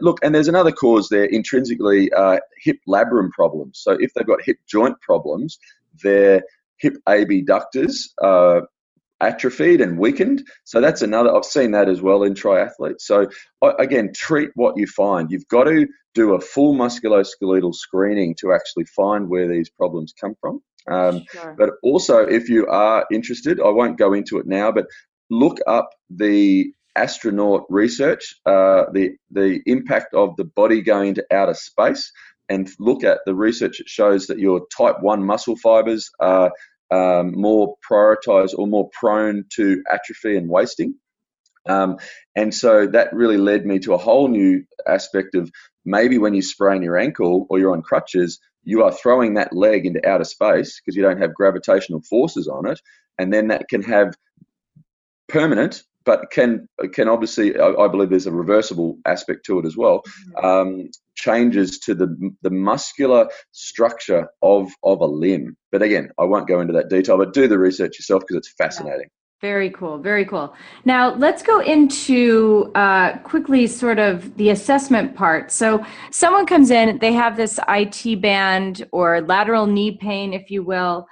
Look, 0.00 0.18
and 0.22 0.34
there's 0.34 0.48
another 0.48 0.72
cause 0.72 1.08
there, 1.08 1.24
intrinsically 1.24 2.12
uh, 2.12 2.38
hip 2.62 2.78
labrum 2.88 3.30
problems. 3.30 3.80
So 3.82 3.92
if 3.92 4.12
they've 4.14 4.26
got 4.26 4.42
hip 4.42 4.58
joint 4.68 5.00
problems, 5.00 5.58
their 6.02 6.42
hip 6.78 6.96
abductors 7.06 8.12
uh, 8.22 8.60
atrophied 9.20 9.80
and 9.80 9.98
weakened. 9.98 10.42
So 10.64 10.80
that's 10.80 11.02
another, 11.02 11.34
I've 11.34 11.44
seen 11.44 11.72
that 11.72 11.88
as 11.88 12.00
well 12.00 12.22
in 12.22 12.34
triathletes. 12.34 13.02
So 13.02 13.28
again, 13.78 14.12
treat 14.14 14.50
what 14.54 14.76
you 14.76 14.86
find. 14.86 15.30
You've 15.30 15.48
got 15.48 15.64
to 15.64 15.86
do 16.14 16.34
a 16.34 16.40
full 16.40 16.74
musculoskeletal 16.74 17.74
screening 17.74 18.34
to 18.40 18.52
actually 18.52 18.84
find 18.86 19.28
where 19.28 19.48
these 19.48 19.70
problems 19.70 20.12
come 20.18 20.34
from. 20.40 20.60
Um, 20.88 21.24
sure. 21.30 21.54
But 21.58 21.70
also, 21.82 22.18
if 22.18 22.48
you 22.48 22.66
are 22.66 23.06
interested, 23.12 23.60
I 23.60 23.68
won't 23.68 23.98
go 23.98 24.12
into 24.12 24.38
it 24.38 24.46
now, 24.46 24.72
but 24.72 24.86
look 25.30 25.58
up 25.66 25.90
the 26.08 26.72
astronaut 26.96 27.64
research, 27.68 28.34
uh, 28.46 28.84
the 28.92 29.12
the 29.30 29.60
impact 29.66 30.14
of 30.14 30.36
the 30.36 30.44
body 30.44 30.82
going 30.82 31.10
into 31.10 31.24
outer 31.30 31.54
space, 31.54 32.12
and 32.48 32.68
look 32.78 33.04
at 33.04 33.18
the 33.26 33.34
research 33.34 33.78
that 33.78 33.88
shows 33.88 34.26
that 34.26 34.38
your 34.38 34.66
type 34.76 34.96
one 35.00 35.24
muscle 35.24 35.56
fibers 35.56 36.10
are 36.18 36.52
um, 36.90 37.32
more 37.32 37.76
prioritized 37.88 38.54
or 38.58 38.66
more 38.66 38.90
prone 38.92 39.44
to 39.50 39.82
atrophy 39.90 40.36
and 40.36 40.48
wasting. 40.48 40.94
Um, 41.68 41.98
and 42.34 42.54
so 42.54 42.86
that 42.86 43.12
really 43.12 43.36
led 43.36 43.66
me 43.66 43.78
to 43.80 43.94
a 43.94 43.98
whole 43.98 44.28
new 44.28 44.64
aspect 44.86 45.34
of 45.34 45.50
maybe 45.84 46.18
when 46.18 46.34
you 46.34 46.42
sprain 46.42 46.82
your 46.82 46.98
ankle 46.98 47.46
or 47.48 47.58
you're 47.58 47.72
on 47.72 47.82
crutches, 47.82 48.40
you 48.62 48.82
are 48.82 48.92
throwing 48.92 49.34
that 49.34 49.54
leg 49.54 49.86
into 49.86 50.06
outer 50.08 50.24
space 50.24 50.80
because 50.80 50.96
you 50.96 51.02
don't 51.02 51.20
have 51.20 51.34
gravitational 51.34 52.02
forces 52.02 52.48
on 52.48 52.66
it, 52.66 52.80
and 53.18 53.32
then 53.32 53.48
that 53.48 53.68
can 53.68 53.82
have 53.82 54.14
permanent, 55.28 55.82
but 56.04 56.30
can 56.30 56.68
can 56.92 57.08
obviously 57.08 57.58
I, 57.58 57.68
I 57.72 57.88
believe 57.88 58.10
there's 58.10 58.26
a 58.26 58.32
reversible 58.32 58.98
aspect 59.06 59.46
to 59.46 59.58
it 59.58 59.66
as 59.66 59.76
well. 59.76 60.02
Mm-hmm. 60.02 60.44
Um, 60.44 60.90
changes 61.14 61.78
to 61.80 61.94
the 61.94 62.32
the 62.42 62.50
muscular 62.50 63.28
structure 63.52 64.28
of 64.42 64.70
of 64.82 65.00
a 65.00 65.06
limb. 65.06 65.56
But 65.72 65.82
again, 65.82 66.10
I 66.18 66.24
won't 66.24 66.48
go 66.48 66.60
into 66.60 66.72
that 66.74 66.88
detail. 66.88 67.18
But 67.18 67.34
do 67.34 67.48
the 67.48 67.58
research 67.58 67.98
yourself 67.98 68.22
because 68.22 68.36
it's 68.36 68.52
fascinating. 68.52 69.08
Very 69.40 69.70
cool. 69.70 69.96
Very 69.96 70.26
cool. 70.26 70.54
Now 70.84 71.14
let's 71.14 71.42
go 71.42 71.60
into 71.60 72.70
uh, 72.74 73.16
quickly 73.18 73.66
sort 73.66 73.98
of 73.98 74.36
the 74.36 74.50
assessment 74.50 75.16
part. 75.16 75.50
So 75.50 75.84
someone 76.10 76.44
comes 76.44 76.70
in, 76.70 76.98
they 76.98 77.14
have 77.14 77.38
this 77.38 77.58
IT 77.68 78.20
band 78.20 78.86
or 78.92 79.22
lateral 79.22 79.66
knee 79.66 79.96
pain, 79.96 80.34
if 80.34 80.50
you 80.50 80.62
will, 80.62 81.06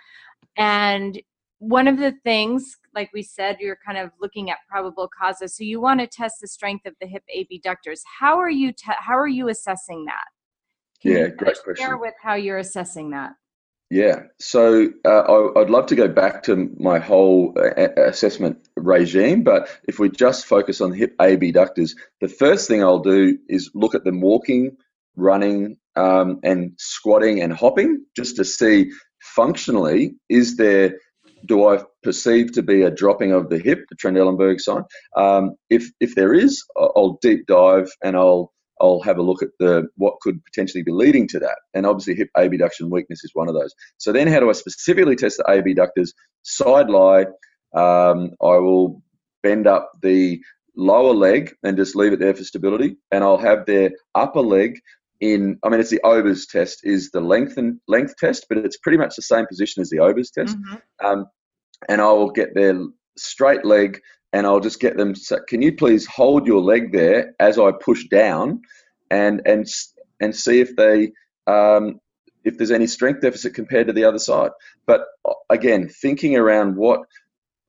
and 0.58 1.18
one 1.58 1.88
of 1.88 1.98
the 1.98 2.12
things, 2.22 2.76
like 2.94 3.10
we 3.12 3.22
said, 3.22 3.56
you're 3.60 3.78
kind 3.84 3.98
of 3.98 4.10
looking 4.20 4.50
at 4.50 4.58
probable 4.68 5.08
causes. 5.08 5.56
So 5.56 5.64
you 5.64 5.80
want 5.80 6.00
to 6.00 6.06
test 6.06 6.36
the 6.40 6.48
strength 6.48 6.86
of 6.86 6.94
the 7.00 7.06
hip 7.06 7.24
abductors. 7.34 8.02
How 8.20 8.38
are 8.38 8.50
you? 8.50 8.72
Te- 8.72 8.92
how 8.98 9.18
are 9.18 9.28
you 9.28 9.48
assessing 9.48 10.04
that? 10.04 10.24
Can 11.02 11.12
yeah, 11.12 11.28
great 11.28 11.56
share 11.56 11.64
question. 11.64 11.86
Share 11.86 11.96
with 11.96 12.14
how 12.22 12.34
you're 12.34 12.58
assessing 12.58 13.10
that. 13.10 13.32
Yeah, 13.90 14.24
so 14.38 14.88
uh, 15.06 15.08
I, 15.08 15.60
would 15.60 15.70
love 15.70 15.86
to 15.86 15.94
go 15.94 16.08
back 16.08 16.42
to 16.42 16.70
my 16.78 16.98
whole 16.98 17.56
uh, 17.56 17.88
assessment 17.96 18.58
regime, 18.76 19.44
but 19.44 19.70
if 19.88 19.98
we 19.98 20.10
just 20.10 20.44
focus 20.44 20.82
on 20.82 20.92
hip 20.92 21.14
abductors, 21.18 21.94
the 22.20 22.28
first 22.28 22.68
thing 22.68 22.82
I'll 22.82 22.98
do 22.98 23.38
is 23.48 23.70
look 23.74 23.94
at 23.94 24.04
them 24.04 24.20
walking, 24.20 24.76
running, 25.16 25.78
um, 25.96 26.38
and 26.44 26.72
squatting 26.76 27.40
and 27.40 27.50
hopping, 27.50 28.04
just 28.14 28.36
to 28.36 28.44
see 28.44 28.90
functionally 29.20 30.14
is 30.28 30.56
there 30.56 30.98
do 31.46 31.68
I 31.68 31.82
perceive 32.02 32.52
to 32.52 32.62
be 32.62 32.82
a 32.82 32.90
dropping 32.90 33.32
of 33.32 33.48
the 33.48 33.58
hip, 33.58 33.84
the 33.88 33.96
Trendelenburg 33.96 34.60
sign? 34.60 34.82
Um, 35.16 35.54
if 35.70 35.90
if 36.00 36.14
there 36.14 36.34
is, 36.34 36.64
I'll 36.76 37.18
deep 37.22 37.46
dive 37.46 37.88
and 38.02 38.16
I'll 38.16 38.52
I'll 38.80 39.00
have 39.00 39.18
a 39.18 39.22
look 39.22 39.42
at 39.42 39.50
the 39.58 39.88
what 39.96 40.20
could 40.20 40.44
potentially 40.44 40.82
be 40.82 40.92
leading 40.92 41.26
to 41.28 41.38
that. 41.40 41.58
And 41.74 41.86
obviously, 41.86 42.14
hip 42.14 42.30
abduction 42.36 42.90
weakness 42.90 43.24
is 43.24 43.30
one 43.34 43.48
of 43.48 43.54
those. 43.54 43.74
So 43.98 44.12
then, 44.12 44.26
how 44.26 44.40
do 44.40 44.48
I 44.48 44.52
specifically 44.52 45.16
test 45.16 45.38
the 45.38 45.50
abductors? 45.50 46.12
Side 46.42 46.88
lie. 46.88 47.26
Um, 47.74 48.30
I 48.40 48.56
will 48.56 49.02
bend 49.42 49.66
up 49.66 49.92
the 50.02 50.40
lower 50.76 51.14
leg 51.14 51.54
and 51.62 51.76
just 51.76 51.96
leave 51.96 52.12
it 52.12 52.20
there 52.20 52.34
for 52.34 52.44
stability, 52.44 52.96
and 53.10 53.24
I'll 53.24 53.38
have 53.38 53.66
their 53.66 53.90
upper 54.14 54.40
leg 54.40 54.78
in. 55.20 55.58
I 55.62 55.68
mean, 55.68 55.80
it's 55.80 55.90
the 55.90 56.00
Ober's 56.04 56.46
test 56.46 56.80
is 56.84 57.10
the 57.10 57.20
length 57.20 57.56
and 57.56 57.80
length 57.88 58.16
test, 58.16 58.46
but 58.48 58.58
it's 58.58 58.78
pretty 58.78 58.98
much 58.98 59.16
the 59.16 59.22
same 59.22 59.46
position 59.46 59.82
as 59.82 59.90
the 59.90 59.98
Ober's 59.98 60.30
test. 60.30 60.56
Mm-hmm. 60.56 61.06
Um, 61.06 61.26
and 61.88 62.00
I 62.00 62.10
will 62.12 62.30
get 62.30 62.54
their 62.54 62.80
straight 63.16 63.64
leg 63.64 64.00
and 64.32 64.46
I'll 64.46 64.60
just 64.60 64.80
get 64.80 64.96
them. 64.96 65.14
So 65.14 65.38
can 65.48 65.62
you 65.62 65.74
please 65.74 66.06
hold 66.06 66.46
your 66.46 66.60
leg 66.60 66.92
there 66.92 67.34
as 67.40 67.58
I 67.58 67.72
push 67.72 68.06
down, 68.08 68.62
and 69.10 69.42
and 69.46 69.66
and 70.20 70.34
see 70.34 70.60
if 70.60 70.76
they 70.76 71.12
um, 71.46 72.00
if 72.44 72.56
there's 72.58 72.70
any 72.70 72.86
strength 72.86 73.20
deficit 73.22 73.54
compared 73.54 73.86
to 73.86 73.92
the 73.92 74.04
other 74.04 74.18
side. 74.18 74.50
But 74.86 75.02
uh, 75.24 75.34
again, 75.50 75.88
thinking 75.88 76.36
around 76.36 76.76
what 76.76 77.00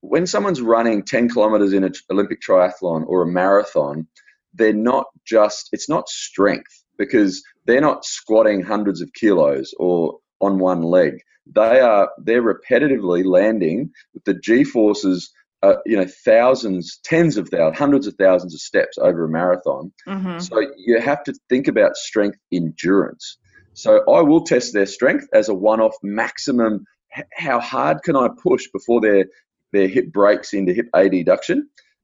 when 0.01 0.25
someone's 0.25 0.61
running 0.61 1.03
10 1.03 1.29
kilometers 1.29 1.73
in 1.73 1.83
an 1.83 1.91
Olympic 2.09 2.39
triathlon 2.41 3.05
or 3.05 3.21
a 3.23 3.27
marathon, 3.27 4.07
they're 4.53 4.73
not 4.73 5.05
just 5.25 5.69
it's 5.71 5.89
not 5.89 6.09
strength 6.09 6.83
because 6.97 7.43
they're 7.65 7.81
not 7.81 8.05
squatting 8.05 8.61
hundreds 8.61 9.01
of 9.01 9.13
kilos 9.13 9.73
or 9.77 10.17
on 10.41 10.59
one 10.59 10.81
leg. 10.81 11.21
They 11.53 11.79
are 11.79 12.09
they're 12.23 12.43
repetitively 12.43 13.25
landing 13.25 13.91
with 14.13 14.23
the 14.25 14.33
G 14.35 14.63
forces 14.63 15.31
uh, 15.61 15.75
you 15.85 15.97
know, 15.97 16.05
thousands, 16.25 16.99
tens 17.03 17.37
of 17.37 17.49
thousands, 17.49 17.77
hundreds 17.77 18.07
of 18.07 18.15
thousands 18.15 18.53
of 18.53 18.61
steps 18.61 18.97
over 18.97 19.25
a 19.25 19.29
marathon. 19.29 19.91
Mm-hmm. 20.07 20.39
So 20.39 20.61
you 20.77 20.99
have 21.01 21.23
to 21.25 21.33
think 21.49 21.67
about 21.67 21.97
strength 21.97 22.37
endurance. 22.51 23.37
So 23.73 24.03
I 24.11 24.21
will 24.21 24.43
test 24.43 24.73
their 24.73 24.85
strength 24.85 25.27
as 25.33 25.49
a 25.49 25.53
one-off 25.53 25.95
maximum. 26.03 26.85
How 27.33 27.59
hard 27.59 28.03
can 28.03 28.15
I 28.15 28.29
push 28.41 28.67
before 28.73 29.01
their 29.01 29.25
their 29.71 29.87
hip 29.87 30.11
breaks 30.11 30.53
into 30.53 30.73
hip 30.73 30.87
adduction? 30.95 31.61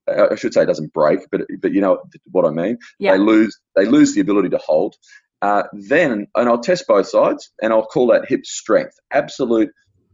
Uh, 0.08 0.28
I 0.32 0.36
should 0.36 0.53
say 0.53 0.64
it 0.64 0.68
doesn't 0.68 0.93
break, 0.93 1.22
but 1.32 1.41
but 1.62 1.74
you 1.74 1.82
know 1.82 2.01
what 2.32 2.45
I 2.45 2.51
mean. 2.51 2.78
Yeah. 2.99 3.14
They 3.14 3.18
lose 3.20 3.60
they 3.76 3.86
lose 3.86 4.14
the 4.14 4.22
ability 4.22 4.49
to 4.49 4.58
hold. 4.58 4.95
Uh, 5.41 5.64
then 5.74 6.28
and 6.36 6.49
I'll 6.49 6.60
test 6.60 6.86
both 6.88 7.08
sides, 7.08 7.51
and 7.62 7.72
I'll 7.72 7.86
call 7.86 8.08
that 8.08 8.26
hip 8.28 8.45
strength, 8.45 8.95
absolute 9.12 9.70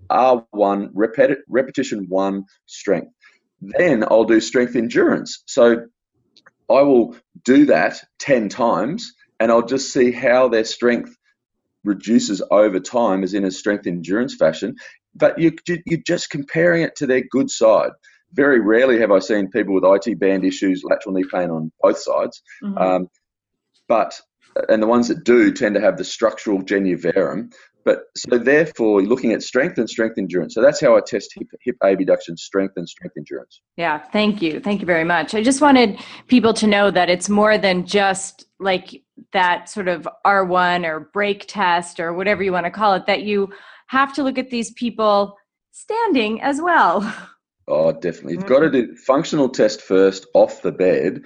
R1 0.10 0.94
repeti- 0.94 1.38
repetition 1.48 2.06
one 2.10 2.46
strength. 2.66 3.14
Then 3.62 4.04
I'll 4.04 4.26
do 4.26 4.40
strength 4.40 4.76
endurance. 4.76 5.44
So 5.46 5.86
I 6.70 6.82
will 6.82 7.16
do 7.44 7.66
that 7.68 8.02
10 8.20 8.50
times 8.50 9.14
and 9.40 9.52
I'll 9.52 9.66
just 9.66 9.94
see 9.94 10.12
how 10.12 10.48
their 10.48 10.66
strength 10.66 11.16
reduces 11.84 12.42
over 12.52 12.80
time, 12.80 13.24
as 13.24 13.34
in 13.34 13.46
a 13.46 13.52
strength 13.52 13.88
endurance 13.88 14.36
fashion. 14.36 14.76
But 15.16 15.40
you, 15.40 15.52
you're 15.86 16.00
just 16.06 16.30
comparing 16.30 16.84
it 16.84 16.96
to 16.98 17.08
their 17.08 17.24
good 17.32 17.50
side. 17.50 17.92
Very 18.34 18.60
rarely 18.62 19.00
have 19.00 19.12
I 19.12 19.20
seen 19.20 19.50
people 19.50 19.74
with 19.74 19.84
IT 19.84 20.20
band 20.20 20.46
issues, 20.46 20.84
lateral 20.84 21.16
knee 21.16 21.26
pain 21.32 21.50
on 21.50 21.72
both 21.82 21.98
sides. 21.98 22.42
Mm-hmm. 22.64 22.78
Um, 22.78 23.08
but 23.88 24.20
and 24.70 24.82
the 24.82 24.88
ones 24.88 25.08
that 25.08 25.24
do 25.24 25.52
tend 25.52 25.76
to 25.76 25.82
have 25.82 25.98
the 25.98 26.04
structural 26.04 26.62
genu 26.62 26.98
varum, 26.98 27.54
but 27.84 28.04
so 28.16 28.38
therefore, 28.38 29.02
looking 29.02 29.34
at 29.34 29.44
strength 29.44 29.78
and 29.78 29.90
strength 29.90 30.18
endurance. 30.18 30.54
So 30.54 30.62
that's 30.62 30.80
how 30.80 30.96
I 30.96 31.02
test 31.02 31.34
hip, 31.36 31.48
hip 31.62 31.76
abduction 31.84 32.38
strength 32.38 32.74
and 32.78 32.88
strength 32.88 33.14
endurance. 33.18 33.62
Yeah, 33.78 34.00
thank 34.00 34.42
you. 34.42 34.60
Thank 34.60 34.82
you 34.82 34.86
very 34.86 35.04
much. 35.04 35.34
I 35.34 35.44
just 35.44 35.62
wanted 35.62 36.00
people 36.28 36.54
to 36.56 36.68
know 36.68 36.92
that 36.92 37.10
it's 37.10 37.30
more 37.30 37.58
than 37.58 37.86
just 37.86 38.46
like 38.60 39.04
that 39.34 39.70
sort 39.70 39.88
of 39.88 40.08
R1 40.26 40.86
or 40.86 41.12
break 41.14 41.46
test 41.48 42.00
or 42.00 42.14
whatever 42.14 42.44
you 42.44 42.52
want 42.52 42.66
to 42.66 42.72
call 42.72 42.94
it, 42.94 43.06
that 43.08 43.24
you 43.24 43.52
have 43.88 44.14
to 44.14 44.24
look 44.24 44.38
at 44.38 44.50
these 44.50 44.72
people 44.72 45.38
standing 45.72 46.42
as 46.42 46.62
well. 46.62 47.02
Oh, 47.68 47.92
definitely. 47.92 48.34
You've 48.34 48.44
mm-hmm. 48.44 48.54
got 48.54 48.60
to 48.60 48.72
do 48.72 48.96
functional 48.96 49.50
test 49.50 49.82
first 49.82 50.26
off 50.34 50.62
the 50.62 50.72
bed 50.72 51.24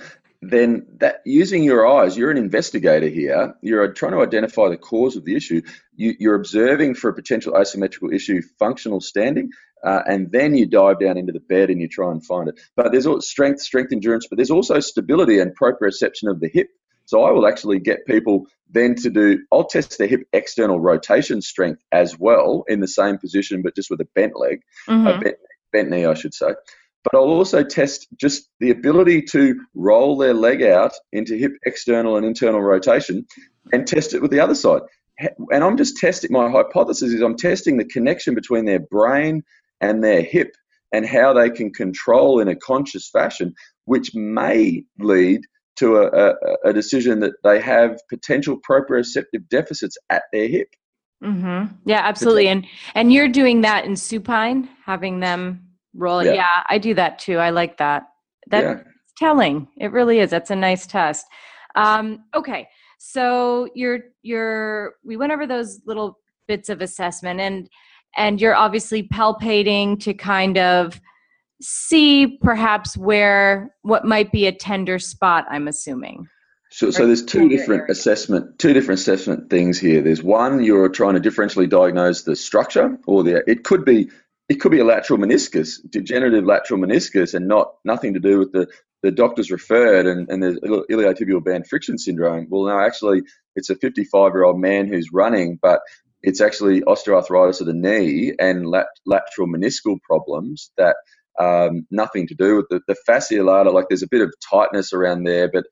then 0.51 0.85
that 0.97 1.21
using 1.25 1.63
your 1.63 1.87
eyes, 1.87 2.17
you're 2.17 2.31
an 2.31 2.37
investigator 2.37 3.07
here. 3.07 3.55
You're 3.61 3.93
trying 3.93 4.13
to 4.13 4.21
identify 4.21 4.69
the 4.69 4.77
cause 4.77 5.15
of 5.15 5.25
the 5.25 5.35
issue. 5.35 5.61
You, 5.95 6.31
are 6.31 6.35
observing 6.35 6.95
for 6.95 7.09
a 7.09 7.13
potential 7.13 7.57
asymmetrical 7.57 8.11
issue, 8.11 8.41
functional 8.59 9.01
standing, 9.01 9.49
uh, 9.83 10.01
and 10.07 10.31
then 10.31 10.55
you 10.55 10.65
dive 10.65 10.99
down 10.99 11.17
into 11.17 11.31
the 11.31 11.39
bed 11.39 11.69
and 11.69 11.79
you 11.79 11.87
try 11.87 12.11
and 12.11 12.25
find 12.25 12.49
it. 12.49 12.59
But 12.75 12.91
there's 12.91 13.07
strength, 13.27 13.61
strength, 13.61 13.91
endurance, 13.91 14.27
but 14.27 14.37
there's 14.37 14.51
also 14.51 14.79
stability 14.79 15.39
and 15.39 15.57
proprioception 15.57 16.29
of 16.29 16.39
the 16.39 16.49
hip. 16.49 16.67
So 17.05 17.23
I 17.23 17.31
will 17.31 17.47
actually 17.47 17.79
get 17.79 18.05
people 18.07 18.47
then 18.69 18.95
to 18.95 19.09
do. 19.09 19.43
I'll 19.51 19.65
test 19.65 19.97
the 19.97 20.07
hip 20.07 20.21
external 20.33 20.79
rotation 20.79 21.41
strength 21.41 21.81
as 21.91 22.17
well 22.17 22.65
in 22.67 22.79
the 22.79 22.87
same 22.87 23.19
position, 23.19 23.61
but 23.61 23.75
just 23.75 23.91
with 23.91 24.01
a 24.01 24.07
bent 24.15 24.39
leg, 24.39 24.61
mm-hmm. 24.87 25.07
a 25.07 25.19
bent, 25.19 25.35
bent 25.71 25.89
knee, 25.91 26.05
I 26.05 26.15
should 26.15 26.33
say 26.33 26.53
but 27.05 27.17
I'll 27.17 27.25
also 27.25 27.63
test 27.63 28.07
just 28.17 28.49
the 28.59 28.71
ability 28.71 29.21
to 29.31 29.61
roll 29.75 30.17
their 30.17 30.33
leg 30.33 30.63
out 30.63 30.93
into 31.11 31.35
hip 31.37 31.51
external 31.65 32.17
and 32.17 32.25
internal 32.25 32.61
rotation 32.61 33.25
and 33.71 33.87
test 33.87 34.13
it 34.13 34.21
with 34.21 34.31
the 34.31 34.39
other 34.39 34.55
side. 34.55 34.81
And 35.51 35.63
I'm 35.63 35.77
just 35.77 35.97
testing, 35.97 36.31
my 36.31 36.49
hypothesis 36.49 37.13
is 37.13 37.21
I'm 37.21 37.37
testing 37.37 37.77
the 37.77 37.85
connection 37.85 38.33
between 38.33 38.65
their 38.65 38.79
brain 38.79 39.43
and 39.81 40.03
their 40.03 40.21
hip 40.21 40.51
and 40.91 41.05
how 41.05 41.31
they 41.33 41.49
can 41.49 41.71
control 41.71 42.39
in 42.39 42.47
a 42.47 42.55
conscious 42.55 43.09
fashion, 43.09 43.53
which 43.85 44.13
may 44.15 44.83
lead 44.97 45.41
to 45.77 45.97
a, 45.97 46.07
a, 46.07 46.35
a 46.65 46.73
decision 46.73 47.19
that 47.19 47.33
they 47.43 47.61
have 47.61 47.99
potential 48.09 48.59
proprioceptive 48.67 49.47
deficits 49.49 49.97
at 50.09 50.23
their 50.33 50.47
hip. 50.47 50.69
Mm-hmm. 51.23 51.75
Yeah, 51.85 52.01
absolutely. 52.03 52.47
And 52.47 52.65
and 52.93 53.11
you're 53.11 53.29
doing 53.29 53.61
that 53.61 53.85
in 53.85 53.95
supine, 53.95 54.69
having 54.85 55.19
them 55.19 55.64
roll. 55.95 56.23
Yeah. 56.23 56.33
yeah, 56.33 56.63
I 56.69 56.77
do 56.77 56.93
that 56.93 57.19
too. 57.19 57.37
I 57.37 57.49
like 57.49 57.77
that. 57.77 58.03
That's 58.47 58.81
yeah. 58.81 58.91
telling. 59.17 59.67
It 59.77 59.91
really 59.91 60.19
is. 60.19 60.29
That's 60.29 60.51
a 60.51 60.55
nice 60.55 60.85
test. 60.85 61.25
Um, 61.75 62.23
okay, 62.33 62.67
so 62.97 63.67
you're 63.75 63.99
you're 64.23 64.95
we 65.03 65.17
went 65.17 65.31
over 65.31 65.45
those 65.45 65.79
little 65.85 66.19
bits 66.47 66.69
of 66.69 66.81
assessment 66.81 67.39
and 67.39 67.69
and 68.17 68.39
you're 68.39 68.55
obviously 68.55 69.03
palpating 69.03 69.99
to 69.99 70.13
kind 70.13 70.57
of 70.57 70.99
see 71.61 72.37
perhaps 72.41 72.97
where 72.97 73.73
what 73.81 74.05
might 74.05 74.31
be 74.31 74.47
a 74.47 74.51
tender 74.51 74.99
spot 74.99 75.45
i'm 75.49 75.67
assuming 75.67 76.27
so, 76.71 76.91
so 76.91 77.05
there's 77.05 77.23
two 77.23 77.47
different 77.47 77.89
assessment 77.89 78.57
two 78.59 78.73
different 78.73 78.99
assessment 78.99 79.49
things 79.49 79.79
here 79.79 80.01
there's 80.01 80.23
one 80.23 80.63
you're 80.63 80.89
trying 80.89 81.13
to 81.13 81.21
differentially 81.21 81.69
diagnose 81.69 82.23
the 82.23 82.35
structure 82.35 82.97
or 83.07 83.23
the 83.23 83.49
it 83.49 83.63
could 83.63 83.85
be 83.85 84.09
it 84.49 84.55
could 84.55 84.71
be 84.71 84.79
a 84.79 84.85
lateral 84.85 85.19
meniscus, 85.19 85.79
degenerative 85.89 86.45
lateral 86.45 86.79
meniscus, 86.79 87.33
and 87.33 87.47
not 87.47 87.73
nothing 87.83 88.13
to 88.13 88.19
do 88.19 88.39
with 88.39 88.51
the 88.51 88.67
the 89.01 89.11
doctors 89.11 89.51
referred 89.51 90.07
and, 90.07 90.27
and 90.31 90.41
there's 90.41 90.57
iliotibial 90.59 91.43
band 91.43 91.67
friction 91.67 91.95
syndrome. 91.97 92.47
Well, 92.49 92.65
no, 92.65 92.79
actually, 92.79 93.21
it's 93.55 93.69
a 93.69 93.75
55 93.75 94.33
year 94.33 94.43
old 94.43 94.59
man 94.59 94.87
who's 94.87 95.09
running, 95.13 95.59
but 95.61 95.81
it's 96.23 96.41
actually 96.41 96.81
osteoarthritis 96.81 97.61
of 97.61 97.67
the 97.67 97.73
knee 97.73 98.33
and 98.39 98.67
lat- 98.67 98.87
lateral 99.05 99.47
meniscal 99.47 100.01
problems 100.01 100.71
that 100.77 100.95
um, 101.39 101.85
nothing 101.91 102.27
to 102.27 102.35
do 102.35 102.55
with 102.55 102.65
the, 102.71 102.81
the 102.87 102.95
fascia 103.05 103.43
lata. 103.43 103.69
Like 103.69 103.85
there's 103.89 104.01
a 104.01 104.07
bit 104.07 104.21
of 104.21 104.33
tightness 104.49 104.91
around 104.91 105.23
there, 105.23 105.49
but 105.51 105.65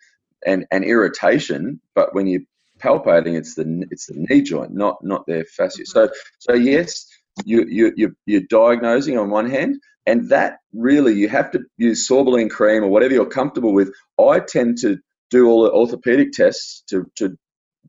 and 0.46 0.66
and 0.72 0.84
irritation. 0.84 1.80
But 1.96 2.14
when 2.14 2.28
you're 2.28 2.42
palpating, 2.80 3.36
it's 3.36 3.56
the 3.56 3.86
it's 3.90 4.08
the 4.08 4.16
knee 4.30 4.44
joint, 4.44 4.74
not 4.74 4.98
not 5.04 5.26
their 5.26 5.46
fascia. 5.46 5.86
So 5.86 6.10
so 6.40 6.54
yes, 6.54 7.08
you, 7.46 7.66
you, 7.68 7.94
you, 7.96 8.16
you're 8.26 8.42
diagnosing 8.50 9.18
on 9.18 9.30
one 9.30 9.50
hand, 9.50 9.78
and 10.06 10.30
that 10.30 10.58
really 10.74 11.14
you 11.14 11.30
have 11.30 11.52
to 11.52 11.62
use 11.78 12.08
sorbolene 12.08 12.50
cream 12.50 12.84
or 12.84 12.90
whatever 12.90 13.14
you're 13.14 13.26
comfortable 13.26 13.74
with. 13.74 13.92
I 14.20 14.40
tend 14.40 14.78
to 14.80 14.98
do 15.30 15.48
all 15.48 15.64
the 15.64 15.72
orthopedic 15.72 16.32
tests 16.34 16.84
to, 16.90 17.06
to 17.16 17.38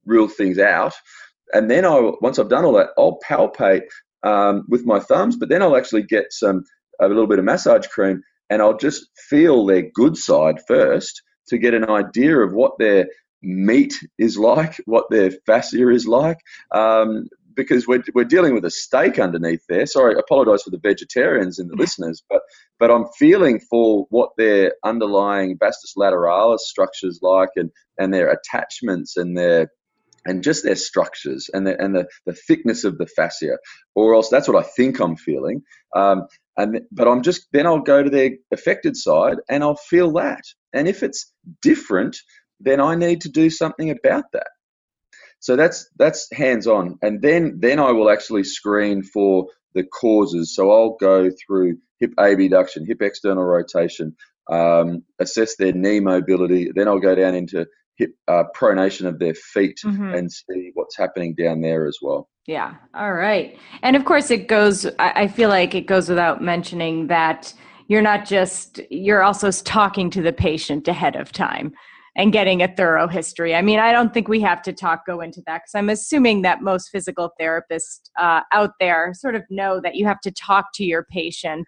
rule 0.07 0.29
things 0.29 0.59
out. 0.59 0.95
And 1.53 1.71
then 1.71 1.85
I, 1.85 2.13
once 2.21 2.39
I've 2.39 2.49
done 2.49 2.65
all 2.65 2.73
that, 2.75 2.91
I'll 2.97 3.19
palpate 3.27 3.83
um, 4.23 4.65
with 4.69 4.87
my 4.87 5.01
thumbs, 5.01 5.37
but 5.37 5.49
then 5.49 5.63
I'll 5.63 5.77
actually 5.77 6.03
get 6.03 6.27
some 6.33 6.65
a 7.01 7.09
little 7.09 7.27
bit 7.27 7.39
of 7.39 7.45
massage 7.45 7.87
cream 7.89 8.23
and 8.51 8.63
I'll 8.63 8.77
just 8.77 9.07
feel 9.29 9.67
their 9.67 9.83
good 9.95 10.17
side 10.17 10.61
first 10.67 11.23
to 11.49 11.59
get 11.59 11.75
an 11.75 11.89
idea 11.91 12.39
of 12.39 12.53
what 12.53 12.73
their 12.79 13.07
meat 13.43 13.95
is 14.19 14.39
like, 14.39 14.81
what 14.87 15.07
their 15.11 15.31
fascia 15.47 15.89
is 15.91 16.07
like, 16.07 16.39
um, 16.71 17.29
because 17.55 17.87
we're, 17.87 18.03
we're 18.15 18.25
dealing 18.25 18.55
with 18.55 18.65
a 18.65 18.71
steak 18.71 19.19
underneath 19.19 19.63
there. 19.69 19.87
Sorry, 19.87 20.15
I 20.15 20.19
apologise 20.19 20.63
for 20.63 20.71
the 20.71 20.79
vegetarians 20.79 21.59
and 21.59 21.71
the 21.71 21.77
listeners, 21.77 22.23
but 22.29 22.41
but 22.79 22.91
I'm 22.91 23.07
feeling 23.19 23.61
for 23.71 24.07
what 24.11 24.31
their 24.37 24.75
underlying 24.85 25.57
vastus 25.59 25.95
lateralis 25.97 26.61
structures 26.61 27.21
like 27.23 27.51
and 27.57 27.71
and 27.99 28.13
their 28.13 28.31
attachments 28.31 29.17
and 29.17 29.37
their 29.37 29.69
and 30.27 30.43
just 30.43 30.65
their 30.65 30.77
structures 30.77 31.51
and 31.53 31.67
the 31.67 31.81
and 31.83 31.95
the, 31.95 32.07
the 32.27 32.33
thickness 32.33 32.85
of 32.85 32.99
the 32.99 33.07
fascia, 33.07 33.59
or 33.95 34.15
else 34.15 34.29
that's 34.29 34.49
what 34.49 34.63
I 34.63 34.67
think 34.77 35.01
I'm 35.01 35.17
feeling. 35.17 35.63
Um, 35.95 36.27
and 36.57 36.81
but 36.93 37.09
I'm 37.09 37.23
just 37.23 37.47
then 37.53 37.67
I'll 37.67 37.81
go 37.81 38.03
to 38.03 38.11
their 38.11 38.31
affected 38.53 38.97
side 38.97 39.39
and 39.49 39.63
I'll 39.63 39.77
feel 39.77 40.13
that. 40.13 40.43
And 40.73 40.89
if 40.89 41.03
it's 41.03 41.33
different, 41.63 42.17
then 42.61 42.81
I 42.81 42.95
need 42.95 43.21
to 43.23 43.29
do 43.29 43.51
something 43.51 43.91
about 43.91 44.25
that. 44.33 44.49
So 45.45 45.57
that's 45.57 45.91
that's 45.99 46.27
hands 46.33 46.67
on, 46.67 46.99
and 47.03 47.21
then 47.21 47.59
then 47.61 47.79
I 47.79 47.93
will 47.93 48.09
actually 48.09 48.45
screen 48.45 49.03
for 49.03 49.47
the 49.75 49.85
causes. 49.85 50.55
So 50.57 50.71
I'll 50.71 50.97
go 50.99 51.29
through 51.47 51.77
hip 52.01 52.15
abduction, 52.17 52.87
hip 52.87 53.03
external 53.03 53.45
rotation, 53.45 54.17
um, 54.51 55.05
assess 55.19 55.57
their 55.57 55.75
knee 55.75 56.01
mobility. 56.01 56.73
Then 56.75 56.89
I'll 56.89 56.99
go 56.99 57.15
down 57.15 57.35
into 57.35 57.67
hip 57.99 58.13
uh, 58.27 58.45
pronation 58.57 59.05
of 59.05 59.19
their 59.19 59.35
feet 59.35 59.79
mm-hmm. 59.85 60.15
and 60.15 60.33
see 60.33 60.71
what's 60.73 60.97
happening 60.97 61.35
down 61.35 61.61
there 61.61 61.87
as 61.87 61.99
well. 62.01 62.31
Yeah. 62.47 62.77
All 62.95 63.13
right. 63.13 63.59
And 63.83 63.97
of 63.97 64.07
course, 64.07 64.31
it 64.31 64.49
goes. 64.49 64.87
I 64.99 65.29
feel 65.29 65.51
like 65.51 65.75
it 65.75 65.87
goes 65.87 66.09
without 66.09 66.41
mentioning 66.41 67.09
that 67.09 67.53
you're 67.89 68.01
not 68.01 68.25
just 68.25 68.81
you're 68.89 69.23
also 69.23 69.51
talking 69.51 70.09
to 70.09 70.23
the 70.23 70.33
patient 70.33 70.89
ahead 70.89 71.17
of 71.17 71.33
time 71.33 71.75
and 72.17 72.33
getting 72.33 72.63
a 72.63 72.69
thorough 72.69 73.09
history. 73.09 73.55
I 73.55 73.63
mean, 73.63 73.81
I 73.81 73.93
don't 73.93 74.15
think 74.15 74.29
we 74.29 74.41
have 74.41 74.63
to 74.63 74.73
talk 74.73 75.05
go 75.07 75.21
into 75.21 75.43
that 75.47 75.63
because 75.63 75.75
I'm 75.75 75.91
assuming 75.91 76.43
that 76.43 76.63
most 76.63 76.91
physical 76.91 77.33
therapists 77.41 78.11
uh, 78.19 78.43
out 78.53 78.73
there 78.79 79.13
sort 79.15 79.35
of 79.35 79.43
know 79.51 79.81
that 79.81 79.97
you 79.97 80.07
have 80.07 80.21
to 80.21 80.31
talk 80.31 80.67
to 80.75 80.85
your 80.85 81.05
patient 81.05 81.67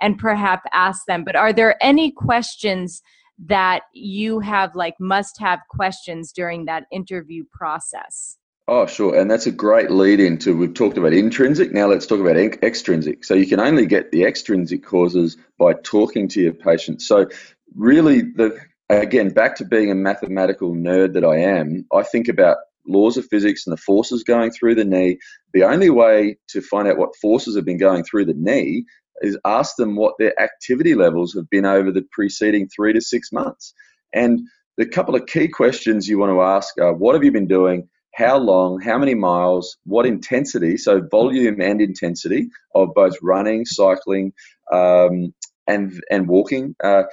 and 0.00 0.18
perhaps 0.18 0.64
ask 0.72 1.02
them. 1.06 1.24
But 1.24 1.36
are 1.36 1.52
there 1.52 1.76
any 1.80 2.10
questions 2.10 3.02
that 3.46 3.82
you 3.94 4.40
have 4.40 4.74
like 4.74 4.94
must 4.98 5.38
have 5.38 5.60
questions 5.70 6.32
during 6.32 6.64
that 6.64 6.84
interview 6.90 7.44
process? 7.52 8.36
Oh, 8.66 8.84
sure. 8.86 9.18
And 9.18 9.30
that's 9.30 9.46
a 9.46 9.52
great 9.52 9.90
lead 9.90 10.20
into 10.20 10.54
we've 10.54 10.74
talked 10.74 10.98
about 10.98 11.14
intrinsic. 11.14 11.72
Now 11.72 11.86
let's 11.86 12.06
talk 12.06 12.20
about 12.20 12.36
extrinsic. 12.36 13.24
So 13.24 13.32
you 13.34 13.46
can 13.46 13.60
only 13.60 13.86
get 13.86 14.10
the 14.10 14.24
extrinsic 14.24 14.84
causes 14.84 15.38
by 15.58 15.72
talking 15.72 16.28
to 16.28 16.42
your 16.42 16.52
patient. 16.52 17.00
So 17.00 17.28
really 17.74 18.20
the 18.20 18.58
again, 18.88 19.30
back 19.30 19.56
to 19.56 19.64
being 19.64 19.90
a 19.90 19.94
mathematical 19.94 20.74
nerd 20.74 21.14
that 21.14 21.24
I 21.24 21.36
am, 21.38 21.86
I 21.92 22.02
think 22.02 22.28
about 22.28 22.58
laws 22.86 23.16
of 23.16 23.26
physics 23.26 23.66
and 23.66 23.72
the 23.72 23.80
forces 23.80 24.24
going 24.24 24.50
through 24.50 24.74
the 24.74 24.84
knee. 24.84 25.18
The 25.52 25.64
only 25.64 25.90
way 25.90 26.38
to 26.48 26.62
find 26.62 26.88
out 26.88 26.96
what 26.96 27.16
forces 27.16 27.54
have 27.56 27.64
been 27.64 27.78
going 27.78 28.04
through 28.04 28.24
the 28.24 28.34
knee 28.34 28.84
is 29.20 29.38
ask 29.44 29.76
them 29.76 29.96
what 29.96 30.14
their 30.18 30.40
activity 30.40 30.94
levels 30.94 31.34
have 31.34 31.50
been 31.50 31.66
over 31.66 31.90
the 31.92 32.06
preceding 32.12 32.68
three 32.68 32.92
to 32.92 33.00
six 33.00 33.32
months. 33.32 33.74
And 34.14 34.40
the 34.76 34.86
couple 34.86 35.14
of 35.14 35.26
key 35.26 35.48
questions 35.48 36.08
you 36.08 36.18
want 36.18 36.30
to 36.30 36.40
ask 36.40 36.78
are 36.80 36.94
what 36.94 37.14
have 37.14 37.24
you 37.24 37.32
been 37.32 37.48
doing? 37.48 37.88
How 38.14 38.38
long? 38.38 38.80
How 38.80 38.98
many 38.98 39.14
miles? 39.14 39.76
What 39.84 40.06
intensity? 40.06 40.76
So, 40.76 41.00
volume 41.10 41.60
and 41.60 41.80
intensity 41.80 42.48
of 42.74 42.94
both 42.94 43.16
running, 43.22 43.64
cycling, 43.64 44.32
um, 44.72 45.34
and, 45.66 46.00
and 46.10 46.26
walking. 46.28 46.74
Uh, 46.82 47.04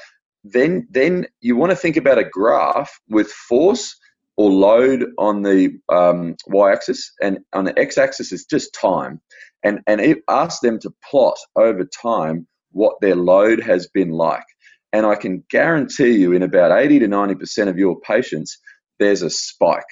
then 0.46 0.88
then 0.92 1.26
you 1.42 1.56
want 1.56 1.72
to 1.72 1.76
think 1.76 1.98
about 1.98 2.20
a 2.20 2.24
graph 2.24 3.00
with 3.10 3.32
force 3.32 3.98
or 4.38 4.52
load 4.52 5.06
on 5.18 5.42
the 5.42 5.72
um, 5.90 6.36
y-axis 6.48 7.12
and 7.22 7.40
on 7.54 7.66
the 7.66 7.78
x-axis 7.80 8.32
is 8.32 8.46
just 8.46 8.74
time. 8.74 9.20
And 9.64 9.80
and 9.88 10.00
it 10.00 10.20
ask 10.30 10.62
them 10.62 10.80
to 10.80 10.94
plot 11.10 11.38
over 11.56 11.84
time 11.86 12.48
what 12.72 12.96
their 13.02 13.16
load 13.16 13.60
has 13.62 13.88
been 13.88 14.12
like. 14.12 14.46
And 14.94 15.06
i 15.06 15.16
can 15.16 15.44
guarantee 15.50 16.12
you 16.12 16.32
in 16.32 16.44
about 16.44 16.72
80 16.72 17.00
to 17.00 17.08
90 17.08 17.36
percent 17.36 17.70
of 17.70 17.78
your 17.78 18.00
patients 18.02 18.58
there's 19.00 19.24
a 19.24 19.30
spike. 19.30 19.84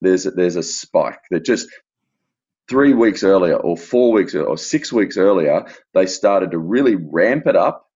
There's 0.00 0.26
a, 0.26 0.32
there's 0.32 0.56
a 0.56 0.62
spike 0.62 1.20
that 1.30 1.44
just 1.44 1.68
three 2.68 2.94
weeks 2.94 3.22
earlier 3.22 3.56
or 3.56 3.76
four 3.76 4.12
weeks 4.12 4.34
or 4.34 4.56
six 4.56 4.92
weeks 4.92 5.16
earlier 5.16 5.66
they 5.92 6.06
started 6.06 6.52
to 6.52 6.58
really 6.58 6.94
ramp 6.94 7.46
it 7.46 7.56
up 7.56 7.89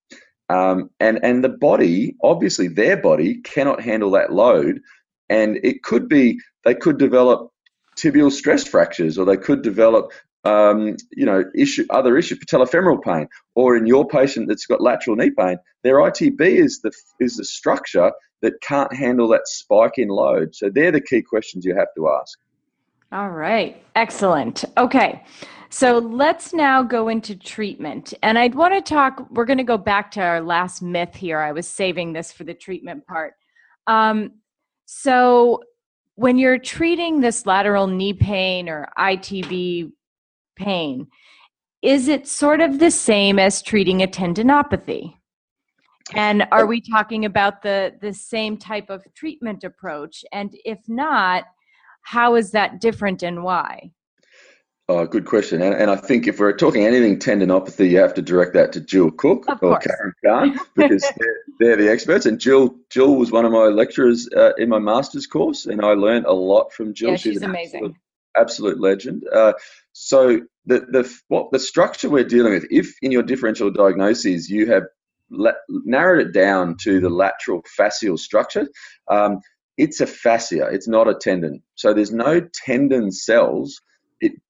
um, 0.48 0.90
and 1.00 1.18
and 1.24 1.42
the 1.42 1.48
body, 1.48 2.16
obviously, 2.22 2.68
their 2.68 2.96
body 2.96 3.36
cannot 3.36 3.80
handle 3.80 4.10
that 4.12 4.32
load, 4.32 4.80
and 5.28 5.58
it 5.62 5.82
could 5.82 6.08
be 6.08 6.38
they 6.64 6.74
could 6.74 6.98
develop 6.98 7.50
tibial 7.96 8.30
stress 8.30 8.66
fractures, 8.66 9.18
or 9.18 9.24
they 9.24 9.36
could 9.36 9.62
develop 9.62 10.12
um, 10.44 10.96
you 11.12 11.24
know 11.24 11.44
issue 11.54 11.86
other 11.90 12.18
issue 12.18 12.36
patellofemoral 12.36 13.02
pain, 13.02 13.28
or 13.54 13.76
in 13.76 13.86
your 13.86 14.06
patient 14.06 14.48
that's 14.48 14.66
got 14.66 14.82
lateral 14.82 15.16
knee 15.16 15.30
pain, 15.30 15.56
their 15.82 15.96
ITB 15.96 16.40
is 16.40 16.80
the 16.80 16.92
is 17.20 17.36
the 17.36 17.44
structure 17.44 18.12
that 18.42 18.60
can't 18.60 18.94
handle 18.94 19.28
that 19.28 19.48
spike 19.48 19.96
in 19.96 20.08
load. 20.08 20.54
So 20.54 20.68
they're 20.68 20.92
the 20.92 21.00
key 21.00 21.22
questions 21.22 21.64
you 21.64 21.74
have 21.74 21.88
to 21.96 22.10
ask. 22.10 22.38
All 23.10 23.30
right, 23.30 23.82
excellent. 23.96 24.64
Okay. 24.76 25.22
So 25.74 25.98
let's 25.98 26.54
now 26.54 26.84
go 26.84 27.08
into 27.08 27.34
treatment. 27.34 28.14
And 28.22 28.38
I'd 28.38 28.54
want 28.54 28.74
to 28.74 28.80
talk, 28.80 29.26
we're 29.30 29.44
going 29.44 29.58
to 29.58 29.64
go 29.64 29.76
back 29.76 30.12
to 30.12 30.20
our 30.20 30.40
last 30.40 30.82
myth 30.82 31.16
here. 31.16 31.40
I 31.40 31.50
was 31.50 31.66
saving 31.66 32.12
this 32.12 32.30
for 32.30 32.44
the 32.44 32.54
treatment 32.54 33.04
part. 33.08 33.34
Um, 33.88 34.34
so 34.84 35.64
when 36.14 36.38
you're 36.38 36.60
treating 36.60 37.20
this 37.20 37.44
lateral 37.44 37.88
knee 37.88 38.12
pain 38.12 38.68
or 38.68 38.88
ITB 38.96 39.90
pain, 40.54 41.08
is 41.82 42.06
it 42.06 42.28
sort 42.28 42.60
of 42.60 42.78
the 42.78 42.92
same 42.92 43.40
as 43.40 43.60
treating 43.60 44.00
a 44.00 44.06
tendinopathy? 44.06 45.16
And 46.14 46.46
are 46.52 46.66
we 46.66 46.82
talking 46.82 47.24
about 47.24 47.62
the, 47.62 47.96
the 48.00 48.14
same 48.14 48.58
type 48.58 48.90
of 48.90 49.02
treatment 49.14 49.64
approach? 49.64 50.24
And 50.30 50.56
if 50.64 50.78
not, 50.86 51.46
how 52.02 52.36
is 52.36 52.52
that 52.52 52.80
different 52.80 53.24
and 53.24 53.42
why? 53.42 53.90
Oh, 54.86 55.06
good 55.06 55.24
question. 55.24 55.62
And, 55.62 55.74
and 55.74 55.90
I 55.90 55.96
think 55.96 56.26
if 56.26 56.38
we're 56.38 56.54
talking 56.54 56.84
anything 56.84 57.18
tendinopathy, 57.18 57.88
you 57.88 57.98
have 58.00 58.12
to 58.14 58.22
direct 58.22 58.52
that 58.52 58.72
to 58.72 58.80
Jill 58.80 59.10
Cook 59.10 59.46
of 59.48 59.62
or 59.62 59.78
course. 59.78 59.86
Karim 59.86 60.14
Khan 60.22 60.60
because 60.76 61.02
they're, 61.18 61.36
they're, 61.58 61.76
the 61.76 61.90
experts. 61.90 62.26
And 62.26 62.38
Jill, 62.38 62.76
Jill 62.90 63.16
was 63.16 63.32
one 63.32 63.46
of 63.46 63.52
my 63.52 63.64
lecturers 63.66 64.28
uh, 64.36 64.52
in 64.58 64.68
my 64.68 64.78
master's 64.78 65.26
course, 65.26 65.64
and 65.64 65.82
I 65.82 65.94
learned 65.94 66.26
a 66.26 66.32
lot 66.32 66.70
from 66.74 66.92
Jill. 66.92 67.10
Yeah, 67.10 67.16
she's, 67.16 67.32
she's 67.34 67.42
amazing. 67.42 67.78
Absolute, 67.78 67.96
absolute 68.36 68.80
legend. 68.80 69.24
Uh, 69.32 69.54
so 69.92 70.40
the 70.66 70.80
the 70.80 71.18
what 71.28 71.50
the 71.50 71.58
structure 71.58 72.10
we're 72.10 72.24
dealing 72.24 72.52
with, 72.52 72.66
if 72.70 72.94
in 73.00 73.10
your 73.10 73.22
differential 73.22 73.70
diagnoses 73.70 74.50
you 74.50 74.70
have 74.70 74.82
la- 75.30 75.52
narrowed 75.70 76.26
it 76.26 76.32
down 76.32 76.76
to 76.82 77.00
the 77.00 77.10
lateral 77.10 77.62
fascial 77.78 78.18
structure. 78.18 78.68
Um, 79.10 79.40
it's 79.76 80.00
a 80.00 80.06
fascia. 80.06 80.68
It's 80.70 80.86
not 80.86 81.08
a 81.08 81.14
tendon. 81.14 81.62
So 81.74 81.94
there's 81.94 82.12
no 82.12 82.40
tendon 82.64 83.10
cells 83.10 83.80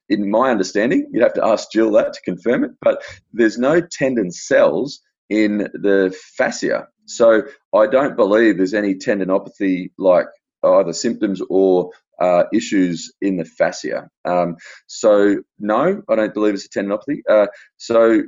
in 0.08 0.30
my 0.30 0.50
understanding, 0.50 1.08
you'd 1.12 1.22
have 1.22 1.34
to 1.34 1.44
ask 1.44 1.70
Jill 1.72 1.92
that 1.92 2.12
to 2.12 2.20
confirm 2.22 2.64
it, 2.64 2.72
but 2.80 3.02
there's 3.32 3.58
no 3.58 3.80
tendon 3.80 4.30
cells 4.30 5.00
in 5.30 5.68
the 5.74 6.14
fascia. 6.36 6.88
So 7.06 7.42
I 7.74 7.86
don't 7.86 8.16
believe 8.16 8.56
there's 8.56 8.74
any 8.74 8.94
tendinopathy 8.94 9.90
like 9.98 10.26
either 10.62 10.92
symptoms 10.92 11.42
or 11.50 11.90
uh, 12.20 12.44
issues 12.52 13.12
in 13.20 13.36
the 13.36 13.44
fascia. 13.44 14.08
Um, 14.24 14.56
so 14.86 15.42
no, 15.58 16.02
I 16.08 16.14
don't 16.14 16.34
believe 16.34 16.54
it's 16.54 16.66
a 16.66 16.68
tendinopathy. 16.68 17.20
Uh, 17.28 17.46
so 17.76 18.22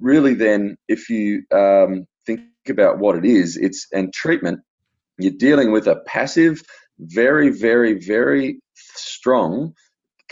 really, 0.00 0.34
then, 0.34 0.76
if 0.88 1.08
you 1.08 1.44
um, 1.52 2.06
think 2.26 2.42
about 2.68 2.98
what 2.98 3.16
it 3.16 3.24
is, 3.24 3.56
it's 3.56 3.86
and 3.92 4.12
treatment. 4.12 4.60
You're 5.18 5.32
dealing 5.32 5.72
with 5.72 5.86
a 5.86 5.96
passive, 6.06 6.62
very, 6.98 7.50
very, 7.50 7.94
very 7.94 8.60
strong 8.74 9.74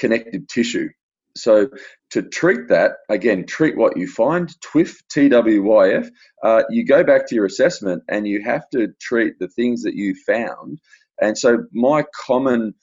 connective 0.00 0.46
tissue. 0.48 0.88
So 1.36 1.68
to 2.10 2.22
treat 2.22 2.68
that, 2.68 2.92
again, 3.08 3.46
treat 3.46 3.76
what 3.76 3.96
you 3.96 4.08
find, 4.08 4.48
TWYF, 4.60 4.96
T-W-Y-F, 5.10 6.08
uh, 6.42 6.62
you 6.70 6.84
go 6.84 7.04
back 7.04 7.28
to 7.28 7.34
your 7.34 7.46
assessment 7.46 8.02
and 8.08 8.26
you 8.26 8.42
have 8.42 8.68
to 8.70 8.88
treat 9.00 9.38
the 9.38 9.48
things 9.48 9.82
that 9.84 9.94
you 9.94 10.14
found. 10.26 10.80
And 11.20 11.38
so 11.38 11.64
my 11.72 12.04
common 12.26 12.74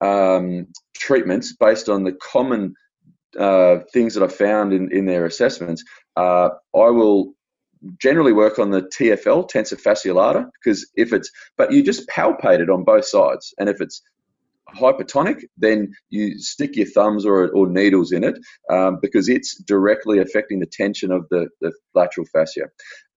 um, 0.00 0.66
treatments 0.94 1.54
based 1.58 1.88
on 1.88 2.04
the 2.04 2.12
common 2.12 2.74
uh, 3.38 3.78
things 3.92 4.14
that 4.14 4.22
I 4.22 4.28
found 4.28 4.72
in, 4.72 4.92
in 4.92 5.06
their 5.06 5.24
assessments, 5.24 5.82
uh, 6.16 6.50
I 6.74 6.90
will 6.90 7.34
generally 8.00 8.32
work 8.32 8.58
on 8.58 8.70
the 8.70 8.82
TFL, 8.82 9.48
tensor 9.50 9.80
fasciae 9.80 10.14
lata, 10.14 10.46
because 10.62 10.88
if 10.94 11.12
it's, 11.12 11.30
but 11.56 11.72
you 11.72 11.82
just 11.82 12.08
palpate 12.08 12.60
it 12.60 12.70
on 12.70 12.84
both 12.84 13.06
sides. 13.06 13.54
And 13.58 13.68
if 13.68 13.80
it's 13.80 14.02
hypertonic, 14.74 15.42
then 15.56 15.92
you 16.10 16.38
stick 16.38 16.76
your 16.76 16.86
thumbs 16.86 17.24
or, 17.24 17.50
or 17.50 17.66
needles 17.68 18.12
in 18.12 18.24
it 18.24 18.36
um, 18.70 18.98
because 19.00 19.28
it's 19.28 19.60
directly 19.62 20.18
affecting 20.18 20.60
the 20.60 20.66
tension 20.66 21.10
of 21.10 21.26
the, 21.30 21.48
the 21.60 21.72
lateral 21.94 22.26
fascia. 22.32 22.64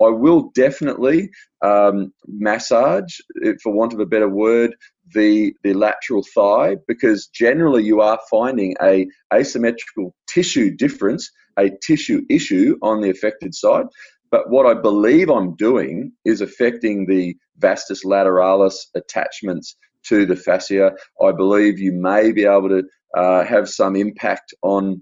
I 0.02 0.10
will 0.10 0.52
definitely 0.54 1.30
um, 1.64 2.14
massage, 2.28 3.18
for 3.64 3.74
want 3.74 3.94
of 3.94 4.00
a 4.00 4.06
better 4.06 4.30
word, 4.30 4.76
the, 5.14 5.54
the 5.64 5.74
lateral 5.74 6.24
thigh 6.36 6.76
because 6.88 7.28
generally 7.28 7.84
you 7.84 8.02
are 8.02 8.20
finding 8.30 8.76
a 8.82 9.08
asymmetrical 9.34 10.14
tissue 10.28 10.76
difference, 10.76 11.32
a 11.58 11.72
tissue 11.82 12.24
issue 12.30 12.78
on 12.82 13.02
the 13.02 13.10
affected 13.10 13.56
side. 13.56 13.86
But 14.30 14.50
what 14.50 14.66
I 14.66 14.74
believe 14.80 15.30
I'm 15.30 15.56
doing 15.56 16.12
is 16.26 16.42
affecting 16.42 17.06
the 17.06 17.36
vastus 17.58 18.04
lateralis 18.04 18.76
attachments 18.94 19.76
to 20.10 20.26
the 20.26 20.36
fascia. 20.36 20.92
I 21.22 21.32
believe 21.32 21.80
you 21.80 21.94
may 21.94 22.32
be 22.32 22.46
able 22.46 22.70
to 22.70 22.84
uh, 23.16 23.44
have 23.46 23.70
some 23.70 23.96
impact 23.96 24.54
on 24.62 25.02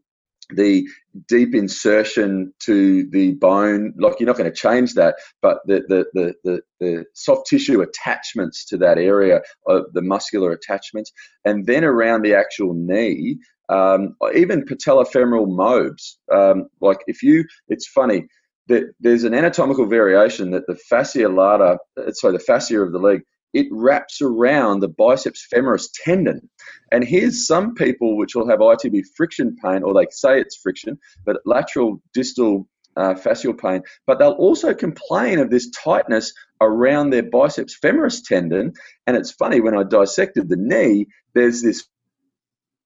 the 0.51 0.87
deep 1.27 1.55
insertion 1.55 2.53
to 2.59 3.07
the 3.09 3.33
bone 3.33 3.93
like 3.97 4.19
you're 4.19 4.27
not 4.27 4.37
going 4.37 4.49
to 4.49 4.55
change 4.55 4.93
that 4.93 5.15
but 5.41 5.57
the 5.65 5.83
the, 5.87 6.05
the, 6.13 6.33
the, 6.43 6.61
the 6.79 7.05
soft 7.13 7.47
tissue 7.47 7.81
attachments 7.81 8.65
to 8.65 8.77
that 8.77 8.97
area 8.97 9.41
uh, 9.67 9.81
the 9.93 10.01
muscular 10.01 10.51
attachments 10.51 11.11
and 11.45 11.65
then 11.65 11.83
around 11.83 12.21
the 12.21 12.35
actual 12.35 12.73
knee 12.75 13.39
um, 13.69 14.15
even 14.35 14.63
patellofemoral 14.63 15.47
mobs 15.47 16.19
um, 16.31 16.67
like 16.79 16.99
if 17.07 17.23
you 17.23 17.43
it's 17.69 17.87
funny 17.87 18.27
that 18.67 18.83
there's 18.99 19.23
an 19.23 19.33
anatomical 19.33 19.87
variation 19.87 20.51
that 20.51 20.67
the 20.67 20.75
fascia 20.75 21.27
lata 21.27 21.79
uh, 21.97 22.11
sorry 22.11 22.33
the 22.33 22.43
fascia 22.43 22.79
of 22.79 22.91
the 22.91 22.99
leg 22.99 23.21
it 23.55 23.67
wraps 23.71 24.21
around 24.21 24.81
the 24.81 24.89
biceps 24.89 25.47
femoris 25.51 25.87
tendon. 26.03 26.49
And 26.91 27.03
here's 27.03 27.47
some 27.47 27.73
people 27.73 28.17
which 28.17 28.35
will 28.35 28.49
have 28.49 28.59
ITB 28.59 29.03
friction 29.15 29.55
pain, 29.63 29.81
or 29.81 29.93
they 29.93 30.05
say 30.11 30.39
it's 30.39 30.57
friction, 30.57 30.99
but 31.25 31.37
lateral 31.45 32.01
distal 32.13 32.67
uh, 32.97 33.13
fascial 33.13 33.57
pain, 33.57 33.81
but 34.05 34.19
they'll 34.19 34.31
also 34.31 34.73
complain 34.73 35.39
of 35.39 35.49
this 35.49 35.69
tightness 35.71 36.33
around 36.61 37.09
their 37.09 37.23
biceps 37.23 37.77
femoris 37.81 38.21
tendon. 38.23 38.73
And 39.07 39.15
it's 39.17 39.31
funny, 39.31 39.61
when 39.61 39.77
I 39.77 39.83
dissected 39.83 40.49
the 40.49 40.57
knee, 40.57 41.07
there's 41.33 41.61
this 41.61 41.85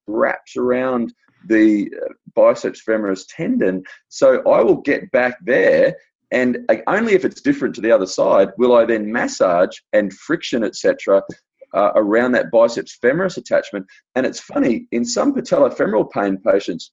wraps 0.07 0.55
around 0.55 1.13
the 1.47 1.91
uh, 1.95 2.13
biceps 2.35 2.81
femoris 2.87 3.25
tendon. 3.27 3.83
So 4.09 4.39
I 4.49 4.61
will 4.61 4.81
get 4.81 5.11
back 5.11 5.37
there 5.43 5.95
and 6.31 6.59
only 6.87 7.13
if 7.13 7.25
it's 7.25 7.41
different 7.41 7.73
to 7.75 7.81
the 7.81 7.91
other 7.91 8.05
side 8.05 8.49
will 8.57 8.75
I 8.75 8.85
then 8.85 9.11
massage 9.11 9.75
and 9.93 10.13
friction, 10.13 10.63
etc., 10.63 11.23
uh, 11.73 11.91
around 11.95 12.31
that 12.31 12.51
biceps 12.51 12.97
femoris 13.03 13.37
attachment. 13.37 13.85
And 14.15 14.25
it's 14.25 14.39
funny, 14.39 14.87
in 14.91 15.05
some 15.05 15.33
patellofemoral 15.33 16.11
pain 16.11 16.37
patients, 16.37 16.91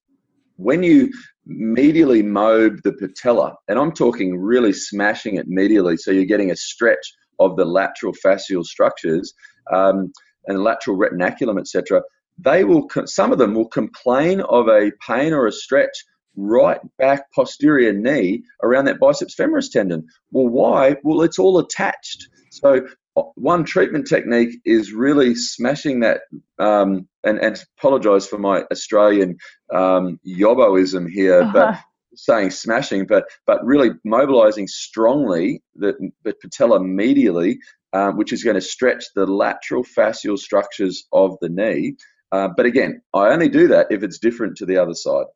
when 0.57 0.83
you 0.83 1.11
medially 1.49 2.25
mobe 2.25 2.83
the 2.83 2.93
patella, 2.93 3.55
and 3.69 3.79
I'm 3.79 3.93
talking 3.93 4.39
really 4.39 4.73
smashing 4.73 5.37
it 5.37 5.49
medially, 5.49 5.99
so 5.99 6.11
you're 6.11 6.25
getting 6.25 6.51
a 6.51 6.57
stretch 6.57 7.13
of 7.39 7.57
the 7.57 7.65
lateral 7.65 8.15
fascial 8.25 8.65
structures 8.65 9.35
um, 9.73 10.13
and 10.47 10.63
lateral 10.63 10.97
retinaculum, 10.97 11.61
etc. 11.61 12.03
They 12.39 12.65
will, 12.65 12.89
some 13.05 13.33
of 13.33 13.39
them 13.39 13.55
will 13.55 13.69
complain 13.69 14.41
of 14.43 14.69
a 14.69 14.93
pain 15.07 15.33
or 15.33 15.47
a 15.47 15.53
stretch 15.53 16.05
right 16.37 16.81
back 16.99 17.33
posterior 17.33 17.93
knee 17.93 18.43
around 18.63 18.87
that 18.87 19.01
biceps 19.01 19.35
femoris 19.35 19.71
tendon. 19.71 20.07
Well, 20.31 20.49
why? 20.49 20.97
Well, 21.03 21.23
it's 21.23 21.39
all 21.39 21.59
attached. 21.59 22.29
So 22.51 22.87
one 23.35 23.65
treatment 23.65 24.07
technique 24.07 24.61
is 24.65 24.93
really 24.93 25.35
smashing 25.35 26.01
that 26.01 26.21
um, 26.59 27.09
and, 27.25 27.39
and 27.39 27.63
apologize 27.79 28.27
for 28.27 28.39
my 28.39 28.63
Australian 28.71 29.39
um, 29.73 30.21
yobboism 30.27 31.09
here, 31.09 31.43
uh-huh. 31.43 31.53
but 31.53 31.81
saying 32.15 32.51
smashing, 32.51 33.07
but 33.07 33.25
but 33.47 33.65
really 33.65 33.91
mobilizing 34.05 34.67
strongly 34.69 35.63
the, 35.75 35.95
the 36.25 36.35
patella 36.43 36.81
medially, 36.81 37.57
um, 37.93 38.17
which 38.17 38.33
is 38.33 38.45
going 38.45 38.55
to 38.55 38.61
stretch 38.61 39.05
the 39.15 39.27
lateral 39.27 39.85
fascial 39.85 40.39
structures 40.39 41.07
of 41.13 41.37
the 41.41 41.49
knee. 41.49 41.97
Uh, 42.33 42.49
but 42.57 42.67
again, 42.67 43.01
I 43.15 43.29
only 43.29 43.49
do 43.49 43.69
that 43.69 43.87
if 43.91 44.03
it's 44.03 44.19
different 44.19 44.57
to 44.59 44.67
the 44.67 44.77
other 44.77 44.95
side. 44.95 45.27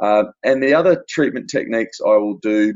Uh, 0.00 0.24
and 0.42 0.62
the 0.62 0.74
other 0.74 1.04
treatment 1.08 1.48
techniques 1.50 2.00
I 2.00 2.16
will 2.16 2.38
do, 2.38 2.74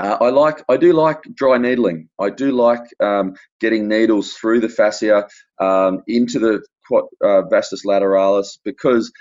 uh, 0.00 0.16
I 0.20 0.30
like, 0.30 0.62
I 0.68 0.76
do 0.76 0.92
like 0.92 1.18
dry 1.34 1.58
needling. 1.58 2.08
I 2.20 2.30
do 2.30 2.52
like 2.52 2.82
um, 3.00 3.34
getting 3.60 3.88
needles 3.88 4.32
through 4.34 4.60
the 4.60 4.68
fascia 4.68 5.28
um, 5.60 6.02
into 6.06 6.38
the 6.38 6.62
uh, 7.24 7.42
vastus 7.50 7.84
lateralis 7.84 8.58
because, 8.64 9.12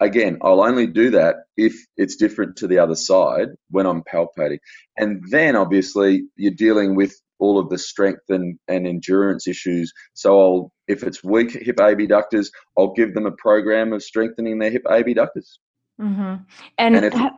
again, 0.00 0.38
I'll 0.42 0.62
only 0.62 0.86
do 0.86 1.10
that 1.10 1.36
if 1.56 1.74
it's 1.96 2.16
different 2.16 2.56
to 2.56 2.66
the 2.66 2.78
other 2.78 2.94
side 2.96 3.48
when 3.70 3.86
I'm 3.86 4.02
palpating. 4.02 4.58
And 4.96 5.22
then 5.30 5.56
obviously 5.56 6.24
you're 6.36 6.52
dealing 6.52 6.94
with 6.94 7.14
all 7.38 7.58
of 7.58 7.68
the 7.68 7.78
strength 7.78 8.22
and, 8.28 8.58
and 8.66 8.86
endurance 8.86 9.46
issues. 9.46 9.92
So 10.14 10.40
I'll, 10.40 10.72
if 10.88 11.04
it's 11.04 11.22
weak 11.22 11.52
hip 11.52 11.78
abductors, 11.78 12.50
I'll 12.76 12.92
give 12.92 13.14
them 13.14 13.26
a 13.26 13.32
program 13.32 13.92
of 13.92 14.02
strengthening 14.02 14.58
their 14.58 14.70
hip 14.70 14.84
abductors. 14.90 15.58
Mm-hmm. 16.00 16.34
And, 16.78 16.96
and 16.96 17.30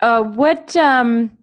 uh, 0.00 0.22
what 0.22 0.76
um, 0.76 1.36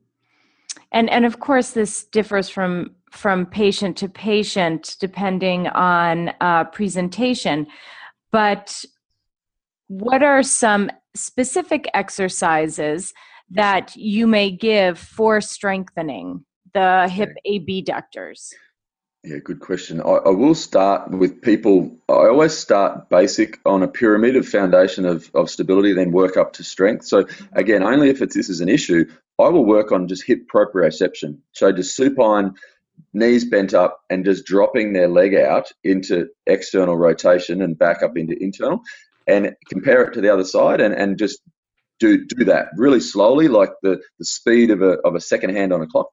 and 0.91 1.09
and 1.09 1.25
of 1.25 1.39
course 1.39 1.71
this 1.71 2.05
differs 2.05 2.49
from 2.49 2.95
from 3.11 3.45
patient 3.45 3.97
to 3.97 4.09
patient 4.09 4.95
depending 4.99 5.67
on 5.67 6.31
uh, 6.41 6.65
presentation, 6.65 7.67
but 8.31 8.83
what 9.87 10.21
are 10.21 10.43
some 10.43 10.91
specific 11.15 11.89
exercises 11.93 13.13
that 13.49 13.95
you 13.95 14.27
may 14.27 14.51
give 14.51 14.99
for 14.99 15.39
strengthening 15.39 16.43
the 16.73 17.07
hip 17.07 17.29
abductors? 17.45 18.53
Yeah, 19.27 19.39
good 19.43 19.59
question. 19.59 19.99
I, 19.99 20.05
I, 20.05 20.29
will 20.29 20.55
start 20.55 21.11
with 21.11 21.41
people. 21.41 21.93
I 22.07 22.27
always 22.27 22.57
start 22.57 23.09
basic 23.09 23.59
on 23.65 23.83
a 23.83 23.87
pyramid 23.87 24.37
of 24.37 24.47
foundation 24.47 25.05
of, 25.05 25.29
of 25.33 25.49
stability, 25.49 25.91
then 25.91 26.13
work 26.13 26.37
up 26.37 26.53
to 26.53 26.63
strength. 26.63 27.05
So 27.05 27.23
mm-hmm. 27.23 27.57
again, 27.57 27.83
only 27.83 28.09
if 28.09 28.21
it's, 28.21 28.35
this 28.35 28.47
is 28.47 28.61
an 28.61 28.69
issue, 28.69 29.03
I 29.37 29.49
will 29.49 29.65
work 29.65 29.91
on 29.91 30.07
just 30.07 30.23
hip 30.23 30.47
proprioception. 30.47 31.39
So 31.51 31.73
just 31.73 31.93
supine, 31.97 32.55
knees 33.11 33.43
bent 33.43 33.73
up, 33.73 33.99
and 34.09 34.23
just 34.23 34.45
dropping 34.45 34.93
their 34.93 35.09
leg 35.09 35.35
out 35.35 35.73
into 35.83 36.29
external 36.45 36.95
rotation 36.95 37.61
and 37.61 37.77
back 37.77 38.03
up 38.03 38.15
into 38.15 38.41
internal, 38.41 38.79
and 39.27 39.57
compare 39.67 40.03
it 40.03 40.13
to 40.13 40.21
the 40.21 40.31
other 40.31 40.45
side, 40.45 40.79
and, 40.79 40.93
and 40.93 41.19
just 41.19 41.41
do 41.99 42.25
do 42.25 42.45
that 42.45 42.67
really 42.77 42.99
slowly, 43.01 43.47
like 43.47 43.71
the 43.81 43.99
the 44.19 44.25
speed 44.25 44.71
of 44.71 44.81
a 44.81 44.99
of 44.99 45.15
a 45.15 45.21
second 45.21 45.55
hand 45.55 45.73
on 45.73 45.81
a 45.81 45.87
clock. 45.87 46.11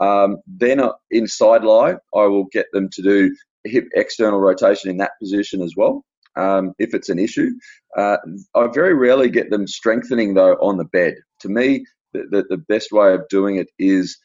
Um, 0.00 0.38
then 0.46 0.80
uh, 0.80 0.92
in 1.10 1.26
side 1.26 1.64
lie, 1.64 1.94
I 2.14 2.26
will 2.26 2.46
get 2.52 2.66
them 2.72 2.88
to 2.92 3.02
do 3.02 3.34
hip 3.64 3.88
external 3.94 4.40
rotation 4.40 4.90
in 4.90 4.98
that 4.98 5.12
position 5.20 5.62
as 5.62 5.74
well. 5.76 6.04
Um, 6.36 6.74
if 6.78 6.92
it's 6.94 7.08
an 7.08 7.18
issue, 7.18 7.50
uh, 7.96 8.18
I 8.54 8.66
very 8.68 8.94
rarely 8.94 9.30
get 9.30 9.50
them 9.50 9.66
strengthening 9.66 10.34
though 10.34 10.54
on 10.54 10.76
the 10.76 10.84
bed. 10.84 11.14
To 11.40 11.48
me, 11.48 11.84
the, 12.12 12.44
the, 12.48 12.58
best 12.68 12.92
way 12.92 13.14
of 13.14 13.28
doing 13.28 13.56
it 13.56 13.68
is 13.78 14.18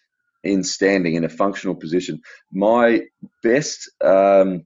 in 0.43 0.63
standing 0.63 1.15
in 1.15 1.23
a 1.23 1.29
functional 1.29 1.75
position. 1.75 2.21
My 2.51 3.01
best, 3.43 3.89
um, 4.03 4.65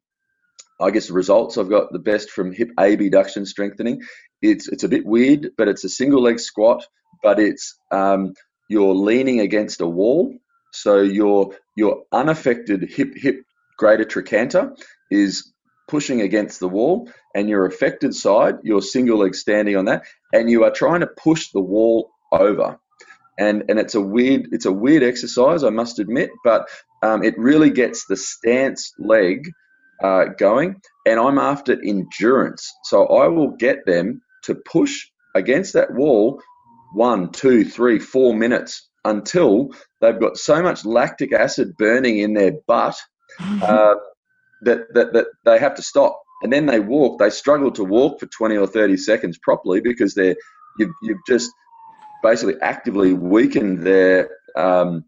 I 0.79 0.91
guess, 0.91 1.09
results 1.09 1.57
I've 1.57 1.69
got 1.69 1.91
the 1.91 1.99
best 1.99 2.31
from 2.31 2.51
hip 2.51 2.69
abduction 2.77 3.45
strengthening. 3.45 4.01
It's 4.41 4.67
it's 4.67 4.83
a 4.83 4.89
bit 4.89 5.05
weird, 5.05 5.51
but 5.57 5.67
it's 5.67 5.83
a 5.83 5.89
single 5.89 6.21
leg 6.21 6.39
squat, 6.39 6.85
but 7.23 7.39
it's 7.39 7.77
um, 7.91 8.33
you're 8.69 8.93
leaning 8.93 9.39
against 9.39 9.81
a 9.81 9.87
wall 9.87 10.33
so 10.75 11.01
your 11.01 11.55
your 11.75 12.03
unaffected 12.11 12.83
hip 12.89 13.13
hip 13.15 13.43
greater 13.77 14.05
trochanter 14.05 14.75
is 15.09 15.53
pushing 15.87 16.21
against 16.21 16.59
the 16.59 16.67
wall, 16.67 17.09
and 17.35 17.47
your 17.47 17.65
affected 17.65 18.13
side, 18.13 18.55
your 18.63 18.81
single 18.81 19.19
leg 19.19 19.35
standing 19.35 19.77
on 19.77 19.85
that, 19.85 20.03
and 20.33 20.49
you 20.49 20.63
are 20.63 20.71
trying 20.71 21.01
to 21.01 21.07
push 21.07 21.51
the 21.51 21.61
wall 21.61 22.11
over. 22.31 22.79
And 23.37 23.63
and 23.69 23.79
it's 23.79 23.95
a 23.95 24.01
weird 24.01 24.49
it's 24.51 24.65
a 24.65 24.71
weird 24.71 25.03
exercise, 25.03 25.63
I 25.63 25.69
must 25.69 25.99
admit, 25.99 26.31
but 26.43 26.67
um, 27.03 27.23
it 27.23 27.37
really 27.37 27.69
gets 27.69 28.05
the 28.05 28.17
stance 28.17 28.93
leg 28.97 29.49
uh, 30.03 30.25
going. 30.37 30.81
And 31.05 31.19
I'm 31.19 31.37
after 31.37 31.73
endurance, 31.73 32.73
so 32.83 33.05
I 33.07 33.27
will 33.27 33.51
get 33.57 33.85
them 33.85 34.21
to 34.43 34.55
push 34.55 35.07
against 35.35 35.73
that 35.73 35.93
wall 35.93 36.41
one, 36.93 37.29
two, 37.31 37.65
three, 37.65 37.99
four 37.99 38.33
minutes 38.33 38.89
until 39.05 39.69
they've 40.01 40.19
got 40.19 40.37
so 40.37 40.61
much 40.61 40.83
lactic 40.83 41.31
acid 41.31 41.77
burning 41.77 42.17
in 42.17 42.33
their 42.33 42.53
butt 42.67 42.97
uh, 43.39 43.95
that, 44.63 44.93
that, 44.93 45.13
that 45.13 45.27
they 45.45 45.59
have 45.59 45.75
to 45.75 45.81
stop. 45.81 46.21
And 46.43 46.51
then 46.51 46.65
they 46.65 46.79
walk. 46.79 47.19
They 47.19 47.29
struggle 47.29 47.71
to 47.71 47.83
walk 47.83 48.19
for 48.19 48.25
20 48.25 48.57
or 48.57 48.67
30 48.67 48.97
seconds 48.97 49.37
properly 49.37 49.79
because 49.79 50.13
they're 50.13 50.35
you've, 50.77 50.91
you've 51.01 51.25
just 51.27 51.51
basically 52.21 52.55
actively 52.61 53.13
weakened 53.13 53.79
their 53.79 54.29
um, 54.55 55.05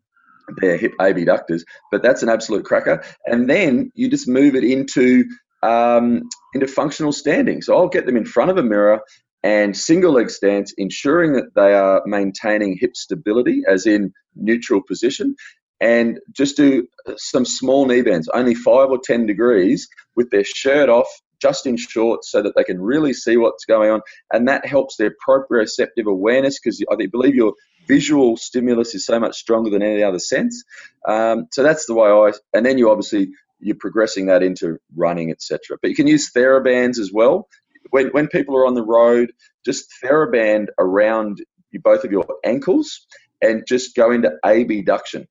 their 0.62 0.78
hip 0.78 0.94
abductors. 1.00 1.66
But 1.92 2.02
that's 2.02 2.24
an 2.24 2.30
absolute 2.30 2.66
cracker. 2.66 3.04
And 3.26 3.50
then 3.50 3.92
you 3.94 4.10
just 4.10 4.28
move 4.28 4.56
it 4.56 4.64
into 4.64 5.26
um, 5.64 6.30
into 6.54 6.68
functional 6.68 7.12
standing. 7.12 7.62
So 7.62 7.76
I'll 7.76 7.90
get 7.90 8.06
them 8.06 8.18
in 8.18 8.26
front 8.26 8.52
of 8.52 8.58
a 8.58 8.64
mirror 8.64 9.02
and 9.44 9.78
single 9.78 10.14
leg 10.14 10.30
stance, 10.30 10.74
ensuring 10.78 11.34
that 11.34 11.54
they 11.56 11.74
are 11.74 12.02
maintaining 12.06 12.78
hip 12.80 12.96
stability, 12.96 13.64
as 13.68 13.86
in 13.86 14.12
neutral 14.36 14.82
position, 14.82 15.36
and 15.80 16.20
just 16.32 16.58
do 16.58 16.88
some 17.18 17.46
small 17.46 17.86
knee 17.86 18.02
bends, 18.02 18.28
only 18.30 18.56
five 18.56 18.90
or 18.90 19.00
10 19.04 19.26
degrees, 19.26 19.88
with 20.16 20.30
their 20.32 20.44
shirt 20.44 20.90
off, 20.90 21.08
just 21.40 21.68
in 21.68 21.78
shorts, 21.78 22.32
so 22.32 22.42
that 22.42 22.56
they 22.56 22.64
can 22.64 22.82
really 22.82 23.14
see 23.14 23.38
what's 23.38 23.66
going 23.66 23.92
on. 23.92 24.02
And 24.34 24.48
that 24.48 24.66
helps 24.66 24.98
their 24.98 25.14
proprioceptive 25.28 26.06
awareness 26.08 26.60
because 26.60 26.84
I 26.92 26.96
believe 27.12 27.36
your 27.36 27.54
visual 27.88 28.38
stimulus 28.38 28.96
is 28.96 29.06
so 29.06 29.20
much 29.20 29.38
stronger 29.38 29.70
than 29.70 29.84
any 29.84 30.04
other 30.04 30.20
sense. 30.20 30.64
Um, 31.08 31.48
so 31.52 31.64
that's 31.64 31.86
the 31.86 31.94
way 31.94 32.10
I, 32.10 32.32
and 32.54 32.66
then 32.66 32.78
you 32.78 32.90
obviously 32.90 33.30
you're 33.60 33.78
progressing 33.80 34.28
that 34.28 34.44
into 34.44 34.78
running, 34.96 35.32
etc. 35.32 35.78
But 35.82 35.90
you 35.90 35.96
can 35.96 36.08
use 36.08 36.32
TheraBands 36.32 37.00
as 37.00 37.12
well 37.14 37.48
when, 37.92 38.08
when 38.10 38.28
people 38.28 38.56
are 38.56 38.66
on 38.66 38.74
the 38.74 38.84
road, 38.84 39.32
just 39.66 39.88
TheraBand 40.04 40.68
around 40.80 41.44
you, 41.72 41.80
both 41.80 42.04
of 42.04 42.12
your 42.12 42.26
ankles 42.44 43.06
and 43.42 43.64
just 43.68 43.96
go 43.96 44.12
into 44.12 44.32
abduction. 44.46 45.28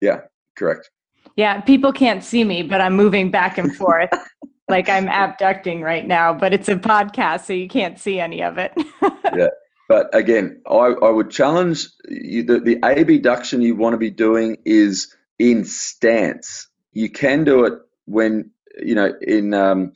Yeah, 0.00 0.20
correct. 0.56 0.90
Yeah, 1.36 1.60
people 1.60 1.92
can't 1.92 2.22
see 2.22 2.44
me, 2.44 2.62
but 2.62 2.80
I'm 2.80 2.94
moving 2.94 3.30
back 3.30 3.58
and 3.58 3.74
forth 3.74 4.10
like 4.68 4.88
I'm 4.88 5.08
abducting 5.08 5.82
right 5.82 6.06
now, 6.06 6.32
but 6.32 6.52
it's 6.54 6.68
a 6.68 6.76
podcast, 6.76 7.44
so 7.44 7.52
you 7.52 7.68
can't 7.68 7.98
see 7.98 8.20
any 8.20 8.42
of 8.42 8.58
it. 8.58 8.72
yeah. 9.34 9.48
But 9.88 10.14
again, 10.14 10.62
I, 10.66 10.94
I 11.02 11.10
would 11.10 11.30
challenge 11.30 11.88
you, 12.08 12.42
the, 12.42 12.58
the 12.60 12.78
abduction 12.82 13.60
you 13.60 13.76
want 13.76 13.92
to 13.92 13.98
be 13.98 14.10
doing 14.10 14.56
is 14.64 15.14
in 15.38 15.64
stance. 15.64 16.68
You 16.92 17.10
can 17.10 17.44
do 17.44 17.64
it 17.64 17.74
when, 18.06 18.50
you 18.78 18.94
know, 18.94 19.12
in 19.20 19.52
um, 19.52 19.92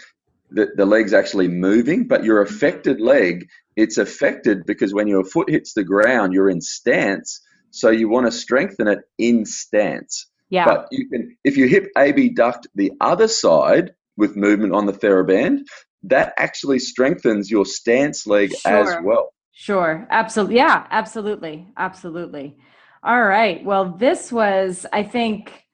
the, 0.50 0.68
the 0.76 0.86
leg's 0.86 1.12
actually 1.12 1.48
moving, 1.48 2.06
but 2.06 2.24
your 2.24 2.40
affected 2.42 3.00
leg, 3.00 3.48
it's 3.76 3.98
affected 3.98 4.64
because 4.66 4.94
when 4.94 5.06
your 5.06 5.24
foot 5.24 5.50
hits 5.50 5.74
the 5.74 5.84
ground, 5.84 6.32
you're 6.32 6.50
in 6.50 6.60
stance. 6.60 7.40
So 7.70 7.90
you 7.90 8.08
want 8.08 8.26
to 8.26 8.32
strengthen 8.32 8.88
it 8.88 9.00
in 9.18 9.44
stance. 9.44 10.26
Yeah. 10.50 10.64
But 10.64 10.86
you 10.90 11.08
can, 11.08 11.36
if 11.44 11.56
you 11.56 11.68
hip 11.68 11.88
abduct 11.96 12.66
the 12.74 12.92
other 13.00 13.28
side 13.28 13.92
with 14.16 14.36
movement 14.36 14.72
on 14.72 14.86
the 14.86 14.92
TheraBand, 14.92 15.60
that 16.04 16.32
actually 16.38 16.78
strengthens 16.78 17.50
your 17.50 17.66
stance 17.66 18.26
leg 18.26 18.54
sure. 18.54 18.72
as 18.72 18.96
well. 19.04 19.32
Sure. 19.52 20.06
Absolutely. 20.10 20.56
Yeah, 20.56 20.86
absolutely. 20.90 21.68
Absolutely. 21.76 22.56
All 23.02 23.22
right. 23.22 23.64
Well, 23.64 23.92
this 23.92 24.32
was, 24.32 24.86
I 24.92 25.02
think, 25.02 25.64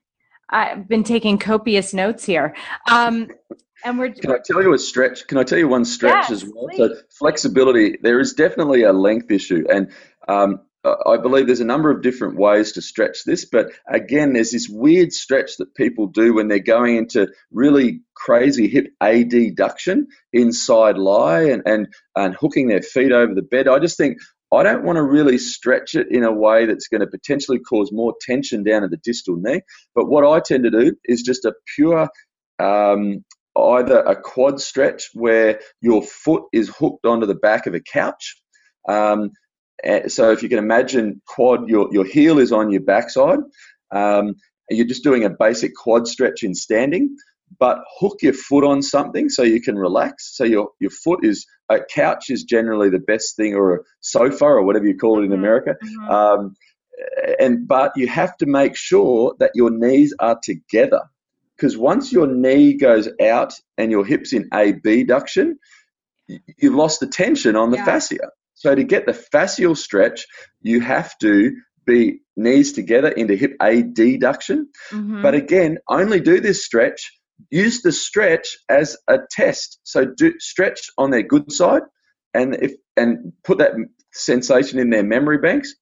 I've 0.51 0.87
been 0.87 1.05
taking 1.05 1.39
copious 1.39 1.95
notes 1.95 2.25
here. 2.25 2.55
Um, 2.91 3.29
and 3.85 3.99
we're. 3.99 4.13
Can 4.13 4.33
I 4.33 4.39
tell 4.45 4.63
you 4.63 4.75
a 4.75 4.79
stretch? 4.79 5.27
Can 5.27 5.39
I 5.39 5.45
tell 5.45 5.59
you 5.59 5.69
one 5.69 5.85
stretch 5.85 6.31
yes, 6.31 6.31
as 6.31 6.45
well? 6.45 6.69
Please. 6.69 6.79
So 6.79 6.97
flexibility. 7.19 7.99
There 8.03 8.21
is 8.21 8.33
definitely 8.33 8.83
a 8.83 8.93
length 8.93 9.31
issue, 9.31 9.65
and 9.71 9.93
um, 10.27 10.61
I 10.85 11.17
believe 11.17 11.47
there's 11.47 11.61
a 11.61 11.65
number 11.65 11.91
of 11.91 12.03
different 12.03 12.37
ways 12.37 12.73
to 12.73 12.83
stretch 12.83 13.25
this, 13.25 13.47
but 13.47 13.73
again, 13.89 14.35
there's 14.35 14.51
this 14.51 14.69
weird 14.69 15.15
stretch 15.15 15.57
that 15.59 15.75
people 15.75 16.09
do 16.09 16.35
when 16.35 16.49
they're 16.49 16.59
going 16.59 16.97
into 16.97 17.29
really 17.51 18.03
crazy 18.15 18.69
hip 18.69 18.89
adduction 19.03 20.05
inside 20.33 20.99
lie 20.99 21.45
and, 21.45 21.63
and, 21.65 21.89
and 22.15 22.35
hooking 22.35 22.69
their 22.69 22.83
feet 22.83 23.13
over 23.13 23.35
the 23.35 23.41
bed. 23.43 23.67
I 23.67 23.79
just 23.79 23.97
think 23.97 24.19
I 24.53 24.63
don't 24.63 24.85
want 24.85 24.97
to 24.97 25.03
really 25.03 25.39
stretch 25.39 25.95
it 25.95 26.09
in 26.11 26.23
a 26.23 26.33
way 26.33 26.67
that's 26.67 26.89
going 26.89 27.01
to 27.01 27.07
potentially 27.07 27.61
cause 27.61 27.91
more 27.91 28.15
tension 28.21 28.63
down 28.63 28.85
at 28.85 28.91
the 28.91 28.99
distal 28.99 29.37
knee. 29.37 29.63
But 29.95 30.09
what 30.09 30.27
I 30.27 30.41
tend 30.41 30.65
to 30.65 30.71
do 30.71 30.95
is 31.07 31.23
just 31.23 31.47
a 31.47 31.55
pure 31.77 32.11
um, 32.59 33.25
either 33.57 34.01
a 34.01 34.17
quad 34.17 34.61
stretch 34.61 35.11
where 35.15 35.61
your 35.81 36.03
foot 36.03 36.45
is 36.53 36.69
hooked 36.69 37.07
onto 37.07 37.27
the 37.27 37.35
back 37.35 37.67
of 37.67 37.75
a 37.75 37.81
couch. 37.81 38.37
Um, 38.89 39.31
so 40.09 40.33
if 40.33 40.43
you 40.43 40.49
can 40.49 40.59
imagine 40.59 41.21
quad, 41.27 41.69
your, 41.69 41.89
your 41.93 42.05
heel 42.05 42.39
is 42.39 42.53
on 42.53 42.71
your 42.71 42.83
backside. 42.83 43.41
Um, 43.95 44.35
you're 44.71 44.87
just 44.87 45.05
doing 45.05 45.25
a 45.25 45.31
basic 45.31 45.75
quad 45.75 46.09
stretch 46.09 46.43
in 46.43 46.55
standing, 46.55 47.17
but 47.59 47.79
hook 47.99 48.19
your 48.23 48.33
foot 48.33 48.65
on 48.65 48.83
something 48.83 49.29
so 49.29 49.43
you 49.43 49.61
can 49.61 49.77
relax. 49.77 50.37
So 50.37 50.45
your, 50.45 50.71
your 50.81 50.91
foot 50.91 51.25
is, 51.25 51.47
a 51.71 51.81
couch 51.81 52.31
is 52.31 52.45
generally 52.45 52.91
the 52.91 52.99
best 52.99 53.37
thing, 53.37 53.55
or 53.55 53.75
a 53.75 53.79
sofa, 54.01 54.45
or 54.45 54.65
whatever 54.65 54.87
you 54.87 54.97
call 54.97 55.19
it 55.19 55.25
in 55.25 55.31
mm-hmm. 55.31 55.39
America. 55.39 55.77
Mm-hmm. 55.83 56.11
Um, 56.11 56.55
and 57.39 57.67
but 57.67 57.93
you 57.97 58.07
have 58.07 58.37
to 58.39 58.47
make 58.47 58.77
sure 58.77 59.35
that 59.39 59.53
your 59.55 59.71
knees 59.71 60.15
are 60.21 60.39
together 60.43 61.01
because 61.57 61.77
once 61.77 62.13
your 62.13 62.27
knee 62.27 62.75
goes 62.75 63.09
out 63.23 63.53
and 63.79 63.91
your 63.91 64.05
hips 64.05 64.33
in 64.33 64.49
abduction, 64.53 65.59
you've 66.27 66.75
lost 66.75 67.01
the 67.01 67.07
tension 67.07 67.57
on 67.57 67.71
the 67.71 67.77
yeah. 67.77 67.85
fascia. 67.85 68.31
So 68.55 68.75
to 68.75 68.85
get 68.85 69.07
the 69.07 69.13
fascial 69.13 69.77
stretch, 69.77 70.27
you 70.63 70.81
have 70.81 71.17
to 71.19 71.57
be 71.87 72.21
knees 72.37 72.73
together 72.73 73.09
into 73.09 73.37
hip 73.37 73.57
adduction. 73.61 74.65
Mm-hmm. 74.91 75.23
But 75.23 75.35
again, 75.35 75.79
only 75.89 76.21
do 76.21 76.41
this 76.41 76.65
stretch. 76.65 77.13
Use 77.51 77.83
the 77.83 77.93
stretch 77.93 78.57
as 78.69 78.97
a 79.09 79.19
test. 79.31 79.81
So 79.85 80.07
do 80.07 80.35
stretch 80.39 80.81
on 80.99 81.11
their 81.11 81.23
good 81.23 81.53
side, 81.53 81.83
and 82.33 82.55
if 82.55 82.73
and 82.97 83.33
put 83.43 83.59
that 83.59 83.73
sensation 84.13 84.79
in 84.79 84.91
their 84.91 85.03
memory 85.03 85.39
banks, 85.39 85.75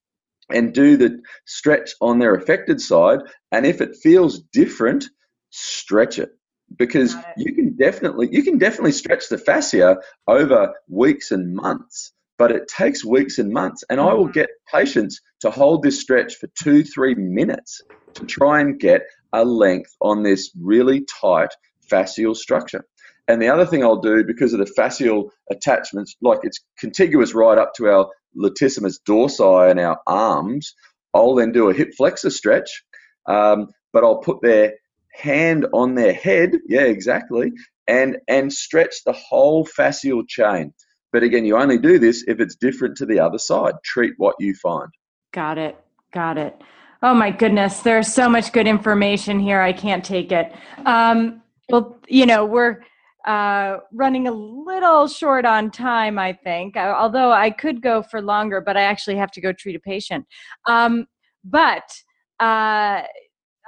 and 0.51 0.73
do 0.73 0.97
the 0.97 1.20
stretch 1.47 1.91
on 2.01 2.18
their 2.18 2.35
affected 2.35 2.81
side. 2.81 3.20
And 3.53 3.66
if 3.66 3.81
it 3.81 3.97
feels 4.03 4.41
different, 4.53 5.05
stretch 5.53 6.18
it 6.18 6.30
because 6.76 7.14
it. 7.14 7.24
you 7.36 7.55
can 7.55 7.76
definitely 7.76 8.28
you 8.32 8.42
can 8.42 8.59
definitely 8.59 8.92
stretch 8.92 9.28
the 9.28 9.38
fascia 9.38 9.98
over 10.26 10.74
weeks 10.88 11.30
and 11.30 11.55
months 11.55 12.12
but 12.42 12.50
it 12.50 12.66
takes 12.66 13.05
weeks 13.05 13.38
and 13.38 13.53
months. 13.53 13.84
And 13.88 14.00
I 14.00 14.12
will 14.14 14.26
mm. 14.26 14.32
get 14.32 14.48
patients 14.72 15.20
to 15.42 15.50
hold 15.50 15.84
this 15.84 16.00
stretch 16.00 16.34
for 16.34 16.48
two, 16.61 16.82
three 16.82 17.14
minutes 17.14 17.80
to 18.14 18.26
try 18.26 18.61
and 18.61 18.80
get 18.80 19.03
a 19.32 19.44
length 19.44 19.94
on 20.00 20.24
this 20.24 20.50
really 20.61 21.05
tight 21.05 21.50
fascial 21.88 22.34
structure. 22.34 22.84
And 23.28 23.40
the 23.40 23.48
other 23.48 23.64
thing 23.64 23.84
I'll 23.84 24.00
do 24.00 24.24
because 24.24 24.53
of 24.53 24.59
the 24.59 24.74
fascial 24.76 25.30
attachments, 25.53 26.16
like 26.20 26.40
it's 26.42 26.59
contiguous 26.78 27.32
right 27.32 27.59
up 27.59 27.74
to 27.74 27.86
our 27.86 28.09
latissimus 28.36 28.98
dorsi 29.09 29.70
and 29.70 29.78
our 29.78 30.00
arms, 30.09 30.74
I'll 31.14 31.36
then 31.36 31.53
do 31.53 31.70
a 31.70 31.74
hip 31.74 31.90
flexor 31.96 32.30
stretch, 32.30 32.82
um, 33.26 33.68
but 33.92 34.03
I'll 34.03 34.18
put 34.18 34.42
their 34.42 34.74
hand 35.13 35.67
on 35.73 35.95
their 35.95 36.13
head, 36.13 36.59
yeah, 36.69 36.83
exactly, 36.83 37.53
and 37.87 38.19
and 38.29 38.53
stretch 38.53 39.05
the 39.05 39.13
whole 39.13 39.67
fascial 39.67 40.27
chain. 40.27 40.73
But 41.13 41.23
again, 41.23 41.45
you 41.45 41.57
only 41.57 41.79
do 41.79 41.99
this 41.99 42.25
if 42.27 42.41
it's 42.41 42.57
different 42.57 42.97
to 42.99 43.07
the 43.07 43.21
other 43.21 43.39
side. 43.39 43.75
Treat 43.85 44.15
what 44.17 44.37
you 44.39 44.55
find. 44.55 44.89
Got 45.33 45.59
it. 45.59 45.77
Got 46.13 46.39
it. 46.39 46.61
Oh 47.03 47.15
my 47.15 47.31
goodness, 47.31 47.81
there's 47.81 48.13
so 48.13 48.29
much 48.29 48.53
good 48.53 48.69
information 48.69 49.41
here. 49.41 49.61
I 49.61 49.73
can't 49.73 50.05
take 50.05 50.31
it. 50.31 50.53
Um, 50.87 51.43
well, 51.69 51.99
you 52.07 52.27
know, 52.27 52.45
we're 52.45 52.79
uh, 53.27 53.79
running 53.93 54.29
a 54.29 54.33
little 54.33 55.09
short 55.09 55.45
on 55.45 55.71
time, 55.71 56.19
I 56.19 56.33
think, 56.33 56.77
uh, 56.77 56.95
although 56.97 57.33
I 57.33 57.51
could 57.51 57.83
go 57.83 58.03
for 58.03 58.23
longer, 58.23 58.61
but 58.61 58.77
I 58.77 58.83
actually 58.83 59.17
have 59.17 59.33
to 59.33 59.41
go 59.41 59.53
treat 59.53 59.75
a 59.75 59.81
patient. 59.81 60.27
Um, 60.67 61.07
but 61.45 61.93
uh, 62.41 63.03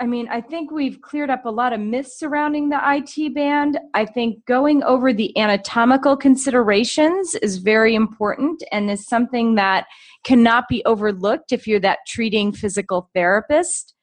I 0.01 0.07
mean, 0.07 0.27
I 0.29 0.41
think 0.41 0.73
we've 0.73 1.01
cleared 1.01 1.31
up 1.31 1.45
a 1.45 1.51
lot 1.51 1.73
of 1.73 1.79
myths 1.79 2.19
surrounding 2.19 2.69
the 2.69 2.81
IT 2.83 3.33
band. 3.33 3.79
I 3.95 4.05
think 4.05 4.45
going 4.45 4.83
over 4.83 5.13
the 5.13 5.37
anatomical 5.39 6.17
considerations 6.17 7.37
is 7.37 7.59
very 7.59 7.95
important 7.95 8.65
and 8.73 8.91
is 8.91 9.07
something 9.07 9.55
that 9.55 9.87
cannot 10.25 10.69
be 10.69 10.85
overlooked 10.85 11.53
if 11.53 11.69
you're 11.69 11.79
that 11.81 12.01
treating 12.09 12.53
physical 12.53 13.09
therapist. 13.15 13.95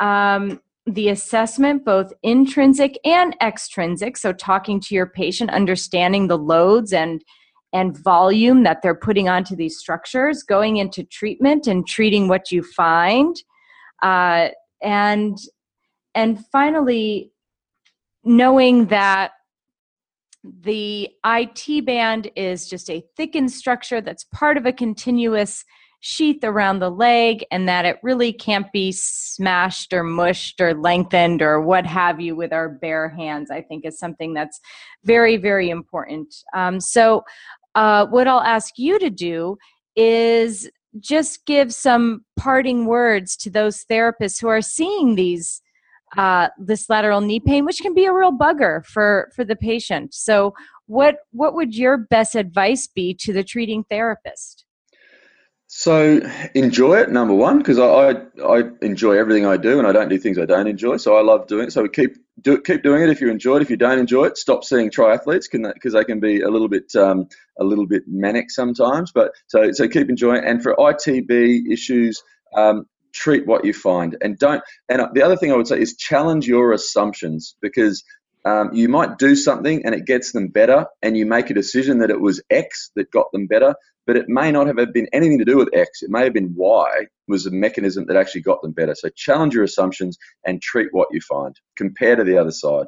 Um, 0.00 0.60
the 0.84 1.08
assessment, 1.08 1.84
both 1.84 2.12
intrinsic 2.22 2.98
and 3.04 3.34
extrinsic, 3.42 4.16
so 4.16 4.32
talking 4.32 4.80
to 4.80 4.94
your 4.94 5.06
patient, 5.06 5.50
understanding 5.50 6.28
the 6.28 6.38
loads 6.38 6.92
and 6.92 7.22
and 7.74 7.98
volume 7.98 8.62
that 8.62 8.80
they're 8.80 8.94
putting 8.94 9.28
onto 9.28 9.54
these 9.54 9.76
structures, 9.76 10.42
going 10.42 10.78
into 10.78 11.04
treatment 11.04 11.66
and 11.66 11.86
treating 11.86 12.26
what 12.26 12.50
you 12.50 12.62
find. 12.62 13.36
Uh, 14.02 14.48
and 14.82 15.38
and 16.14 16.44
finally 16.46 17.32
knowing 18.24 18.86
that 18.86 19.32
the 20.44 21.08
IT 21.24 21.84
band 21.84 22.30
is 22.36 22.68
just 22.68 22.88
a 22.90 23.02
thickened 23.16 23.50
structure 23.50 24.00
that's 24.00 24.24
part 24.24 24.56
of 24.56 24.66
a 24.66 24.72
continuous 24.72 25.64
sheath 26.00 26.44
around 26.44 26.78
the 26.78 26.90
leg 26.90 27.44
and 27.50 27.68
that 27.68 27.84
it 27.84 27.98
really 28.02 28.32
can't 28.32 28.70
be 28.72 28.92
smashed 28.92 29.92
or 29.92 30.04
mushed 30.04 30.60
or 30.60 30.72
lengthened 30.74 31.42
or 31.42 31.60
what 31.60 31.84
have 31.84 32.20
you 32.20 32.36
with 32.36 32.52
our 32.52 32.68
bare 32.68 33.08
hands 33.08 33.50
i 33.50 33.60
think 33.60 33.84
is 33.84 33.98
something 33.98 34.32
that's 34.32 34.60
very 35.04 35.36
very 35.36 35.70
important. 35.70 36.34
Um, 36.54 36.80
so 36.80 37.24
uh, 37.74 38.06
what 38.06 38.28
i'll 38.28 38.40
ask 38.40 38.74
you 38.78 38.98
to 39.00 39.10
do 39.10 39.56
is 39.96 40.70
just 40.98 41.44
give 41.46 41.72
some 41.72 42.24
parting 42.36 42.86
words 42.86 43.36
to 43.36 43.50
those 43.50 43.84
therapists 43.90 44.40
who 44.40 44.48
are 44.48 44.62
seeing 44.62 45.14
these 45.14 45.62
uh, 46.16 46.48
this 46.58 46.88
lateral 46.88 47.20
knee 47.20 47.40
pain, 47.40 47.66
which 47.66 47.80
can 47.80 47.92
be 47.94 48.06
a 48.06 48.12
real 48.12 48.32
bugger 48.32 48.84
for 48.86 49.30
for 49.34 49.44
the 49.44 49.56
patient. 49.56 50.14
So, 50.14 50.54
what 50.86 51.16
what 51.32 51.54
would 51.54 51.74
your 51.74 51.98
best 51.98 52.34
advice 52.34 52.86
be 52.86 53.14
to 53.20 53.32
the 53.32 53.44
treating 53.44 53.84
therapist? 53.90 54.64
So 55.70 56.20
enjoy 56.54 56.96
it, 57.00 57.10
number 57.10 57.34
one, 57.34 57.58
because 57.58 57.78
I, 57.78 57.84
I, 57.84 58.58
I 58.58 58.70
enjoy 58.80 59.18
everything 59.18 59.44
I 59.44 59.58
do, 59.58 59.78
and 59.78 59.86
I 59.86 59.92
don't 59.92 60.08
do 60.08 60.16
things 60.16 60.38
I 60.38 60.46
don't 60.46 60.66
enjoy. 60.66 60.96
So 60.96 61.16
I 61.16 61.20
love 61.20 61.46
doing 61.46 61.66
it. 61.66 61.72
So 61.72 61.82
we 61.82 61.90
keep 61.90 62.16
do 62.40 62.60
keep 62.60 62.82
doing 62.82 63.02
it 63.02 63.10
if 63.10 63.20
you 63.20 63.30
enjoy 63.30 63.56
it. 63.56 63.62
If 63.62 63.70
you 63.70 63.76
don't 63.76 63.98
enjoy 63.98 64.24
it, 64.24 64.38
stop 64.38 64.64
seeing 64.64 64.90
triathletes 64.90 65.46
because 65.50 65.92
they 65.92 66.04
can 66.04 66.20
be 66.20 66.40
a 66.42 66.48
little 66.48 66.68
bit 66.68 66.94
um, 66.96 67.28
a 67.58 67.64
little 67.64 67.86
bit 67.86 68.04
manic 68.06 68.50
sometimes. 68.50 69.12
But 69.12 69.32
so 69.46 69.72
so 69.72 69.88
keep 69.88 70.08
enjoying. 70.08 70.44
It. 70.44 70.48
And 70.48 70.62
for 70.62 70.74
ITB 70.76 71.70
issues, 71.70 72.22
um, 72.54 72.86
treat 73.12 73.46
what 73.46 73.64
you 73.64 73.72
find, 73.72 74.16
and 74.20 74.38
don't. 74.38 74.62
And 74.88 75.02
the 75.14 75.22
other 75.22 75.36
thing 75.36 75.52
I 75.52 75.56
would 75.56 75.68
say 75.68 75.80
is 75.80 75.96
challenge 75.96 76.46
your 76.46 76.72
assumptions 76.72 77.56
because 77.60 78.04
um, 78.44 78.70
you 78.72 78.88
might 78.88 79.18
do 79.18 79.34
something 79.34 79.84
and 79.84 79.94
it 79.94 80.06
gets 80.06 80.32
them 80.32 80.48
better, 80.48 80.86
and 81.02 81.16
you 81.16 81.26
make 81.26 81.50
a 81.50 81.54
decision 81.54 81.98
that 81.98 82.10
it 82.10 82.20
was 82.20 82.42
X 82.50 82.90
that 82.96 83.10
got 83.10 83.30
them 83.32 83.46
better, 83.46 83.74
but 84.08 84.16
it 84.16 84.26
may 84.26 84.50
not 84.50 84.66
have 84.66 84.76
been 84.94 85.06
anything 85.12 85.38
to 85.38 85.44
do 85.44 85.58
with 85.58 85.68
X. 85.74 86.02
It 86.02 86.08
may 86.08 86.24
have 86.24 86.32
been 86.32 86.54
Y 86.56 87.06
was 87.28 87.44
the 87.44 87.50
mechanism 87.50 88.06
that 88.06 88.16
actually 88.16 88.40
got 88.40 88.62
them 88.62 88.72
better. 88.72 88.94
So 88.94 89.10
challenge 89.10 89.52
your 89.52 89.64
assumptions 89.64 90.16
and 90.46 90.62
treat 90.62 90.88
what 90.92 91.08
you 91.12 91.20
find. 91.20 91.54
Compare 91.76 92.16
to 92.16 92.24
the 92.24 92.38
other 92.38 92.50
side. 92.50 92.86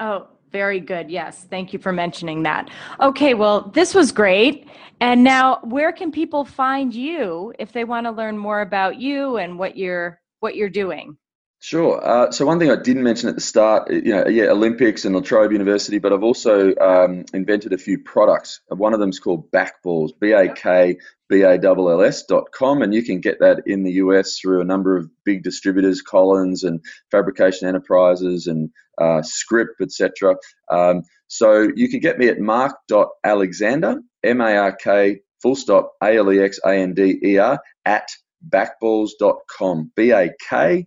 Oh, 0.00 0.26
very 0.50 0.80
good. 0.80 1.08
Yes. 1.08 1.46
Thank 1.48 1.72
you 1.72 1.78
for 1.78 1.92
mentioning 1.92 2.42
that. 2.42 2.68
Okay. 3.00 3.34
Well, 3.34 3.70
this 3.72 3.94
was 3.94 4.10
great. 4.10 4.66
And 5.00 5.22
now, 5.22 5.60
where 5.62 5.92
can 5.92 6.10
people 6.10 6.44
find 6.44 6.92
you 6.92 7.54
if 7.60 7.72
they 7.72 7.84
want 7.84 8.06
to 8.06 8.10
learn 8.10 8.36
more 8.36 8.62
about 8.62 8.96
you 8.96 9.36
and 9.36 9.56
what 9.56 9.76
you're 9.76 10.20
what 10.40 10.56
you're 10.56 10.68
doing? 10.68 11.16
Sure. 11.62 12.02
Uh, 12.02 12.30
so 12.30 12.46
one 12.46 12.58
thing 12.58 12.70
I 12.70 12.76
didn't 12.76 13.02
mention 13.02 13.28
at 13.28 13.34
the 13.34 13.42
start, 13.42 13.90
you 13.90 14.14
know, 14.14 14.26
yeah, 14.26 14.44
Olympics 14.44 15.04
and 15.04 15.14
La 15.14 15.20
Trobe 15.20 15.52
University, 15.52 15.98
but 15.98 16.10
I've 16.10 16.22
also 16.22 16.74
um, 16.76 17.26
invented 17.34 17.74
a 17.74 17.78
few 17.78 17.98
products. 17.98 18.62
One 18.68 18.94
of 18.94 19.00
them 19.00 19.10
is 19.10 19.20
called 19.20 19.50
BakBalls, 19.50 20.12
B-A-K-B-A-L-L-S 20.18 22.24
dot 22.24 22.50
com, 22.52 22.80
and 22.80 22.94
you 22.94 23.02
can 23.02 23.20
get 23.20 23.40
that 23.40 23.64
in 23.66 23.82
the 23.82 23.92
US 23.92 24.38
through 24.38 24.62
a 24.62 24.64
number 24.64 24.96
of 24.96 25.10
big 25.24 25.42
distributors, 25.42 26.00
Collins 26.00 26.64
and 26.64 26.80
Fabrication 27.10 27.68
Enterprises 27.68 28.46
and 28.46 28.70
uh, 28.96 29.20
Script, 29.20 29.82
etc. 29.82 30.36
Um, 30.70 31.02
so 31.28 31.68
you 31.76 31.90
can 31.90 32.00
get 32.00 32.18
me 32.18 32.28
at 32.28 32.40
mark.alexander, 32.40 34.00
M-A-R-K, 34.24 35.20
full 35.42 35.56
stop, 35.56 35.92
A-L-E-X-A-N-D-E-R, 36.02 37.60
at 37.84 38.08
bakballs.com, 38.50 39.92
B-A-K 39.94 40.86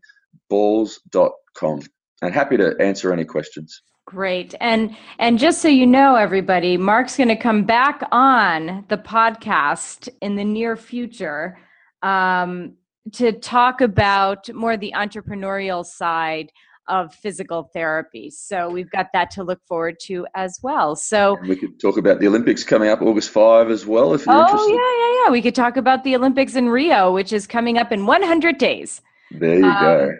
balls.com. 0.49 1.81
And 2.21 2.33
happy 2.33 2.57
to 2.57 2.75
answer 2.79 3.11
any 3.11 3.25
questions. 3.25 3.81
Great. 4.05 4.53
And 4.59 4.95
and 5.19 5.39
just 5.39 5.61
so 5.61 5.67
you 5.67 5.87
know 5.87 6.15
everybody, 6.15 6.77
Mark's 6.77 7.15
going 7.17 7.29
to 7.29 7.35
come 7.35 7.63
back 7.63 8.03
on 8.11 8.85
the 8.89 8.97
podcast 8.97 10.09
in 10.21 10.35
the 10.35 10.43
near 10.43 10.75
future 10.75 11.57
um, 12.01 12.73
to 13.13 13.31
talk 13.31 13.81
about 13.81 14.53
more 14.53 14.77
the 14.77 14.93
entrepreneurial 14.95 15.85
side 15.85 16.51
of 16.89 17.13
physical 17.15 17.69
therapy. 17.73 18.29
So 18.29 18.69
we've 18.69 18.89
got 18.91 19.07
that 19.13 19.31
to 19.31 19.43
look 19.43 19.61
forward 19.67 19.95
to 20.03 20.27
as 20.35 20.59
well. 20.61 20.95
So 20.95 21.37
and 21.37 21.47
we 21.47 21.55
could 21.55 21.79
talk 21.79 21.97
about 21.97 22.19
the 22.19 22.27
Olympics 22.27 22.63
coming 22.63 22.89
up 22.89 23.01
August 23.01 23.29
5 23.29 23.71
as 23.71 23.85
well 23.85 24.13
if 24.13 24.25
you're 24.25 24.35
oh, 24.35 24.41
interested. 24.41 24.73
yeah, 24.73 24.75
yeah, 24.75 25.23
yeah. 25.23 25.31
We 25.31 25.41
could 25.41 25.55
talk 25.55 25.77
about 25.77 26.03
the 26.03 26.15
Olympics 26.15 26.55
in 26.55 26.67
Rio, 26.69 27.13
which 27.13 27.31
is 27.31 27.47
coming 27.47 27.77
up 27.77 27.91
in 27.91 28.05
100 28.05 28.57
days. 28.57 29.01
There 29.31 29.59
you 29.59 29.65
um, 29.65 29.81
go. 29.81 30.11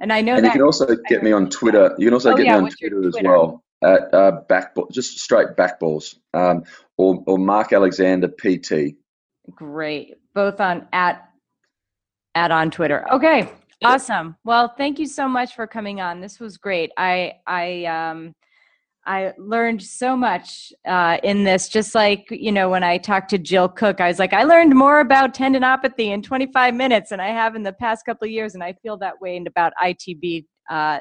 And 0.00 0.12
I 0.12 0.22
know 0.22 0.34
and 0.34 0.44
that 0.44 0.48
you 0.48 0.52
can 0.52 0.62
also 0.62 0.96
get 1.08 1.22
me 1.22 1.32
on 1.32 1.50
Twitter. 1.50 1.94
You 1.98 2.06
can 2.06 2.14
also 2.14 2.32
oh, 2.32 2.36
get 2.36 2.46
yeah, 2.46 2.58
me 2.58 2.64
on 2.64 2.70
Twitter, 2.70 3.02
Twitter, 3.02 3.18
as 3.18 3.22
well 3.22 3.62
at 3.82 4.12
uh, 4.14 4.42
bakball, 4.48 4.90
just 4.90 5.18
straight 5.18 5.48
bakballs, 5.56 6.16
um, 6.34 6.64
or 6.96 7.22
or 7.26 7.38
Mark 7.38 7.72
Alexander 7.72 8.28
PT. 8.28 8.96
Great, 9.54 10.16
both 10.34 10.60
on 10.60 10.88
at 10.92 11.28
at 12.34 12.50
on 12.50 12.70
Twitter. 12.70 13.06
Okay, 13.12 13.50
awesome. 13.84 14.36
Well, 14.44 14.74
thank 14.76 14.98
you 14.98 15.06
so 15.06 15.28
much 15.28 15.54
for 15.54 15.66
coming 15.66 16.00
on. 16.00 16.20
This 16.20 16.40
was 16.40 16.56
great. 16.56 16.90
I 16.96 17.34
I 17.46 17.84
um 17.84 18.34
I 19.06 19.32
learned 19.38 19.82
so 19.82 20.16
much 20.16 20.72
uh, 20.86 21.18
in 21.22 21.44
this. 21.44 21.68
Just 21.68 21.94
like 21.94 22.26
you 22.30 22.52
know, 22.52 22.68
when 22.68 22.84
I 22.84 22.98
talked 22.98 23.30
to 23.30 23.38
Jill 23.38 23.68
Cook, 23.68 24.00
I 24.00 24.08
was 24.08 24.18
like, 24.18 24.32
I 24.32 24.44
learned 24.44 24.74
more 24.74 25.00
about 25.00 25.34
tendinopathy 25.34 26.06
in 26.06 26.22
25 26.22 26.74
minutes 26.74 27.10
than 27.10 27.20
I 27.20 27.28
have 27.28 27.56
in 27.56 27.62
the 27.62 27.72
past 27.72 28.04
couple 28.04 28.26
of 28.26 28.32
years, 28.32 28.54
and 28.54 28.62
I 28.62 28.74
feel 28.82 28.96
that 28.98 29.20
way 29.20 29.36
and 29.36 29.46
about 29.46 29.72
ITB 29.82 30.44
uh, 30.70 31.00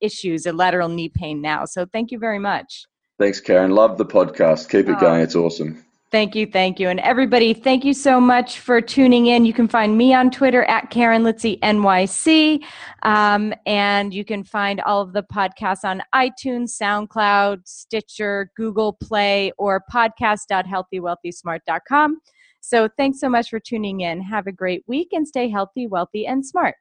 issues 0.00 0.46
and 0.46 0.56
lateral 0.56 0.88
knee 0.88 1.08
pain 1.08 1.40
now. 1.42 1.64
So 1.64 1.86
thank 1.92 2.10
you 2.10 2.18
very 2.18 2.38
much. 2.38 2.84
Thanks, 3.18 3.40
Karen. 3.40 3.72
Love 3.72 3.98
the 3.98 4.06
podcast. 4.06 4.70
Keep 4.70 4.88
it 4.88 4.96
oh. 4.96 5.00
going. 5.00 5.20
It's 5.20 5.34
awesome. 5.34 5.84
Thank 6.10 6.34
you, 6.34 6.46
thank 6.46 6.80
you. 6.80 6.88
And 6.88 7.00
everybody, 7.00 7.52
thank 7.52 7.84
you 7.84 7.92
so 7.92 8.18
much 8.18 8.60
for 8.60 8.80
tuning 8.80 9.26
in. 9.26 9.44
You 9.44 9.52
can 9.52 9.68
find 9.68 9.98
me 9.98 10.14
on 10.14 10.30
Twitter 10.30 10.64
at 10.64 10.88
Karen 10.88 11.22
Litzy 11.22 11.60
NYC. 11.60 12.64
Um, 13.02 13.52
and 13.66 14.14
you 14.14 14.24
can 14.24 14.42
find 14.42 14.80
all 14.80 15.02
of 15.02 15.12
the 15.12 15.24
podcasts 15.24 15.84
on 15.84 16.00
iTunes, 16.14 16.70
SoundCloud, 16.80 17.68
Stitcher, 17.68 18.50
Google 18.56 18.94
Play, 18.94 19.52
or 19.58 19.84
podcast.healthywealthysmart.com. 19.92 22.20
So 22.60 22.88
thanks 22.96 23.20
so 23.20 23.28
much 23.28 23.50
for 23.50 23.60
tuning 23.60 24.00
in. 24.00 24.22
Have 24.22 24.46
a 24.46 24.52
great 24.52 24.84
week 24.86 25.08
and 25.12 25.28
stay 25.28 25.50
healthy, 25.50 25.86
wealthy, 25.86 26.26
and 26.26 26.42
smart. 26.44 26.74